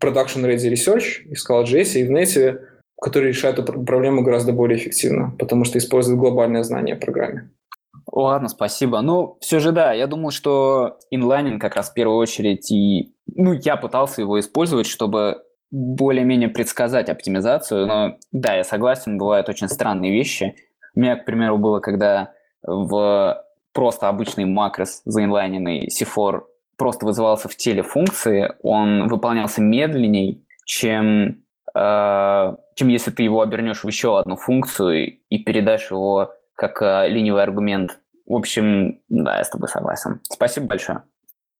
[0.00, 2.60] production ready research и Scala.js, и в Native,
[3.00, 7.50] которые решают эту проблему гораздо более эффективно, потому что используют глобальное знание о программе.
[8.10, 9.00] Ладно, спасибо.
[9.00, 13.14] Ну, все же да, я думаю, что инлайнинг как раз в первую очередь и...
[13.26, 19.68] Ну, я пытался его использовать, чтобы более-менее предсказать оптимизацию, но да, я согласен, бывают очень
[19.68, 20.54] странные вещи.
[20.94, 26.42] У меня, к примеру, было, когда в просто обычный макрос заинлайненный C4
[26.78, 31.42] просто вызывался в теле функции, он выполнялся медленней, чем,
[31.74, 37.08] э, чем если ты его обернешь в еще одну функцию и передашь его как э,
[37.08, 37.98] ленивый аргумент.
[38.26, 40.20] В общем, да, я с тобой согласен.
[40.24, 41.02] Спасибо большое.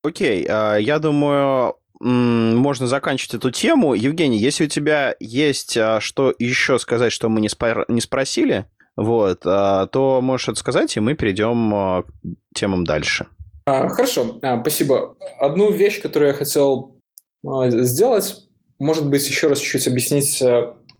[0.02, 3.94] Окей, э, я думаю, можно заканчивать эту тему.
[3.94, 8.66] Евгений, если у тебя есть э, что еще сказать, что мы не, спор- не спросили,
[8.96, 13.26] вот, э, то можешь это сказать, и мы перейдем э, к темам дальше.
[13.64, 15.16] А, хорошо, а, спасибо.
[15.38, 17.00] Одну вещь, которую я хотел
[17.46, 18.48] а, сделать,
[18.78, 20.42] может быть, еще раз чуть-чуть объяснить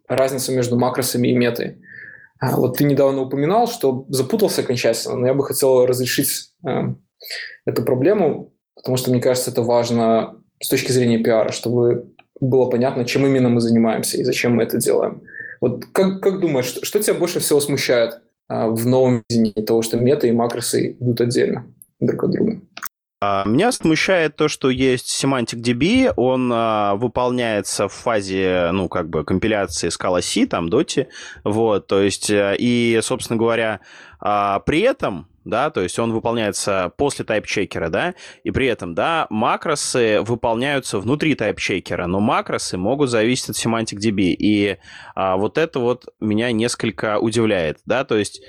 [0.09, 1.79] разницу между макросами и метой.
[2.41, 6.53] Вот ты недавно упоминал, что запутался окончательно, но я бы хотел разрешить
[7.65, 13.05] эту проблему, потому что мне кажется, это важно с точки зрения пиара, чтобы было понятно,
[13.05, 15.23] чем именно мы занимаемся и зачем мы это делаем.
[15.61, 19.97] Вот как, как думаешь, что, что тебя больше всего смущает в новом видении того, что
[19.97, 21.67] мета и макросы идут отдельно?
[22.01, 22.61] друг от друга.
[23.19, 29.09] А, меня смущает то, что есть Semantic DB, он а, выполняется в фазе, ну, как
[29.09, 31.07] бы, компиляции Scala C, там, Dotty,
[31.43, 33.81] вот, то есть, э, и, собственно говоря,
[34.21, 38.15] а, при этом, да, то есть он выполняется после тайпчекера, да,
[38.45, 44.35] и при этом, да, макросы выполняются внутри тайпчекера, но макросы могут зависеть от Semantic DB,
[44.39, 44.77] и
[45.15, 48.43] а, вот это вот меня несколько удивляет, да, то есть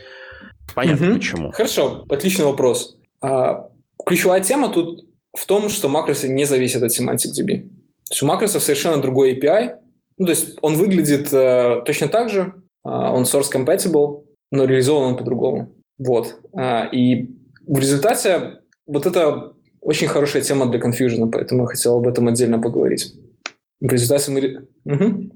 [0.75, 1.15] понятно угу.
[1.15, 1.51] почему.
[1.51, 2.97] Хорошо, отличный вопрос.
[3.21, 3.66] А,
[4.05, 7.61] ключевая тема тут в том, что макросы не зависят от Semantic DB.
[8.07, 9.75] То есть у макросов совершенно другой API.
[10.17, 12.53] Ну, то есть он выглядит э, точно так же,
[12.85, 15.75] э, он source compatible, но реализован он по-другому.
[15.99, 16.39] Вот.
[16.57, 17.29] Э, и
[17.67, 22.59] в результате вот это очень хорошая тема для confusion, поэтому я хотел об этом отдельно
[22.59, 23.13] поговорить.
[23.79, 24.67] В результате мы...
[24.85, 25.31] Угу.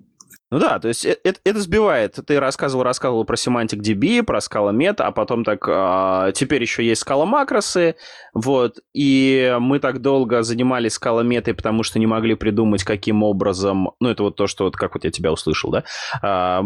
[0.52, 2.20] Ну да, то есть это, это сбивает.
[2.28, 6.86] Ты рассказывал, рассказывал про Semantic DB, про Scala Meta, а потом так а, теперь еще
[6.86, 7.96] есть Scala макросы,
[8.34, 13.92] вот, и мы так долго занимались Scala Meta, потому что не могли придумать, каким образом,
[14.02, 15.86] ну это вот то, что вот как вот я тебя услышал, да,
[16.22, 16.66] а,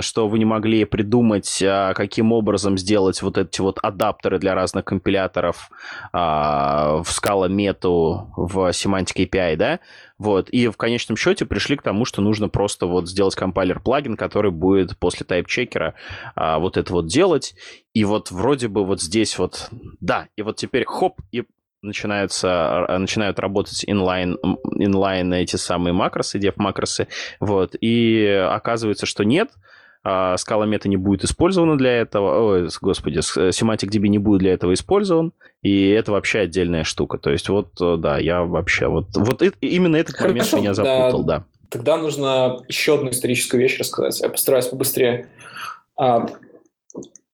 [0.00, 4.84] что вы не могли придумать, а, каким образом сделать вот эти вот адаптеры для разных
[4.84, 5.70] компиляторов
[6.12, 9.80] а, в Scala Meta в Semantic API, да,
[10.18, 14.50] вот, и в конечном счете пришли к тому, что нужно просто вот сделать компайлер-плагин, который
[14.50, 15.94] будет после тайп-чекера
[16.34, 17.54] а, вот это вот делать.
[17.94, 19.70] И вот вроде бы вот здесь вот
[20.00, 21.44] да, и вот теперь хоп, и
[21.82, 24.36] начинаются, начинают работать инлайн,
[24.74, 27.06] инлайн эти самые макросы, дев макросы,
[27.38, 29.50] вот, и оказывается, что нет,
[30.02, 34.72] скала мета не будет использована для этого, ой, господи, semantic DB не будет для этого
[34.72, 37.18] использован, и это вообще отдельная штука.
[37.18, 41.38] То есть вот, да, я вообще, вот, вот именно этот Хорошо, момент меня запутал, да.
[41.38, 41.44] да.
[41.70, 44.20] Тогда нужно еще одну историческую вещь рассказать.
[44.20, 45.28] Я постараюсь побыстрее.
[45.98, 46.26] А,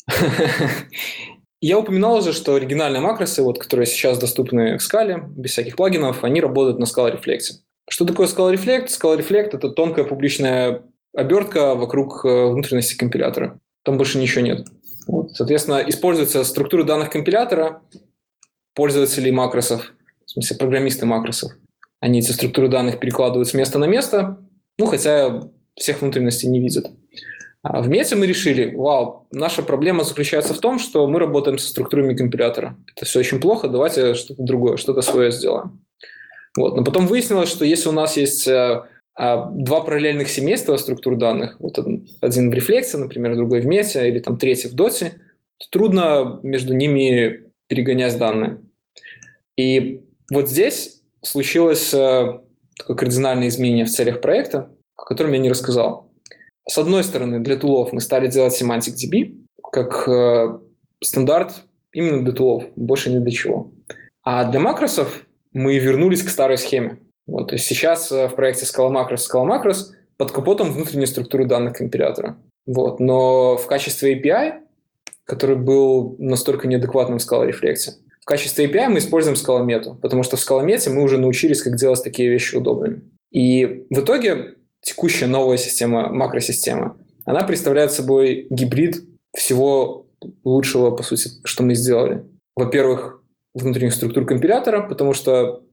[1.60, 6.24] я упоминал уже, что оригинальные макросы, вот, которые сейчас доступны в скале, без всяких плагинов,
[6.24, 7.60] они работают на Scala Reflex.
[7.88, 8.86] Что такое Scala Reflect?
[8.86, 10.82] Scala Reflect– это тонкая публичная
[11.14, 13.58] обертка вокруг э, внутренности компилятора.
[13.82, 14.66] Там больше ничего нет.
[15.06, 15.32] Вот.
[15.32, 17.82] Соответственно, используется структура данных компилятора,
[18.74, 19.92] пользователей макросов,
[20.26, 21.52] в смысле программисты макросов.
[22.00, 24.38] Они эти структуры данных перекладывают с места на место,
[24.78, 25.42] ну, хотя
[25.76, 26.90] всех внутренностей не видят.
[27.62, 31.68] А в Мете мы решили, вау, наша проблема заключается в том, что мы работаем со
[31.68, 32.76] структурами компилятора.
[32.94, 35.82] Это все очень плохо, давайте что-то другое, что-то свое сделаем.
[36.58, 36.76] Вот.
[36.76, 38.82] Но потом выяснилось, что если у нас есть э,
[39.16, 41.78] два параллельных семейства структур данных, вот
[42.20, 45.20] один в рефлексе, например, другой в мете, или там третий в доте,
[45.70, 48.60] трудно между ними перегонять данные.
[49.56, 52.40] И вот здесь случилось э,
[52.76, 56.10] такое кардинальное изменение в целях проекта, о котором я не рассказал.
[56.68, 60.58] С одной стороны, для тулов мы стали делать Semantic DB как э,
[61.02, 63.72] стандарт именно для тулов, больше ни для чего.
[64.22, 66.98] А для макросов мы вернулись к старой схеме.
[67.26, 71.46] Вот, то есть сейчас э, в проекте Scala Macros, Scala Macros под капотом внутренней структуры
[71.46, 72.36] данных компилятора.
[72.66, 74.60] Вот, но в качестве API,
[75.24, 80.22] который был настолько неадекватным в Scala Reflex, в качестве API мы используем Scala Meta, потому
[80.22, 83.02] что в Scala Meta мы уже научились, как делать такие вещи удобными.
[83.30, 89.02] И в итоге текущая новая система, макросистема, она представляет собой гибрид
[89.36, 90.06] всего
[90.44, 92.24] лучшего, по сути, что мы сделали.
[92.54, 93.22] Во-первых,
[93.54, 95.63] внутренних структур компилятора, потому что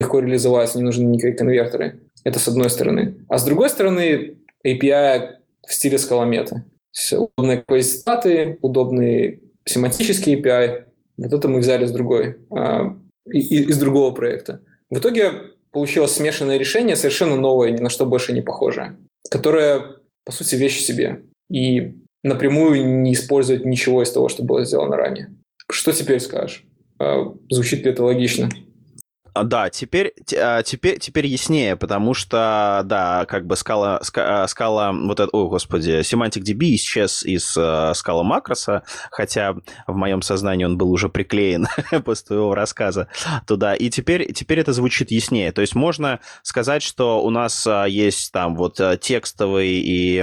[0.00, 2.00] легко реализовать, не нужны никакие конвертеры.
[2.24, 3.16] Это с одной стороны.
[3.28, 6.64] А с другой стороны, API в стиле скаломета.
[7.12, 10.84] Удобные квазистаты, удобные семантические API.
[11.16, 12.96] Вот это мы взяли с другой, а,
[13.26, 14.60] из другого проекта.
[14.90, 15.32] В итоге
[15.70, 18.96] получилось смешанное решение, совершенно новое, ни на что больше не похожее,
[19.30, 21.22] которое, по сути, вещь в себе.
[21.50, 25.34] И напрямую не использовать ничего из того, что было сделано ранее.
[25.70, 26.64] Что теперь скажешь?
[26.98, 28.48] А, звучит ли это логично?
[29.34, 34.92] А, да, теперь, а, теперь, теперь яснее, потому что, да, как бы скала, а, скала
[34.92, 37.50] вот это, о, господи, Semantic DB исчез из
[37.98, 39.56] скала макроса, хотя
[39.88, 41.66] в моем сознании он был уже приклеен
[42.04, 43.08] после твоего рассказа
[43.44, 45.50] туда, и теперь, теперь это звучит яснее.
[45.50, 50.20] То есть можно сказать, что у нас есть там вот текстовый и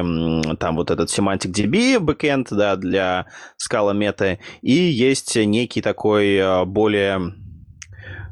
[0.57, 3.25] там вот этот Semantic DB backend, да, для
[3.57, 7.33] Scalameta, и есть некий такой более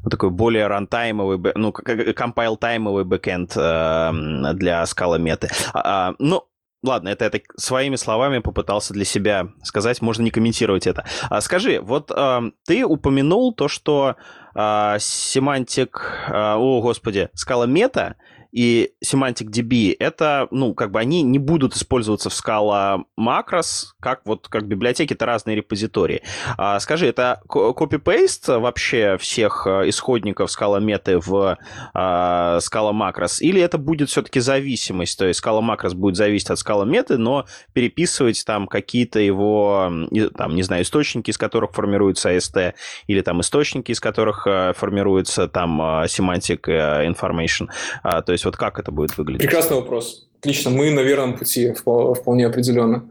[0.10, 4.12] такой более runtime овый, ну, compile-time овый backend э,
[4.54, 5.50] для Scalameta.
[5.74, 6.46] А, ну,
[6.82, 11.04] Ладно, это я своими словами попытался для себя сказать, можно не комментировать это.
[11.30, 14.16] А скажи, вот э, ты упомянул то, что
[14.56, 18.16] Semantic, о господи, Scalameta
[18.52, 24.22] и Semantic DB, это, ну, как бы они не будут использоваться в Scala Macros, как
[24.26, 26.24] вот, как библиотеки, это разные репозитории.
[26.58, 31.58] А, скажи, это копипейст вообще всех э, исходников Scala Meta в
[31.94, 36.58] а, Scala Macros, или это будет все-таки зависимость, то есть Scala Macros будет зависеть от
[36.58, 39.92] Scala Meta, но переписывать там какие-то его,
[40.38, 42.74] там, не знаю, источники, из которых формируется AST,
[43.08, 47.68] или там источники, из которых э, формируется там э, Semantic Information,
[48.04, 49.42] а, то есть есть вот как это будет выглядеть?
[49.42, 50.28] Прекрасный вопрос.
[50.40, 53.04] Отлично, мы на верном пути вполне определенно.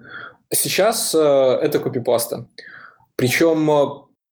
[0.50, 2.46] Сейчас э, это копипаста.
[3.16, 3.84] Причем э,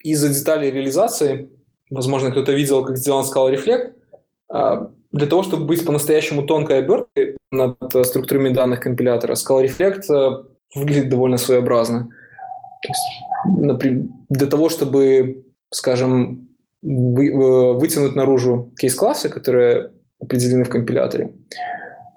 [0.03, 1.51] из-за деталей реализации,
[1.91, 3.93] возможно, кто-то видел, как сделан Scala Reflect,
[4.53, 10.45] э, для того, чтобы быть по-настоящему тонкой оберткой над структурами данных компилятора, Reflect э,
[10.75, 12.09] выглядит довольно своеобразно.
[13.45, 16.49] Например, для того, чтобы, скажем,
[16.83, 19.91] вы, вытянуть наружу кейс-классы, которые
[20.21, 21.33] определены в компиляторе.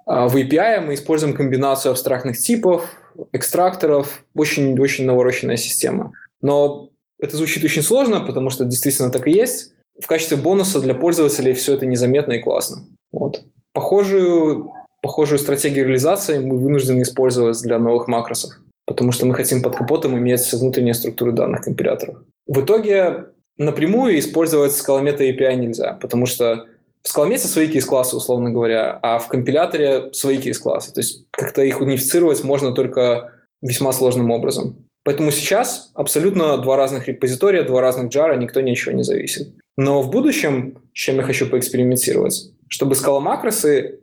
[0.05, 2.89] А в API мы используем комбинацию абстрактных типов,
[3.31, 6.13] экстракторов, очень-очень навороченная система.
[6.41, 6.89] Но
[7.19, 9.73] это звучит очень сложно, потому что действительно так и есть.
[10.01, 12.87] В качестве бонуса для пользователей все это незаметно и классно.
[13.11, 13.43] Вот.
[13.73, 14.71] Похожую,
[15.01, 18.53] похожую стратегию реализации мы вынуждены использовать для новых макросов,
[18.85, 22.23] потому что мы хотим под капотом иметь внутренние структуры данных компиляторов.
[22.47, 23.25] В итоге
[23.57, 26.65] напрямую использовать скаломета API нельзя, потому что
[27.03, 30.93] в Scala свои кейс-классы, условно говоря, а в компиляторе свои кейс-классы.
[30.93, 34.85] То есть как-то их унифицировать можно только весьма сложным образом.
[35.03, 39.53] Поэтому сейчас абсолютно два разных репозитория, два разных джара, никто ничего не зависит.
[39.77, 43.99] Но в будущем, с чем я хочу поэкспериментировать, чтобы скала-макросы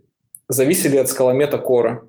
[0.49, 2.03] зависели от скаломета кора.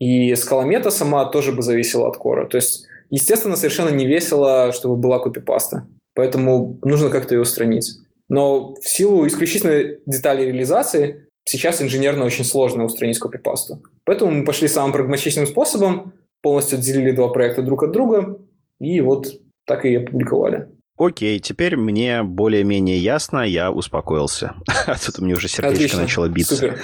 [0.00, 2.46] И скаломета сама тоже бы зависела от кора.
[2.46, 5.86] То есть, естественно, совершенно не весело, чтобы была копипаста.
[6.14, 7.98] Поэтому нужно как-то ее устранить.
[8.28, 13.82] Но в силу исключительно деталей реализации сейчас инженерно очень сложно устранить копипасту.
[14.04, 18.38] Поэтому мы пошли самым прагматичным способом, полностью отделили два проекта друг от друга,
[18.80, 19.28] и вот
[19.66, 20.68] так и опубликовали.
[20.96, 24.54] Окей, теперь мне более-менее ясно, я успокоился.
[24.86, 26.02] А тут у меня уже сердечко Отлично.
[26.02, 26.54] начало биться.
[26.54, 26.80] Супер.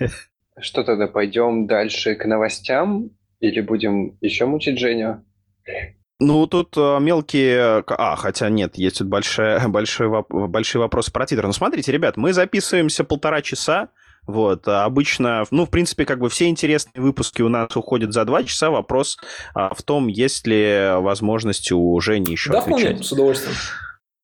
[0.58, 3.10] Что тогда, пойдем дальше к новостям
[3.40, 5.24] или будем еще мучить Женю?
[6.20, 7.84] Ну, тут э, мелкие...
[7.86, 11.46] А, хотя нет, есть тут большой, большой, большой вопрос про титр.
[11.46, 13.88] Ну, смотрите, ребят, мы записываемся полтора часа,
[14.26, 18.24] вот, а обычно, ну, в принципе, как бы все интересные выпуски у нас уходят за
[18.24, 18.70] два часа.
[18.70, 19.18] Вопрос
[19.54, 22.82] а, в том, есть ли возможность у Жени еще да, отвечать.
[22.82, 23.56] Да, вполне, с удовольствием.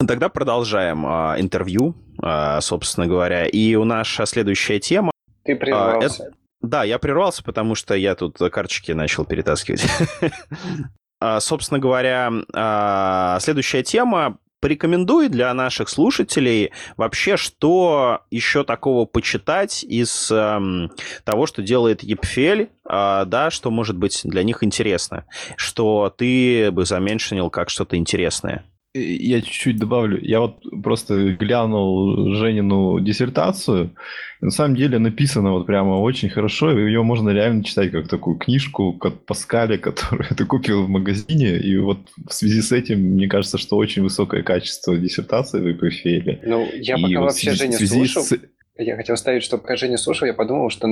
[0.06, 3.46] Тогда продолжаем а, интервью, а, собственно говоря.
[3.46, 5.10] И у наша следующая тема...
[5.44, 6.22] Ты прервался.
[6.22, 6.36] А, это...
[6.62, 9.84] Да, я прервался, потому что я тут карточки начал перетаскивать.
[11.20, 19.82] А, собственно говоря, а, следующая тема порекомендуй для наших слушателей вообще, что еще такого почитать
[19.82, 20.90] из эм,
[21.24, 25.24] того, что делает Епфель, э, да, что может быть для них интересно,
[25.56, 28.64] что ты бы заменшинил как что-то интересное.
[28.92, 30.18] Я чуть-чуть добавлю.
[30.20, 33.94] Я вот просто глянул Женину диссертацию.
[34.40, 36.76] На самом деле написано вот прямо очень хорошо.
[36.76, 41.56] Ее можно реально читать как такую книжку как Паскале, которую ты купил в магазине.
[41.58, 46.40] И вот в связи с этим, мне кажется, что очень высокое качество диссертации в EPFL.
[46.42, 48.36] Ну, я пока и вообще вот Женю слушал, с...
[48.76, 50.88] я хотел ставить, что пока Женю слушал, я подумал, что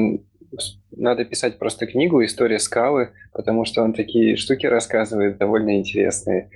[0.96, 6.48] надо писать просто книгу «История скалы», потому что он такие штуки рассказывает довольно интересные.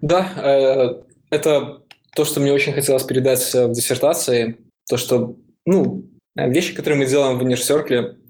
[0.00, 1.82] Да, э, это
[2.14, 4.56] то, что мне очень хотелось передать в диссертации,
[4.88, 5.36] то, что,
[5.66, 6.04] ну,
[6.36, 7.58] вещи, которые мы делаем в Иннер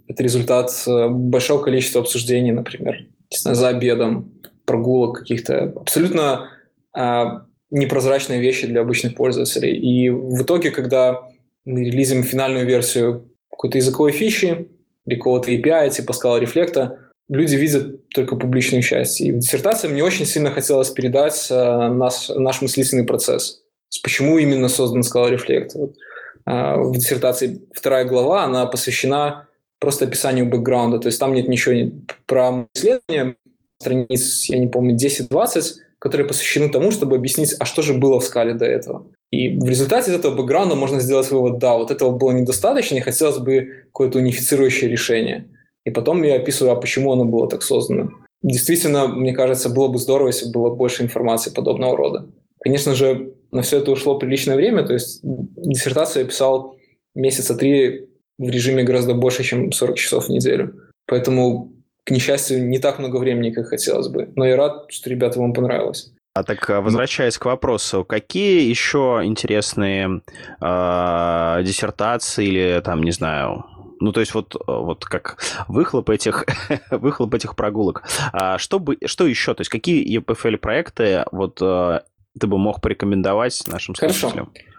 [0.08, 4.32] это результат э, большого количества обсуждений, например, за обедом,
[4.64, 6.50] прогулок каких-то, абсолютно
[6.92, 9.76] а, непрозрачные вещи для обычных пользователей.
[9.76, 11.22] И в итоге, когда
[11.64, 14.68] мы релизим финальную версию какой-то языковой фичи
[15.06, 16.98] или какого-то API, типа Scala Reflect,
[17.30, 19.20] люди видят только публичную часть.
[19.20, 23.62] И в диссертации мне очень сильно хотелось передать э, наш, наш мыслительный процесс.
[24.02, 25.70] Почему именно создан Scala Reflect?
[25.74, 25.94] Вот,
[26.46, 29.46] э, в диссертации вторая глава, она посвящена
[29.78, 30.98] просто описанию бэкграунда.
[30.98, 31.92] То есть там нет ничего
[32.26, 33.36] про исследования,
[33.80, 35.62] страниц, я не помню, 10-20,
[36.00, 39.06] которые посвящены тому, чтобы объяснить, а что же было в скале до этого.
[39.30, 43.38] И в результате этого бэкграунда можно сделать вывод, да, вот этого было недостаточно, и хотелось
[43.38, 45.48] бы какое-то унифицирующее решение.
[45.84, 48.10] И потом я описываю, а почему оно было так создано.
[48.42, 52.26] Действительно, мне кажется, было бы здорово, если было больше информации подобного рода.
[52.62, 56.76] Конечно же, на все это ушло приличное время, то есть диссертацию я писал
[57.14, 58.08] месяца три
[58.38, 60.74] в режиме гораздо больше, чем 40 часов в неделю.
[61.06, 61.72] Поэтому,
[62.04, 64.30] к несчастью, не так много времени, как хотелось бы.
[64.36, 66.12] Но я рад, что ребята вам понравилось.
[66.32, 70.22] А так, а, возвращаясь к вопросу, какие еще интересные
[70.60, 73.64] э, диссертации или там, не знаю,
[74.00, 76.44] ну, то есть вот, вот как выхлоп этих,
[76.90, 78.02] выхлоп этих прогулок.
[78.32, 79.54] А что, бы, что еще?
[79.54, 82.00] То есть какие EPFL-проекты вот э,
[82.38, 84.50] ты бы мог порекомендовать нашим слушателям?
[84.52, 84.70] Хорошо.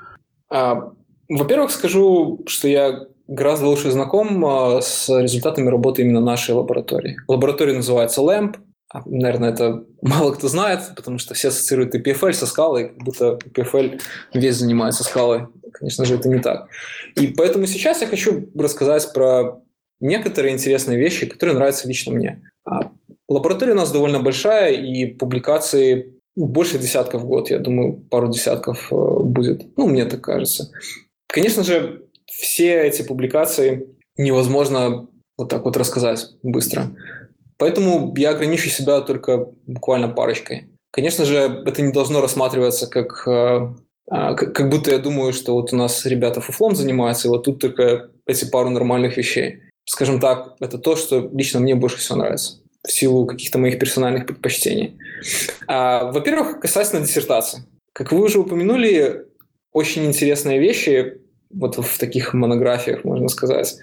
[0.49, 0.91] А,
[1.29, 7.17] во-первых, скажу, что я гораздо лучше знаком а, с результатами работы именно нашей лаборатории.
[7.27, 8.57] Лаборатория называется LAMP.
[9.05, 14.01] Наверное, это мало кто знает, потому что все ассоциируют EPFL со скалой, как будто EPFL
[14.33, 15.47] весь занимается скалой.
[15.71, 16.67] Конечно же, это не так.
[17.15, 19.61] И поэтому сейчас я хочу рассказать про
[19.99, 22.41] некоторые интересные вещи, которые нравятся лично мне.
[22.65, 22.91] А,
[23.29, 28.91] лаборатория у нас довольно большая, и публикации больше десятков в год, я думаю, пару десятков
[28.91, 29.77] э, будет.
[29.77, 30.71] Ну, мне так кажется.
[31.27, 33.87] Конечно же, все эти публикации
[34.17, 35.07] невозможно
[35.37, 36.95] вот так вот рассказать быстро.
[37.61, 40.71] Поэтому я ограничу себя только буквально парочкой.
[40.89, 43.75] Конечно же, это не должно рассматриваться как э,
[44.09, 47.61] а, как будто я думаю, что вот у нас ребята фуфлом занимаются, и вот тут
[47.61, 49.59] только эти пару нормальных вещей.
[49.85, 54.25] Скажем так, это то, что лично мне больше всего нравится в силу каких-то моих персональных
[54.25, 54.97] предпочтений.
[55.67, 57.63] А, во-первых, касательно диссертации.
[57.93, 59.27] Как вы уже упомянули,
[59.71, 61.21] очень интересные вещи
[61.51, 63.77] вот в таких монографиях, можно сказать,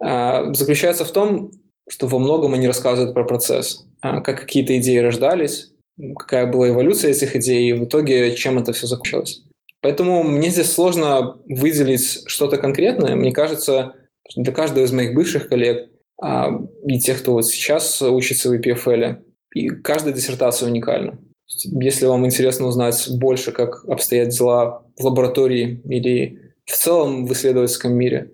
[0.00, 1.52] а, заключаются в том,
[1.90, 5.72] что во многом они рассказывают про процесс, а, как какие-то идеи рождались,
[6.16, 9.42] какая была эволюция этих идей, и в итоге чем это все закончилось.
[9.82, 13.16] Поэтому мне здесь сложно выделить что-то конкретное.
[13.16, 13.94] Мне кажется,
[14.36, 15.90] для каждого из моих бывших коллег
[16.22, 16.50] а,
[16.86, 19.16] и тех, кто вот сейчас учится в EPFL,
[19.54, 21.18] и каждая диссертация уникальна.
[21.64, 27.92] Если вам интересно узнать больше, как обстоят дела в лаборатории или в целом в исследовательском
[27.92, 28.30] мире,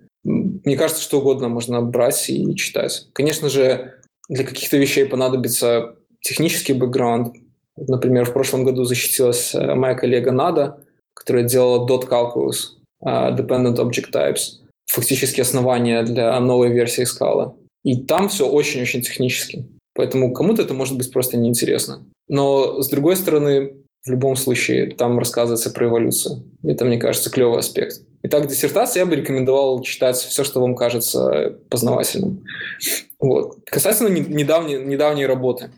[0.67, 3.07] мне кажется, что угодно можно брать и читать.
[3.13, 3.93] Конечно же,
[4.27, 7.37] для каких-то вещей понадобится технический бэкграунд.
[7.77, 10.83] Например, в прошлом году защитилась э, моя коллега Нада,
[11.13, 17.53] которая делала dot calculus, э, dependent object types, фактически основания для новой версии скалы.
[17.85, 19.69] И там все очень-очень технически.
[19.95, 22.05] Поэтому кому-то это может быть просто неинтересно.
[22.27, 26.43] Но, с другой стороны, в любом случае, там рассказывается про эволюцию.
[26.61, 28.01] Это, мне кажется, клевый аспект.
[28.23, 32.43] Итак, диссертация я бы рекомендовал читать все, что вам кажется познавательным.
[33.19, 33.59] Вот.
[33.65, 35.71] Касательно недавней, недавней работы.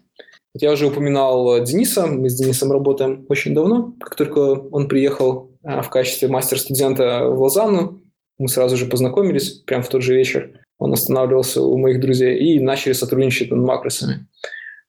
[0.53, 3.94] Я уже упоминал Дениса, мы с Денисом работаем очень давно.
[3.99, 8.02] Как только он приехал а, в качестве мастер-студента в Лозанну,
[8.40, 10.60] мы сразу же познакомились, прямо в тот же вечер.
[10.80, 14.28] Он останавливался у моих друзей и начали сотрудничать над макросами.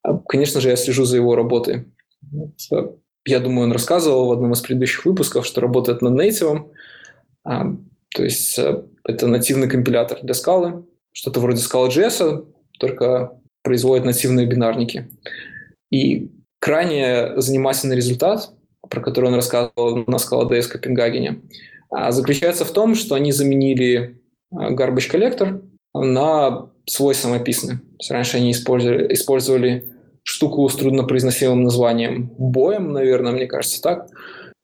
[0.03, 1.85] А, конечно же, я слежу за его работой.
[3.27, 6.71] Я думаю, он рассказывал в одном из предыдущих выпусков, что работает над Native.
[7.45, 7.67] А,
[8.15, 12.47] то есть э, это нативный компилятор для скалы, что-то вроде Scala.js,
[12.79, 15.09] только производит нативные бинарники.
[15.91, 18.51] И крайне занимательный результат,
[18.89, 21.41] про который он рассказывал на Scala.ds в Копенгагене,
[21.91, 24.21] а, заключается в том, что они заменили
[24.53, 25.63] а, garbage collector
[25.95, 27.79] на свой самописный.
[28.09, 29.93] Раньше они использовали, использовали
[30.23, 34.09] штуку с труднопроизносимым названием боем, наверное, мне кажется так,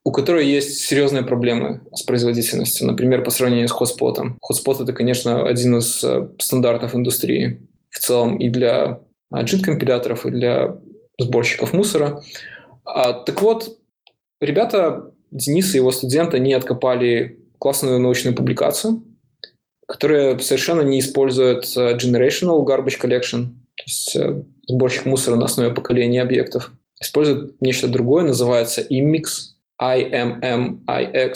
[0.06, 4.38] у которой есть серьезные проблемы с производительностью, например, по сравнению с хотспотом.
[4.40, 9.00] Хотспот– это, конечно, один из э, стандартов индустрии в целом и для
[9.34, 10.76] JIT-компиляторов, и для
[11.18, 12.22] сборщиков мусора.
[12.84, 13.78] А, так вот,
[14.40, 19.02] ребята, Денис и его студенты, они откопали классную научную публикацию,
[19.88, 25.74] которая совершенно не использует э, generational garbage collection, то есть э, сборщик мусора на основе
[25.74, 26.70] поколения объектов.
[27.00, 31.34] Использует нечто другое, называется IMMIX, IMMIX.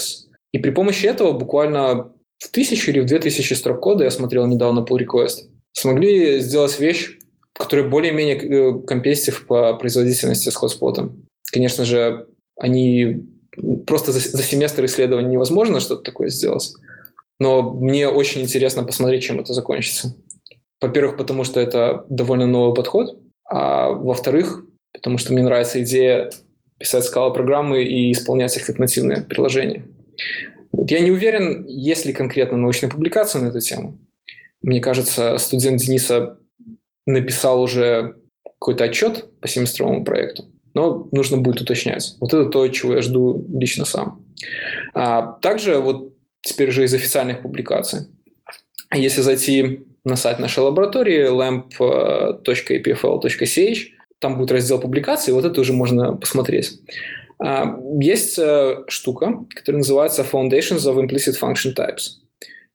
[0.53, 4.47] И при помощи этого буквально в тысячу или в две тысячи строк кода, я смотрел
[4.47, 7.19] недавно pull request, смогли сделать вещь,
[7.53, 11.27] которая более-менее э, компетитив по производительности с хотспотом.
[11.53, 12.27] Конечно же,
[12.57, 13.25] они
[13.87, 16.73] просто за, за семестр исследований невозможно что-то такое сделать,
[17.39, 20.17] но мне очень интересно посмотреть, чем это закончится.
[20.81, 24.65] Во-первых, потому что это довольно новый подход, а во-вторых,
[24.95, 26.31] потому что мне нравится идея
[26.81, 29.85] писать скала-программы и исполнять их как нативные приложения.
[30.73, 33.99] Вот я не уверен, есть ли конкретно научная публикация на эту тему.
[34.63, 36.39] Мне кажется, студент Дениса
[37.07, 40.45] написал уже какой-то отчет по семестровому проекту,
[40.75, 42.17] но нужно будет уточнять.
[42.21, 44.25] Вот это то, чего я жду лично сам.
[44.95, 48.07] А также вот теперь уже из официальных публикаций.
[48.95, 53.91] Если зайти на сайт нашей лаборатории lamp.apfl.ch,
[54.21, 56.81] там будет раздел публикации, вот это уже можно посмотреть.
[57.39, 62.21] А, есть э, штука, которая называется Foundations of Implicit Function Types.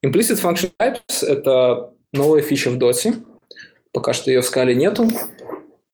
[0.05, 3.15] Implicit Function Types— это новая фича в Dota,
[3.91, 5.07] пока что ее в скале нету,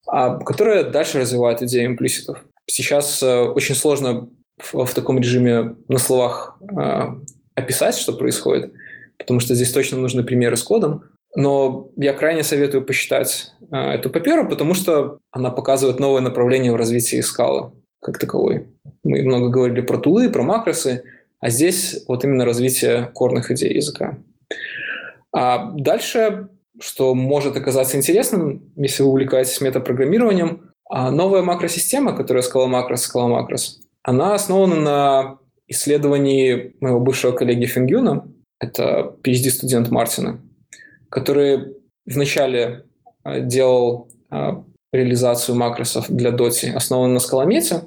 [0.08, 2.44] а, которая дальше развивает идею имплиситов.
[2.66, 7.02] Сейчас э, очень сложно в, в таком режиме на словах э,
[7.56, 8.74] описать, что происходит,
[9.18, 11.04] потому что здесь точно нужны примеры с кодом.
[11.36, 16.76] Но я крайне советую посчитать э, эту паперу, потому что она показывает новое направление в
[16.76, 17.72] развитии скалы
[18.02, 18.68] как таковой.
[19.04, 21.04] Мы много говорили про тулы, про макросы,
[21.40, 24.18] а здесь вот именно развитие корных идей языка.
[25.34, 26.50] А дальше,
[26.80, 33.30] что может оказаться интересным, если вы увлекаетесь метапрограммированием, а новая макросистема, которая Scala Macros, Scala
[33.30, 35.38] Macros, она основана на
[35.68, 38.28] исследовании моего бывшего коллеги Фингюна,
[38.60, 40.42] это PhD-студент Мартина,
[41.12, 41.76] который
[42.06, 42.86] вначале
[43.24, 47.84] а, делал а, реализацию макросов для Доти, основанную на скаломете,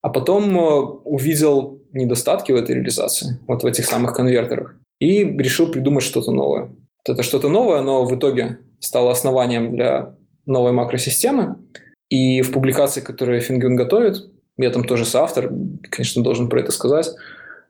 [0.00, 5.70] а потом а, увидел недостатки в этой реализации, вот в этих самых конвертерах, и решил
[5.70, 6.66] придумать что-то новое.
[6.66, 10.14] Вот это что-то новое, но в итоге стало основанием для
[10.46, 11.56] новой макросистемы.
[12.08, 15.50] И в публикации, которую Фингюн готовит, я там тоже соавтор,
[15.90, 17.08] конечно, должен про это сказать,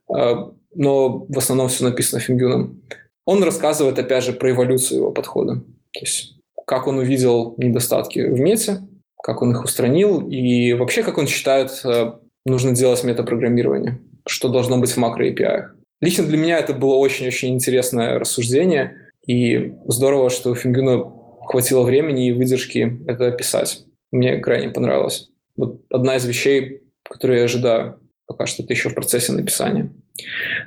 [0.09, 2.83] но в основном все написано Фингюном.
[3.25, 5.63] Он рассказывает, опять же, про эволюцию его подхода.
[5.93, 6.37] То есть,
[6.67, 8.81] как он увидел недостатки в мете,
[9.23, 12.13] как он их устранил, и вообще, как он считает, э,
[12.45, 15.69] нужно делать метапрограммирование, что должно быть в макро-API.
[16.01, 22.33] Лично для меня это было очень-очень интересное рассуждение, и здорово, что Фингюну хватило времени и
[22.33, 23.85] выдержки это описать.
[24.11, 25.29] Мне крайне понравилось.
[25.57, 29.93] Вот одна из вещей, которую я ожидаю, пока что это еще в процессе написания.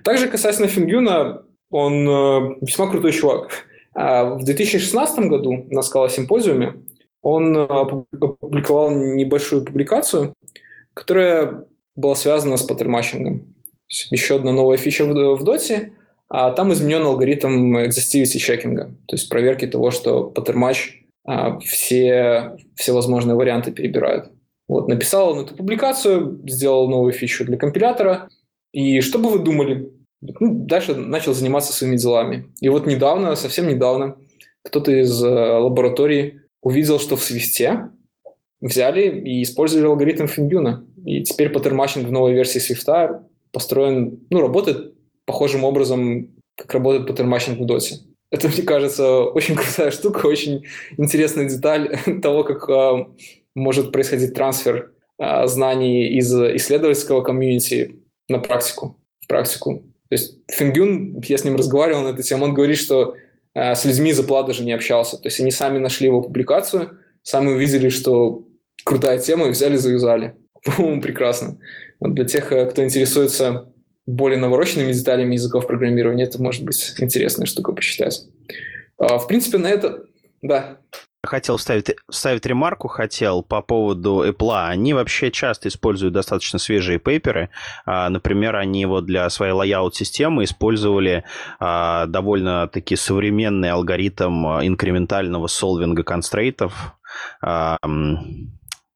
[0.04, 1.44] Также касательно Фенгюна,
[1.74, 3.66] он э, весьма крутой чувак.
[3.96, 6.76] А в 2016 году на Scala Symposium е
[7.22, 10.34] он опубликовал небольшую публикацию,
[10.94, 13.56] которая была связана с pattern matching ом.
[14.12, 15.92] Еще одна новая фича в, Dotty,
[16.30, 21.60] а там изменен алгоритм exhaustivity checking а, то есть проверки того, что pattern match а,
[21.60, 24.32] все, все возможные варианты перебирает.
[24.68, 28.30] Вот, написал он эту публикацию, сделал новую фичу для компилятора,
[28.72, 29.92] и что бы вы думали?
[30.40, 32.52] Ну, дальше начал заниматься своими делами.
[32.62, 34.18] И вот недавно, совсем недавно,
[34.64, 37.90] кто-то из э, лаборатории увидел, что в Swift е
[38.62, 40.86] взяли и использовали алгоритм Фенгюна.
[41.06, 44.94] И теперь pattern matching в новой версии Swift а построен, ну, работает
[45.26, 47.98] похожим образом, как работает pattern matching в Dotty.
[48.32, 50.64] Это, мне кажется, очень крутая штука, очень
[50.98, 53.06] интересная деталь того, как э,
[53.56, 58.98] может происходить трансфер э, знаний из исследовательского комьюнити на практику.
[59.20, 59.84] В практику.
[60.14, 63.16] То есть Фингюн, я с ним разговаривал на эту тему, он говорит, что
[63.56, 65.18] э, с людьми Запла даже не общался.
[65.18, 68.46] То есть они сами нашли его публикацию, сами увидели, что
[68.84, 70.36] крутая тема, и взяли, завязали.
[70.64, 71.58] По-моему, прекрасно.
[72.00, 73.74] Вот для тех, кто интересуется
[74.06, 78.24] более навороченными деталями языков программирования, это может быть интересная штука посчитать.
[79.00, 80.06] А, в принципе, на это...
[80.44, 80.78] Да.
[81.26, 84.68] Хотел вставить, вставить ремарку, хотел по поводу Apple.
[84.68, 87.50] Они вообще часто используют достаточно свежие пейперы.
[87.86, 91.24] А, например, они вот для своей лайаут-системы использовали
[91.62, 96.96] а, довольно-таки современный алгоритм инкрементального солвинга констрейтов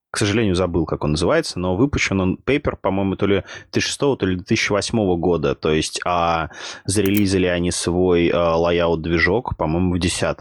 [0.10, 3.44] к сожалению, забыл, как он называется, но выпущен он пейпер, по-моему, то ли
[3.74, 6.50] 2006, то ли 2008 года, то есть, а
[6.86, 10.38] зарелизили они свой layout-движок, по-моему, в 2010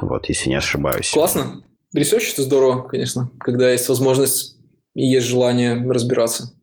[0.00, 1.10] вот, если не ошибаюсь.
[1.10, 1.62] Классно.
[1.92, 4.56] Research это здорово, конечно, когда есть возможность
[4.94, 6.54] и есть желание разбираться.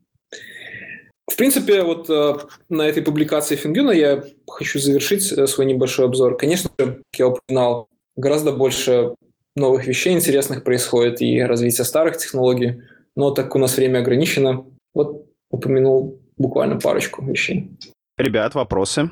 [1.32, 2.38] В принципе, вот э,
[2.70, 6.38] на этой публикации Фенгюна я хочу завершить э, свой небольшой обзор.
[6.38, 9.14] Конечно же, как я упоминал, гораздо больше
[9.56, 12.82] новых вещей интересных происходит и развитие старых технологий,
[13.16, 17.70] но так у нас время ограничено, вот упомянул буквально парочку вещей.
[18.18, 19.10] Ребят, вопросы?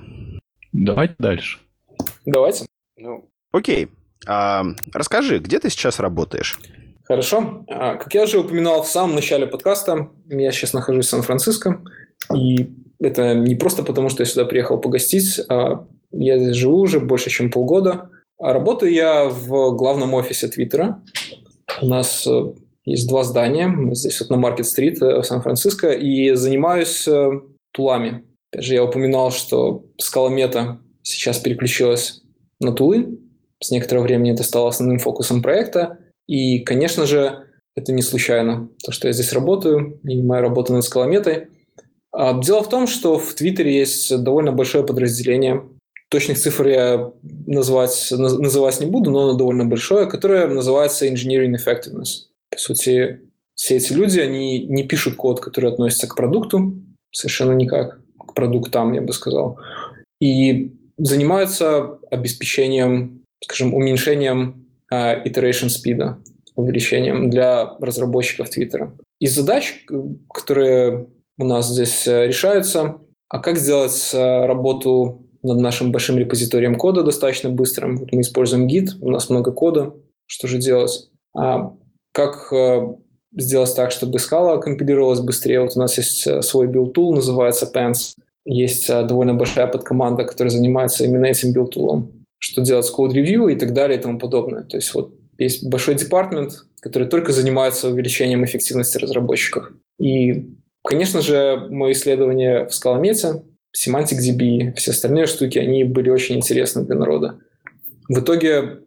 [0.73, 1.60] Давайте дальше.
[2.26, 2.65] Давайте.
[2.98, 3.89] Ну, окей.
[4.26, 6.60] А, расскажи, где ты сейчас работаешь?
[7.03, 7.65] Хорошо.
[7.69, 11.81] А, как я уже упоминал в самом начале подкаста, я сейчас нахожусь в Сан-Франциско,
[12.35, 12.69] и
[12.99, 17.30] это не просто потому, что я сюда приехал погостить, а я здесь живу уже больше,
[17.30, 18.10] чем полгода.
[18.39, 21.02] А работаю я в главном офисе Твиттера.
[21.81, 22.53] У нас э,
[22.85, 23.73] есть два здания.
[23.94, 25.91] Здесь вот на Маркет-стрит э, в Сан-Франциско.
[25.91, 27.31] И занимаюсь э,
[27.72, 28.23] тулами.
[28.52, 32.22] Опять же, я упоминал, что скала мета сейчас переключилась
[32.60, 33.19] на тулы.
[33.62, 36.00] С некоторого времени это стало основным фокусом проекта.
[36.28, 40.84] И, конечно же, это не случайно, то, что я здесь работаю, и моя работа над
[40.84, 41.48] скалометой.
[42.12, 45.64] А дело в том, что в Твиттере есть довольно большое подразделение
[46.10, 52.28] Точных цифр я назвать, называть не буду, но оно довольно большое, которое называется Engineering Effectiveness.
[52.50, 53.22] По сути,
[53.56, 56.76] все эти люди, они не пишут код, который относится к продукту,
[57.12, 59.60] совершенно никак, к продуктам, я бы сказал,
[60.22, 66.16] и занимаются обеспечением, скажем, уменьшением uh, iteration speed,
[66.56, 68.98] увеличением для разработчиков Твиттера.
[69.20, 69.86] Из задач,
[70.34, 71.08] которые
[71.38, 72.98] у нас здесь э, решаются,
[73.30, 77.98] а как сделать э, работу над нашим большим репозиторием кода достаточно быстрым.
[77.98, 79.94] Вот мы используем Git, у нас много кода.
[80.26, 81.10] Что же делать?
[81.36, 81.74] А
[82.12, 82.96] как э,
[83.36, 85.62] сделать так, чтобы Scala компилировалась быстрее?
[85.62, 88.16] Вот у нас есть э, свой build tool, называется Pants.
[88.46, 92.16] Есть э, довольно большая подкоманда, которая занимается именно этим build tool ом.
[92.40, 94.64] Что делать с code review и так далее и тому подобное.
[94.64, 99.72] То есть вот есть большой department, который только занимается увеличением эффективности разработчиков.
[100.00, 100.50] И,
[100.84, 103.44] конечно же, мое исследование в Scalameta
[103.76, 107.40] Semantic DB, все остальные штуки, они были очень интересны для народа.
[108.10, 108.80] В итоге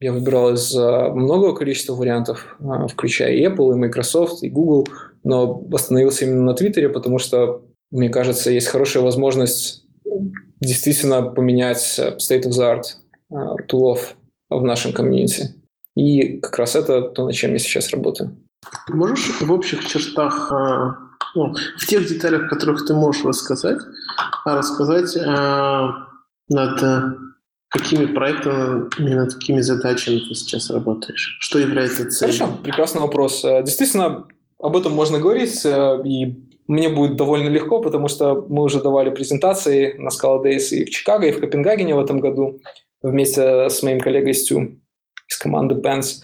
[0.00, 4.88] я выбирал из многого количества вариантов, а, включая и Apple, и Microsoft, и Google,
[5.22, 9.84] но остановился именно на Твиттере, потому что, мне кажется, есть хорошая возможность
[10.62, 12.82] действительно поменять state of the art
[13.30, 14.14] а, тулов
[14.48, 15.54] в нашем комьюнити.
[15.96, 18.36] И как раз это то, над чем я сейчас работаю.
[18.88, 20.96] Можешь в общих чертах а,
[21.34, 23.78] ну, в тех деталях, которых ты можешь рассказать,
[24.44, 25.88] а рассказать э,
[26.48, 27.02] над э,
[27.68, 31.36] какими проектами, над какими задачами ты сейчас работаешь?
[31.40, 32.38] Что является целью?
[32.38, 33.44] Хорошо, прекрасный вопрос.
[33.44, 34.26] Э, действительно,
[34.60, 39.10] об этом можно говорить, э, и мне будет довольно легко, потому что мы уже давали
[39.10, 42.60] презентации на Scala Days и в Чикаго, и в Копенгагене в этом году
[43.02, 44.78] вместе с моим коллегой Стю
[45.28, 46.20] из команды Pens.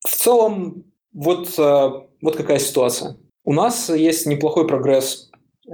[0.00, 1.90] В целом, вот, э,
[2.22, 3.16] вот какая ситуация.
[3.44, 5.30] У нас есть неплохой прогресс
[5.68, 5.72] э,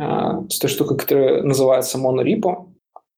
[0.48, 2.68] с той штукой, которая называется monorepo.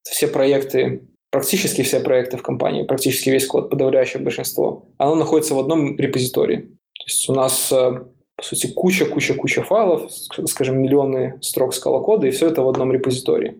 [0.03, 1.03] Все проекты
[1.35, 6.59] практически все проекты в компании, практически весь код, подавляющее большинство, оно находится в одном репозитории.
[6.59, 8.05] То есть у нас, э,
[8.45, 13.57] по сути, куча-куча-куча файлов, скажем, миллионы строк скала кода, и все это в одном репозитории.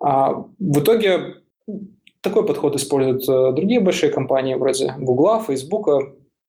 [0.00, 1.36] А в итоге
[2.20, 5.88] такой подход используют э, другие большие компании, вроде Google, Facebook,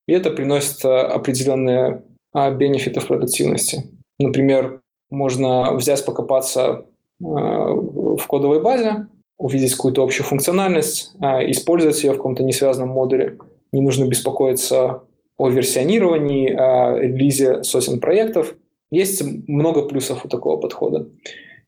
[0.08, 3.90] и это приносит э, определенные а, бенефиты в продуктивности.
[4.20, 6.86] Например, можно взять, покопаться
[7.20, 9.08] в кодовой базе,
[9.40, 13.38] увидеть какую-то общую функциональность, использовать ее в каком-то несвязанном модуле.
[13.72, 15.04] Не нужно беспокоиться
[15.38, 18.56] о версионировании, о релизе сотен проектов.
[18.92, 21.10] Есть много плюсов у такого подхода.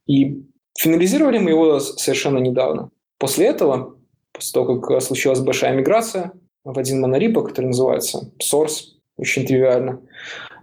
[0.05, 0.43] И
[0.77, 2.91] финализировали мы его совершенно недавно.
[3.19, 3.97] После этого,
[4.31, 6.31] после того, как случилась большая миграция
[6.63, 8.83] в один монорепо, который называется Source,
[9.17, 10.01] очень тривиально,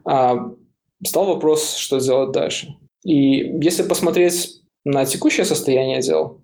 [0.04, 0.52] а,
[1.04, 2.68] стал вопрос, что сделать дальше.
[3.04, 6.40] И если посмотреть на текущее состояние дел,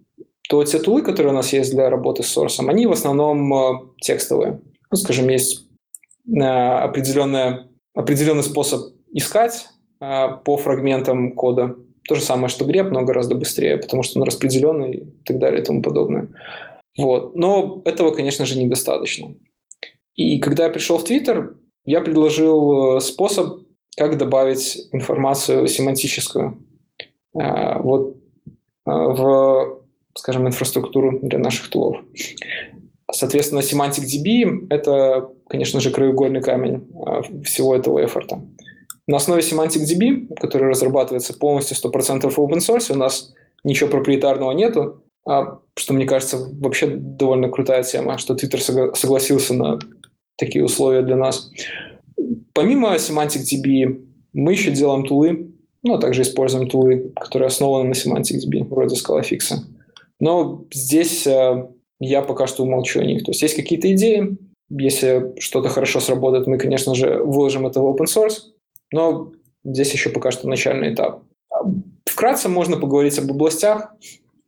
[0.48, 4.60] то те тулы, которые у нас есть для работы с Source, они в основном текстовые.
[4.90, 5.69] Ну, скажем, есть
[6.36, 9.66] определенная, определенный способ искать
[10.00, 11.76] э, по фрагментам кода.
[12.08, 15.60] То же самое, что grep, но гораздо быстрее, потому что он распределенный и так далее
[15.60, 16.28] и тому подобное.
[16.96, 17.36] Вот.
[17.36, 19.34] Но этого, конечно же, недостаточно.
[20.14, 21.54] И когда я пришел в Twitter,
[21.84, 23.60] я предложил способ,
[23.96, 26.58] как добавить информацию семантическую.
[27.32, 28.16] Вот
[28.84, 29.80] в
[30.14, 31.98] скажем, инфраструктуру для наших тулов.
[33.12, 38.42] Соответственно, Semantic DB– это, конечно же, краеугольный камень а, всего этого эфорта.
[39.06, 43.32] На основе Semantic DB, который разрабатывается полностью 100% в open source, у нас
[43.64, 48.58] ничего проприетарного нету, а, что, мне кажется, вообще довольно крутая тема, что Twitter
[48.94, 49.78] согласился на
[50.36, 51.50] такие условия для нас.
[52.54, 55.50] Помимо Semantic DB, мы еще делаем тулы,
[55.82, 59.56] ну, а также используем тулы, которые основаны на Semantic DB, вроде ScalaFix.
[60.20, 61.66] Но здесь э,
[62.00, 63.24] я пока что умолчу о них.
[63.24, 64.36] То есть есть какие-то идеи,
[64.70, 68.38] если что-то хорошо сработает, мы, конечно же, выложим это в open source,
[68.92, 69.32] но
[69.64, 71.22] здесь еще пока что начальный этап.
[72.04, 73.94] Вкратце можно поговорить об областях,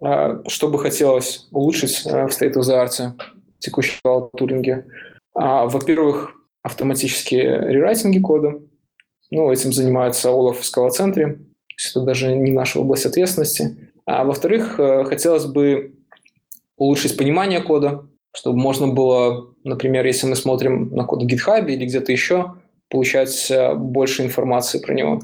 [0.04, 3.12] э, что бы хотелось улучшить э, в State of the Art
[3.58, 4.86] текущего тулинге.
[5.34, 8.60] А, во-первых, автоматические рерайтинги кода.
[9.30, 11.40] Ну, этим занимается Олаф в скалоцентре.
[11.90, 13.90] Это даже не наша область ответственности.
[14.04, 15.94] А во-вторых, э, хотелось бы
[16.82, 21.86] улучшить понимание кода, чтобы можно было, например, если мы смотрим на код в GitHub или
[21.86, 22.54] где-то еще,
[22.88, 25.20] получать э, больше информации про него.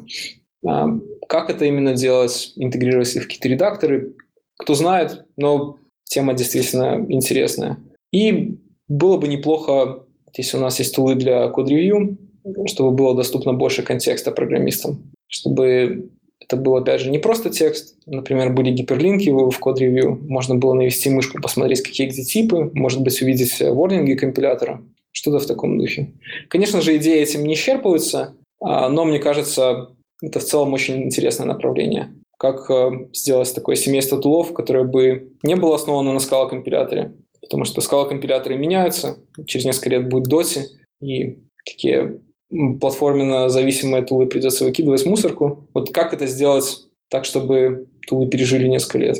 [0.67, 0.89] А,
[1.29, 4.15] как это именно делать, интегрировать в какие-то редакторы,
[4.57, 7.79] кто знает, но тема действительно интересная.
[8.13, 8.59] И
[8.89, 10.05] было бы неплохо,
[10.37, 12.19] если у нас есть тулы для код-ревью,
[12.67, 16.11] чтобы было доступно больше контекста программистам, чтобы
[16.49, 17.95] это был, опять же, не просто текст.
[18.07, 20.19] Например, были гиперлинки в код-ревью.
[20.23, 22.71] Можно было навести мышку, посмотреть, какие где.
[22.73, 24.83] Может быть, увидеть ворнинги компилятора.
[25.13, 26.15] Что-то в таком духе.
[26.49, 29.91] Конечно же, идеи этим не исчерпываются, а, но мне кажется,
[30.23, 32.15] это в целом очень интересное направление.
[32.39, 37.81] Как э, сделать такое семейство тулов, которое бы не было основано на скала-компиляторе, потому что
[37.81, 40.63] скала-компиляторы меняются, через несколько лет будет Doti,
[41.03, 42.21] и такие
[42.51, 45.69] платформенно зависимые тулы придется выкидывать в мусорку.
[45.75, 49.19] Вот как это сделать так, чтобы тулы пережили несколько лет?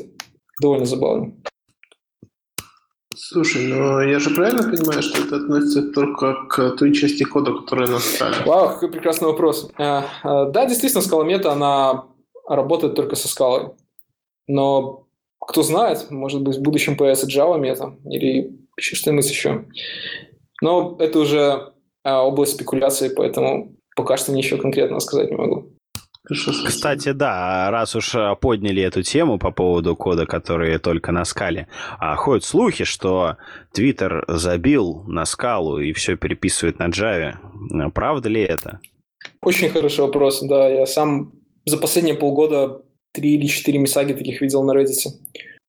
[0.61, 1.33] Довольно забавно.
[3.15, 7.87] Слушай, ну я же правильно понимаю, что это относится только к той части кода, которая
[7.87, 8.37] на скале?
[8.45, 9.69] Вау, какой прекрасный вопрос.
[9.77, 12.05] А, а, да, действительно, скала мета, она
[12.47, 13.71] работает только со скалой.
[14.47, 15.07] Но
[15.39, 19.65] кто знает, может быть, в будущем появится Java мета или что-нибудь еще.
[20.61, 21.73] Но это уже
[22.03, 25.69] а, область спекуляции, поэтому пока что ничего конкретного сказать не могу.
[26.29, 31.67] Кстати, да, раз уж а, подняли эту тему по поводу кода, который только на скале,
[31.97, 33.37] а ходят слухи, что
[33.73, 37.35] Твиттер забил на скалу и все переписывает на Java.
[37.91, 38.79] Правда ли это?
[39.41, 40.67] Очень хороший вопрос, да.
[40.67, 41.31] Я сам
[41.65, 42.81] за последние полгода
[43.11, 45.09] три или четыре мисаги таких видел на Reddit.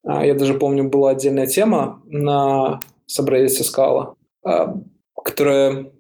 [0.05, 4.15] А, я даже помню, была отдельная тема на subreddit скала,
[5.15, 5.91] которая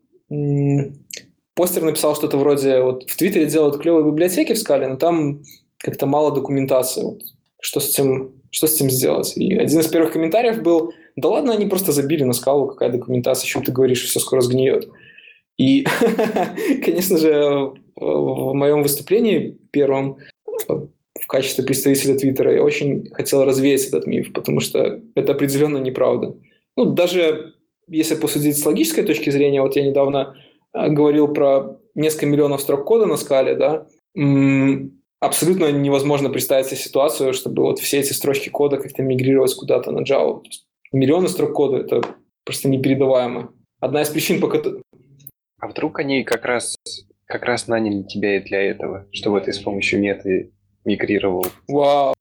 [1.54, 5.42] Постер написал что-то вроде, вот в Твиттере делают клевые библиотеки в скале, но там
[5.78, 7.02] как-то мало документации.
[7.02, 7.22] Вот,
[7.60, 9.36] что, с этим, что с этим сделать?
[9.36, 13.46] И один из первых комментариев был, да ладно, они просто забили на скалу, какая документация,
[13.46, 14.88] о чем ты говоришь, все скоро сгниет.
[15.58, 15.84] И,
[16.84, 20.18] конечно же, в моем выступлении первом
[20.68, 26.34] в качестве представителя Твиттера я очень хотел развеять этот миф, потому что это определенно неправда.
[26.76, 27.54] Ну, даже
[27.90, 30.36] если посудить с логической точки зрения, вот я недавно
[30.72, 33.86] э, говорил про несколько миллионов строк кода на скале, да,
[35.20, 40.00] абсолютно невозможно представить себе ситуацию, чтобы вот все эти строчки кода как-то мигрировать куда-то на
[40.00, 40.42] Java.
[40.92, 42.02] миллионы строк кода, это
[42.44, 43.52] просто непередаваемо.
[43.80, 44.82] Одна из причин, по которой...
[45.60, 46.76] А вдруг они как раз,
[47.26, 50.52] как раз наняли тебя и для этого, чтобы ты с помощью меты
[50.84, 51.44] мигрировал?
[51.68, 52.14] Вау,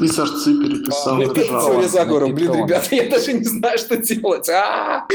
[0.00, 1.20] И сорцы переписал.
[1.20, 1.40] жалко.
[1.40, 2.26] теория заговора.
[2.28, 4.48] Блин, ребята, я даже не знаю, что делать.
[4.48, 5.06] А!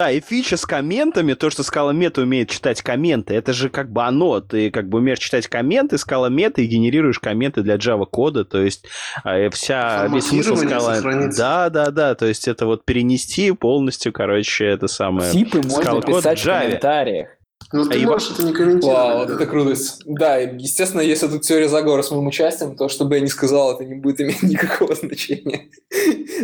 [0.00, 3.90] Да, и фича с комментами, то, что Scala Meta умеет читать комменты, это же как
[3.90, 4.40] бы оно.
[4.40, 8.62] Ты как бы умеешь читать комменты Scala Meta и генерируешь комменты для Java кода, то
[8.62, 8.86] есть
[9.24, 11.38] э, вся, весь смысл сохранится.
[11.40, 15.32] Да, да, да, то есть это вот перенести полностью, короче, это самое...
[15.32, 17.30] Типы можно писать в комментариях.
[17.72, 18.96] Но А ты и можешь это не комментировать.
[18.96, 19.34] Вау, вот да.
[19.34, 19.74] это круто.
[20.06, 23.74] Да, естественно, если тут теория заговора с моим участием, то, что бы я ни сказал,
[23.74, 25.68] это не будет иметь никакого значения.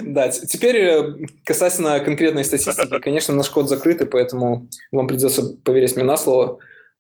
[0.03, 1.15] Да, теперь э,
[1.45, 3.01] касательно конкретной статистики.
[3.01, 6.59] Конечно, наш код закрытый, поэтому вам придется поверить мне на слово.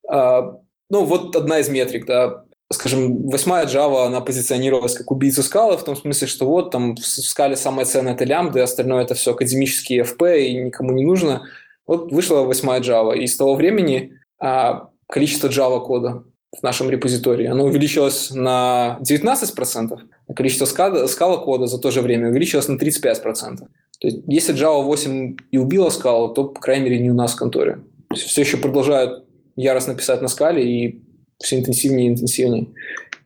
[0.09, 2.45] А, Ну, вот одна из метрик, да.
[2.73, 7.05] Скажем, восьмая Java, она позиционировалась как убийца скалы, в том смысле, что вот там в
[7.05, 11.43] скале самое ценное это лямбда, остальное это все академические FP и никому не нужно.
[11.87, 16.25] Вот вышла восьмая Java, и с того времени а, количество Java кода
[16.59, 19.99] в нашем репозитории, оно увеличилось на 19%,
[20.29, 23.57] а количество скала, скала кода за то же время увеличилось на 35%.
[24.01, 27.33] То есть, если Java 8 и убила скалу, то, по крайней мере, не у нас
[27.33, 27.81] в конторе.
[28.15, 29.25] Все еще продолжают
[29.57, 31.03] яростно писать на скале и
[31.39, 32.69] все интенсивнее и интенсивнее.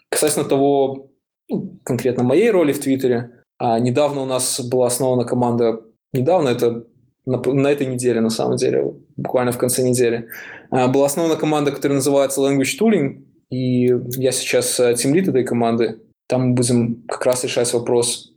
[0.09, 1.10] Касательно того,
[1.48, 5.80] ну, конкретно моей роли в Твиттере, а, недавно у нас была основана команда,
[6.12, 6.86] недавно это
[7.28, 10.28] на, на этой неделе, на самом деле, буквально в конце недели,
[10.70, 16.00] а, была основана команда, которая называется Language Tooling, и я сейчас тимлит этой команды.
[16.28, 18.32] Там мы будем как раз решать вопрос,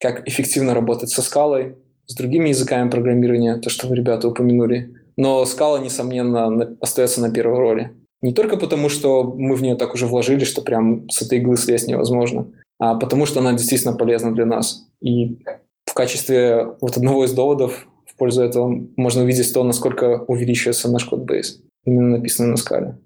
[0.00, 1.76] как эффективно работать со скалой,
[2.06, 4.94] с другими языками программирования, то, что вы, ребята, упомянули.
[5.16, 7.92] Но скала, несомненно, остается на первой роли.
[8.20, 11.56] Не только потому, что мы в нее так уже вложили, что прям с этой иглы
[11.56, 12.48] слезть невозможно,
[12.78, 14.86] а потому что она действительно полезна для нас.
[15.00, 15.38] И
[15.86, 21.04] в качестве вот одного из доводов в пользу этого можно увидеть то, насколько увеличивается наш
[21.04, 22.98] кодбейс, именно написанный на скале.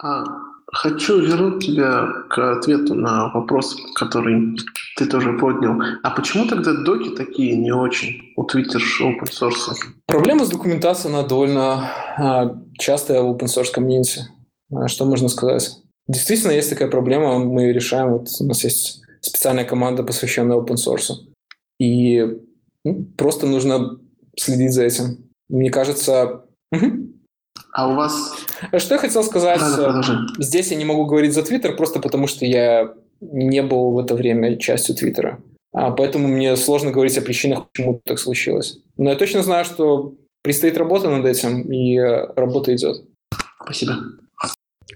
[0.00, 0.24] А,
[0.66, 4.56] хочу вернуть тебя к ответу на вопрос, который
[4.96, 5.80] ты тоже поднял.
[6.02, 9.74] А почему тогда доки такие не очень у Twitter open source?
[10.06, 14.22] Проблема с документацией, она довольно а, частая в open source комьюнити.
[14.72, 15.78] А, Что можно сказать?
[16.06, 18.12] Действительно, есть такая проблема, мы ее решаем.
[18.12, 21.12] Вот у нас есть специальная команда, посвященная open source.
[21.78, 22.22] И
[22.84, 23.98] ну, просто нужно
[24.36, 25.30] следить за этим.
[25.48, 26.44] Мне кажется...
[27.72, 28.34] А у вас...
[28.76, 29.60] Что я хотел сказать?
[29.60, 30.02] Да.
[30.38, 34.14] Здесь я не могу говорить за Твиттер, просто потому что я не был в это
[34.14, 35.40] время частью Твиттера.
[35.72, 38.78] А, поэтому мне сложно говорить о причинах, почему так случилось.
[38.96, 43.04] Но я точно знаю, что предстоит работа над этим, и э, работа идет.
[43.60, 43.94] Спасибо.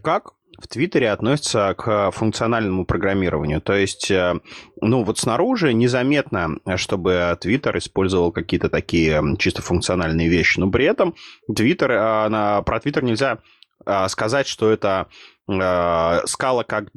[0.02, 3.60] Как в Твиттере относятся к функциональному программированию?
[3.60, 4.40] То есть, э,
[4.80, 11.14] ну вот снаружи незаметно, чтобы Твиттер использовал какие-то такие чисто функциональные вещи, но при этом
[11.54, 13.38] Твиттер, э, про Твиттер нельзя
[13.86, 15.06] э, сказать, что это
[15.48, 16.88] э, скала как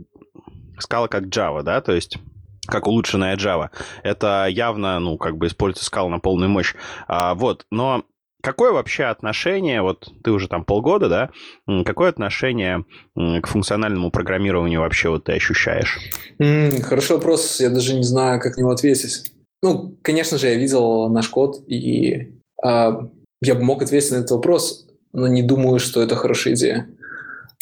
[0.79, 2.17] скала как Java, да, то есть
[2.65, 3.69] как улучшенная Java.
[4.03, 6.73] Это явно, ну, как бы используется скала на полную мощь.
[7.07, 8.05] А, вот, но
[8.41, 12.85] какое вообще отношение, вот ты уже там полгода, да, какое отношение
[13.15, 15.99] к функциональному программированию вообще вот ты ощущаешь?
[16.39, 19.31] М, хороший вопрос, я даже не знаю, как на него ответить.
[19.63, 23.07] Ну, конечно же, я видел наш код, и а,
[23.41, 26.89] я бы мог ответить на этот вопрос, но не думаю, что это хорошая идея.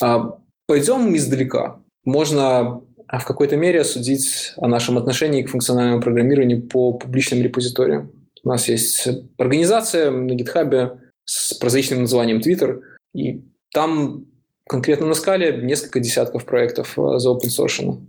[0.02, 0.38] А,
[0.68, 1.80] пойдем издалека.
[2.06, 8.12] Можно а, в какой-то мере судить о нашем отношении к функциональному программированию по публичным репозиториям.
[8.44, 9.08] У нас есть
[9.38, 12.82] организация на GitHub с прозрачным названием Twitter,
[13.14, 13.42] и
[13.72, 14.26] там
[14.68, 18.00] конкретно на скале несколько десятков проектов э, за open source.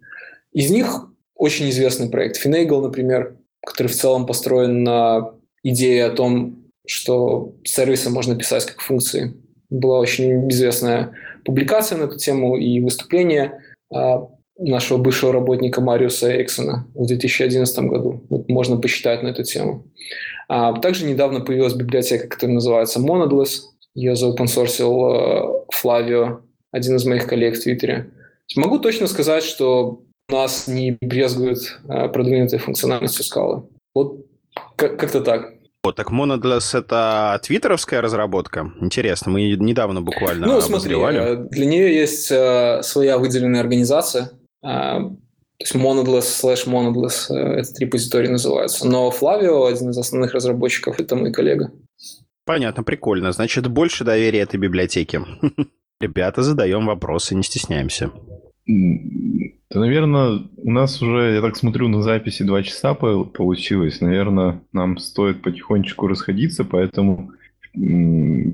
[0.52, 6.64] Из них очень известный проект Finagle, например, который в целом построен на идее о том,
[6.86, 9.34] что сервисы можно писать как функции.
[9.70, 13.62] Была очень известная публикация на эту тему и выступление
[13.92, 14.28] а,
[14.60, 18.22] нашего бывшего работника Мариуса Эриксона в 2011 году.
[18.28, 19.86] Вот можно посчитать на эту тему.
[20.48, 23.60] А, также недавно появилась библиотека, которая называется Monadless.
[23.94, 26.40] Ее заопенсорсил э, Флавио,
[26.72, 28.10] один из моих коллег в Твиттере.
[28.56, 31.58] Могу точно сказать, что нас не брезгуют
[31.88, 33.64] э, продвинутой функциональностью скалы.
[33.94, 34.26] Вот
[34.76, 35.54] как- как-то так.
[35.82, 38.70] Вот, так Monadless это твиттеровская разработка?
[38.80, 41.18] Интересно, мы недавно буквально Ну, смотри, обозревали.
[41.18, 44.30] э, для нее есть своя выделенная организация.
[44.62, 45.16] Э, То
[45.58, 48.86] есть Monadless slash Monadless, э, этот репозиторий называется.
[48.88, 51.72] Но Флавио, один из основных разработчиков, это мой коллега.
[52.44, 53.32] Понятно, прикольно.
[53.32, 55.22] Значит, больше доверия этой библиотеке.
[56.00, 58.10] Ребята, задаем вопросы, не стесняемся.
[58.66, 64.00] Да, наверное, у нас уже, я так смотрю, на записи два часа получилось.
[64.00, 67.32] Наверное, нам стоит потихонечку расходиться, поэтому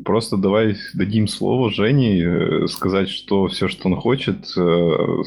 [0.05, 5.23] просто давай дадим слово Жене э, сказать, что все, что он хочет, э,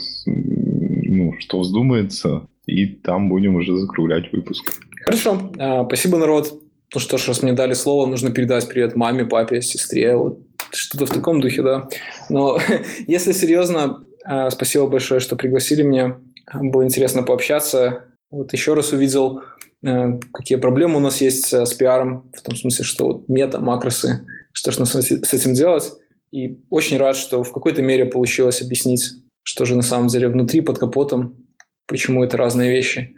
[1.10, 4.73] ну, что вздумается, и там будем уже закруглять выпуск.
[5.06, 6.61] Хорошо, а, спасибо, народ.
[6.94, 10.40] Ну что ж, раз мне дали слово, нужно передать привет маме, папе, сестре, вот
[10.72, 11.88] что-то в таком духе, да.
[12.30, 12.60] Но
[13.07, 16.18] если серьезно, а, спасибо большое, что пригласили меня.
[16.53, 18.06] Было интересно пообщаться.
[18.31, 19.41] Вот еще раз увидел,
[19.86, 24.26] а, какие проблемы у нас есть с пиаром, в том смысле, что вот мета, макросы,
[24.52, 25.91] что же с этим делать.
[26.31, 29.14] И очень рад, что в какой-то мере получилось объяснить,
[29.44, 31.48] что же на самом деле внутри, под капотом,
[31.88, 33.16] почему это разные вещи.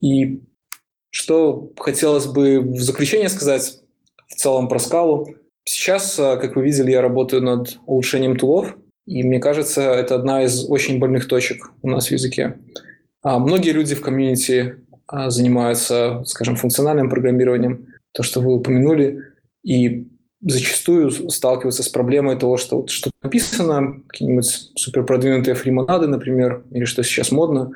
[0.00, 0.42] И
[1.10, 3.80] что хотелось бы в заключение сказать
[4.28, 5.28] в целом про скалу.
[5.64, 8.76] Сейчас, а, как вы видели, я работаю над улучшением тулов,
[9.06, 12.58] и мне кажется, это одна из очень больных точек у нас в языке.
[13.22, 14.76] А многие люди в комьюнити
[15.06, 19.22] а, занимаются, скажем, функциональным программированием, то, что вы упомянули,
[19.62, 20.08] и
[20.42, 27.02] зачастую сталкиваются с проблемой того, что вот что написано, какие-нибудь суперпродвинутые фримонады, например, или что
[27.02, 27.72] сейчас модно,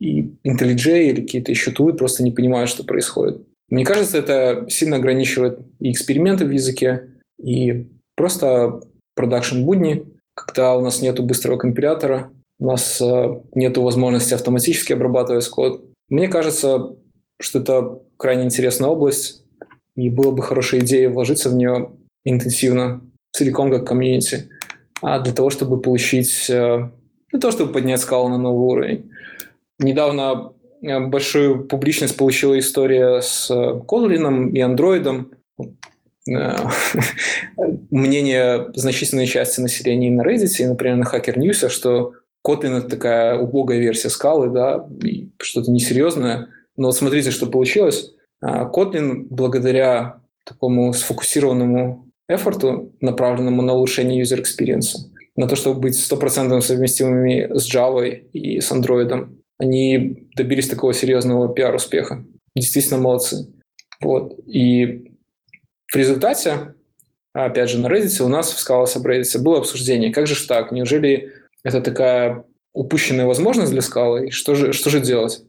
[0.00, 3.42] и IntelliJ или какие-то еще тулы просто не понимают, что происходит.
[3.68, 7.10] Мне кажется, это сильно ограничивает и эксперименты в языке,
[7.40, 8.80] и просто
[9.14, 15.48] продакшн будни, когда у нас нет быстрого компилятора, у нас э, нет возможности автоматически обрабатывать
[15.48, 15.84] код.
[16.08, 16.96] Мне кажется,
[17.40, 19.44] что это крайне интересная область,
[19.94, 21.90] и было бы хорошей идеей вложиться в нее
[22.24, 23.02] интенсивно,
[23.32, 24.48] целиком как комьюнити,
[25.02, 26.90] а для того, чтобы получить, э,
[27.30, 29.10] для того, чтобы поднять скалу на новый уровень.
[29.78, 30.52] Недавно
[30.82, 35.32] э, большую публичность получила история с Kotlin и Андроидом.
[36.28, 36.56] Э,
[37.90, 42.12] мнение значительной части населения на Reddit и, например, на Hacker News, что
[42.46, 44.86] Kotlin– это такая убогая версия скалы, да,
[45.40, 46.48] что-то несерьезное.
[46.76, 48.12] Но вот смотрите, что получилось.
[48.42, 54.96] Kotlin, благодаря такому сфокусированному эфорту, направленному на улучшение user experience,
[55.36, 59.28] на то, чтобы быть стопроцентно совместимыми с Java и с Android,
[59.58, 62.24] они добились такого серьезного пиар-успеха.
[62.54, 63.52] Действительно молодцы.
[64.00, 64.38] Вот.
[64.46, 65.12] И
[65.92, 66.74] в результате,
[67.32, 70.72] опять же, на Reddit у нас в Scala Subreddit было обсуждение, как же ж так,
[70.72, 71.32] неужели
[71.62, 75.42] это такая упущенная возможность для скалы, что же, что же делать?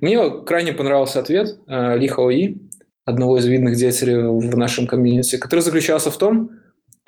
[0.00, 2.58] Мне крайне понравился ответ э, Ли Хаои,
[3.06, 6.50] одного из видных деятелей в нашем комьюнити, который заключался в том,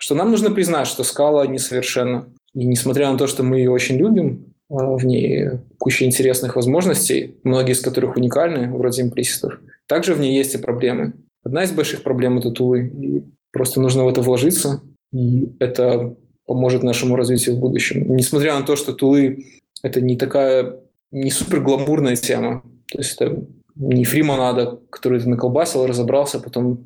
[0.01, 2.29] что нам нужно признать, что скала несовершенна.
[2.55, 7.37] И несмотря на то, что мы ее очень любим, э, в ней куча интересных возможностей,
[7.43, 11.15] многие из которых уникальны, вроде имплиситов, также в ней есть и проблемы.
[11.45, 12.87] Одна из больших проблем– это тулы.
[12.87, 14.81] И просто нужно в это вложиться,
[15.13, 16.15] и это
[16.47, 18.15] поможет нашему развитию в будущем.
[18.15, 19.47] Несмотря на то, что тулы–
[19.83, 20.77] это не такая,
[21.11, 22.63] не супер гламурная тема.
[22.91, 23.45] То есть это
[23.79, 26.85] не фримонада, который ты наколбасил, разобрался, потом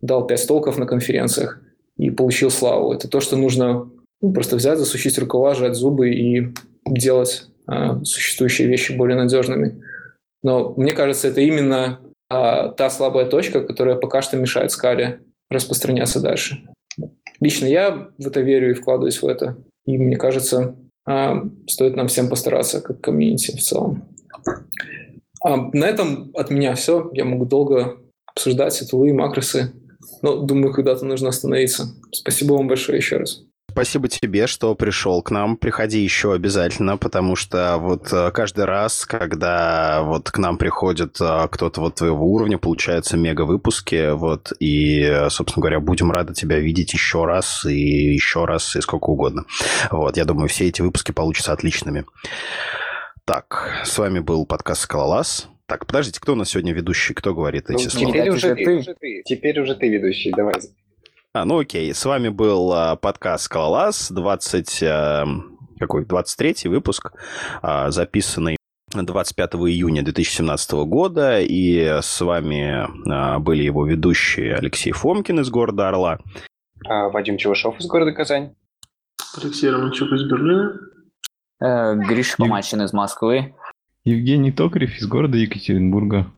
[0.00, 1.60] дал пять толков на конференциях
[1.96, 2.92] и получил славу.
[2.92, 3.90] Это то, что нужно
[4.20, 6.48] ну, просто взять, засучить рукава, сжать зубы и
[6.86, 9.82] делать а, существующие вещи более надежными.
[10.42, 16.20] Но мне кажется, это именно а, та слабая точка, которая пока что мешает скале распространяться
[16.20, 16.68] дальше.
[17.40, 19.56] Лично я в это верю и вкладываюсь в это.
[19.86, 20.76] И мне кажется,
[21.06, 24.08] а, стоит нам всем постараться, как комьюнити в целом.
[25.44, 27.10] А, на этом от меня все.
[27.12, 29.74] Я могу долго обсуждать и макросы,
[30.22, 31.94] но думаю, когда-то нужно остановиться.
[32.10, 33.42] Спасибо вам большое еще раз.
[33.70, 35.56] Спасибо тебе, что пришел к нам.
[35.56, 41.48] Приходи еще обязательно, потому что вот э, каждый раз, когда вот к нам приходит э,
[41.50, 47.24] кто-то вот твоего уровня, получаются мега-выпуски, вот, и, собственно говоря, будем рады тебя видеть еще
[47.24, 49.44] раз и еще раз и сколько угодно.
[49.90, 52.04] Вот, я думаю, все эти выпуски получатся отличными.
[53.26, 55.48] Так, с вами был подкаст «Скалолаз».
[55.64, 57.14] Так, подождите, кто у нас сегодня ведущий?
[57.14, 58.12] Кто говорит эти ну, слова?
[58.12, 59.22] Теперь уже, ты.
[59.24, 60.52] Теперь уже ты ведущий, давай.
[61.32, 65.24] А, ну окей, с вами был а, подкаст «Скалолаз», 20, а,
[65.78, 67.12] какой, 23 выпуск,
[67.62, 68.58] а, записанный
[68.92, 75.88] 25 июня 2017 года, и с вами а, были его ведущие Алексей Фомкин из города
[75.88, 76.18] Орла.
[76.86, 78.54] А, Вадим Чевышов из города Казань.
[79.42, 80.78] Алексей Романчук из Берлина.
[81.60, 83.54] Э, Гриша Помачин из Москвы.
[84.04, 86.30] Евгений Токарев из города Екатеринбурга.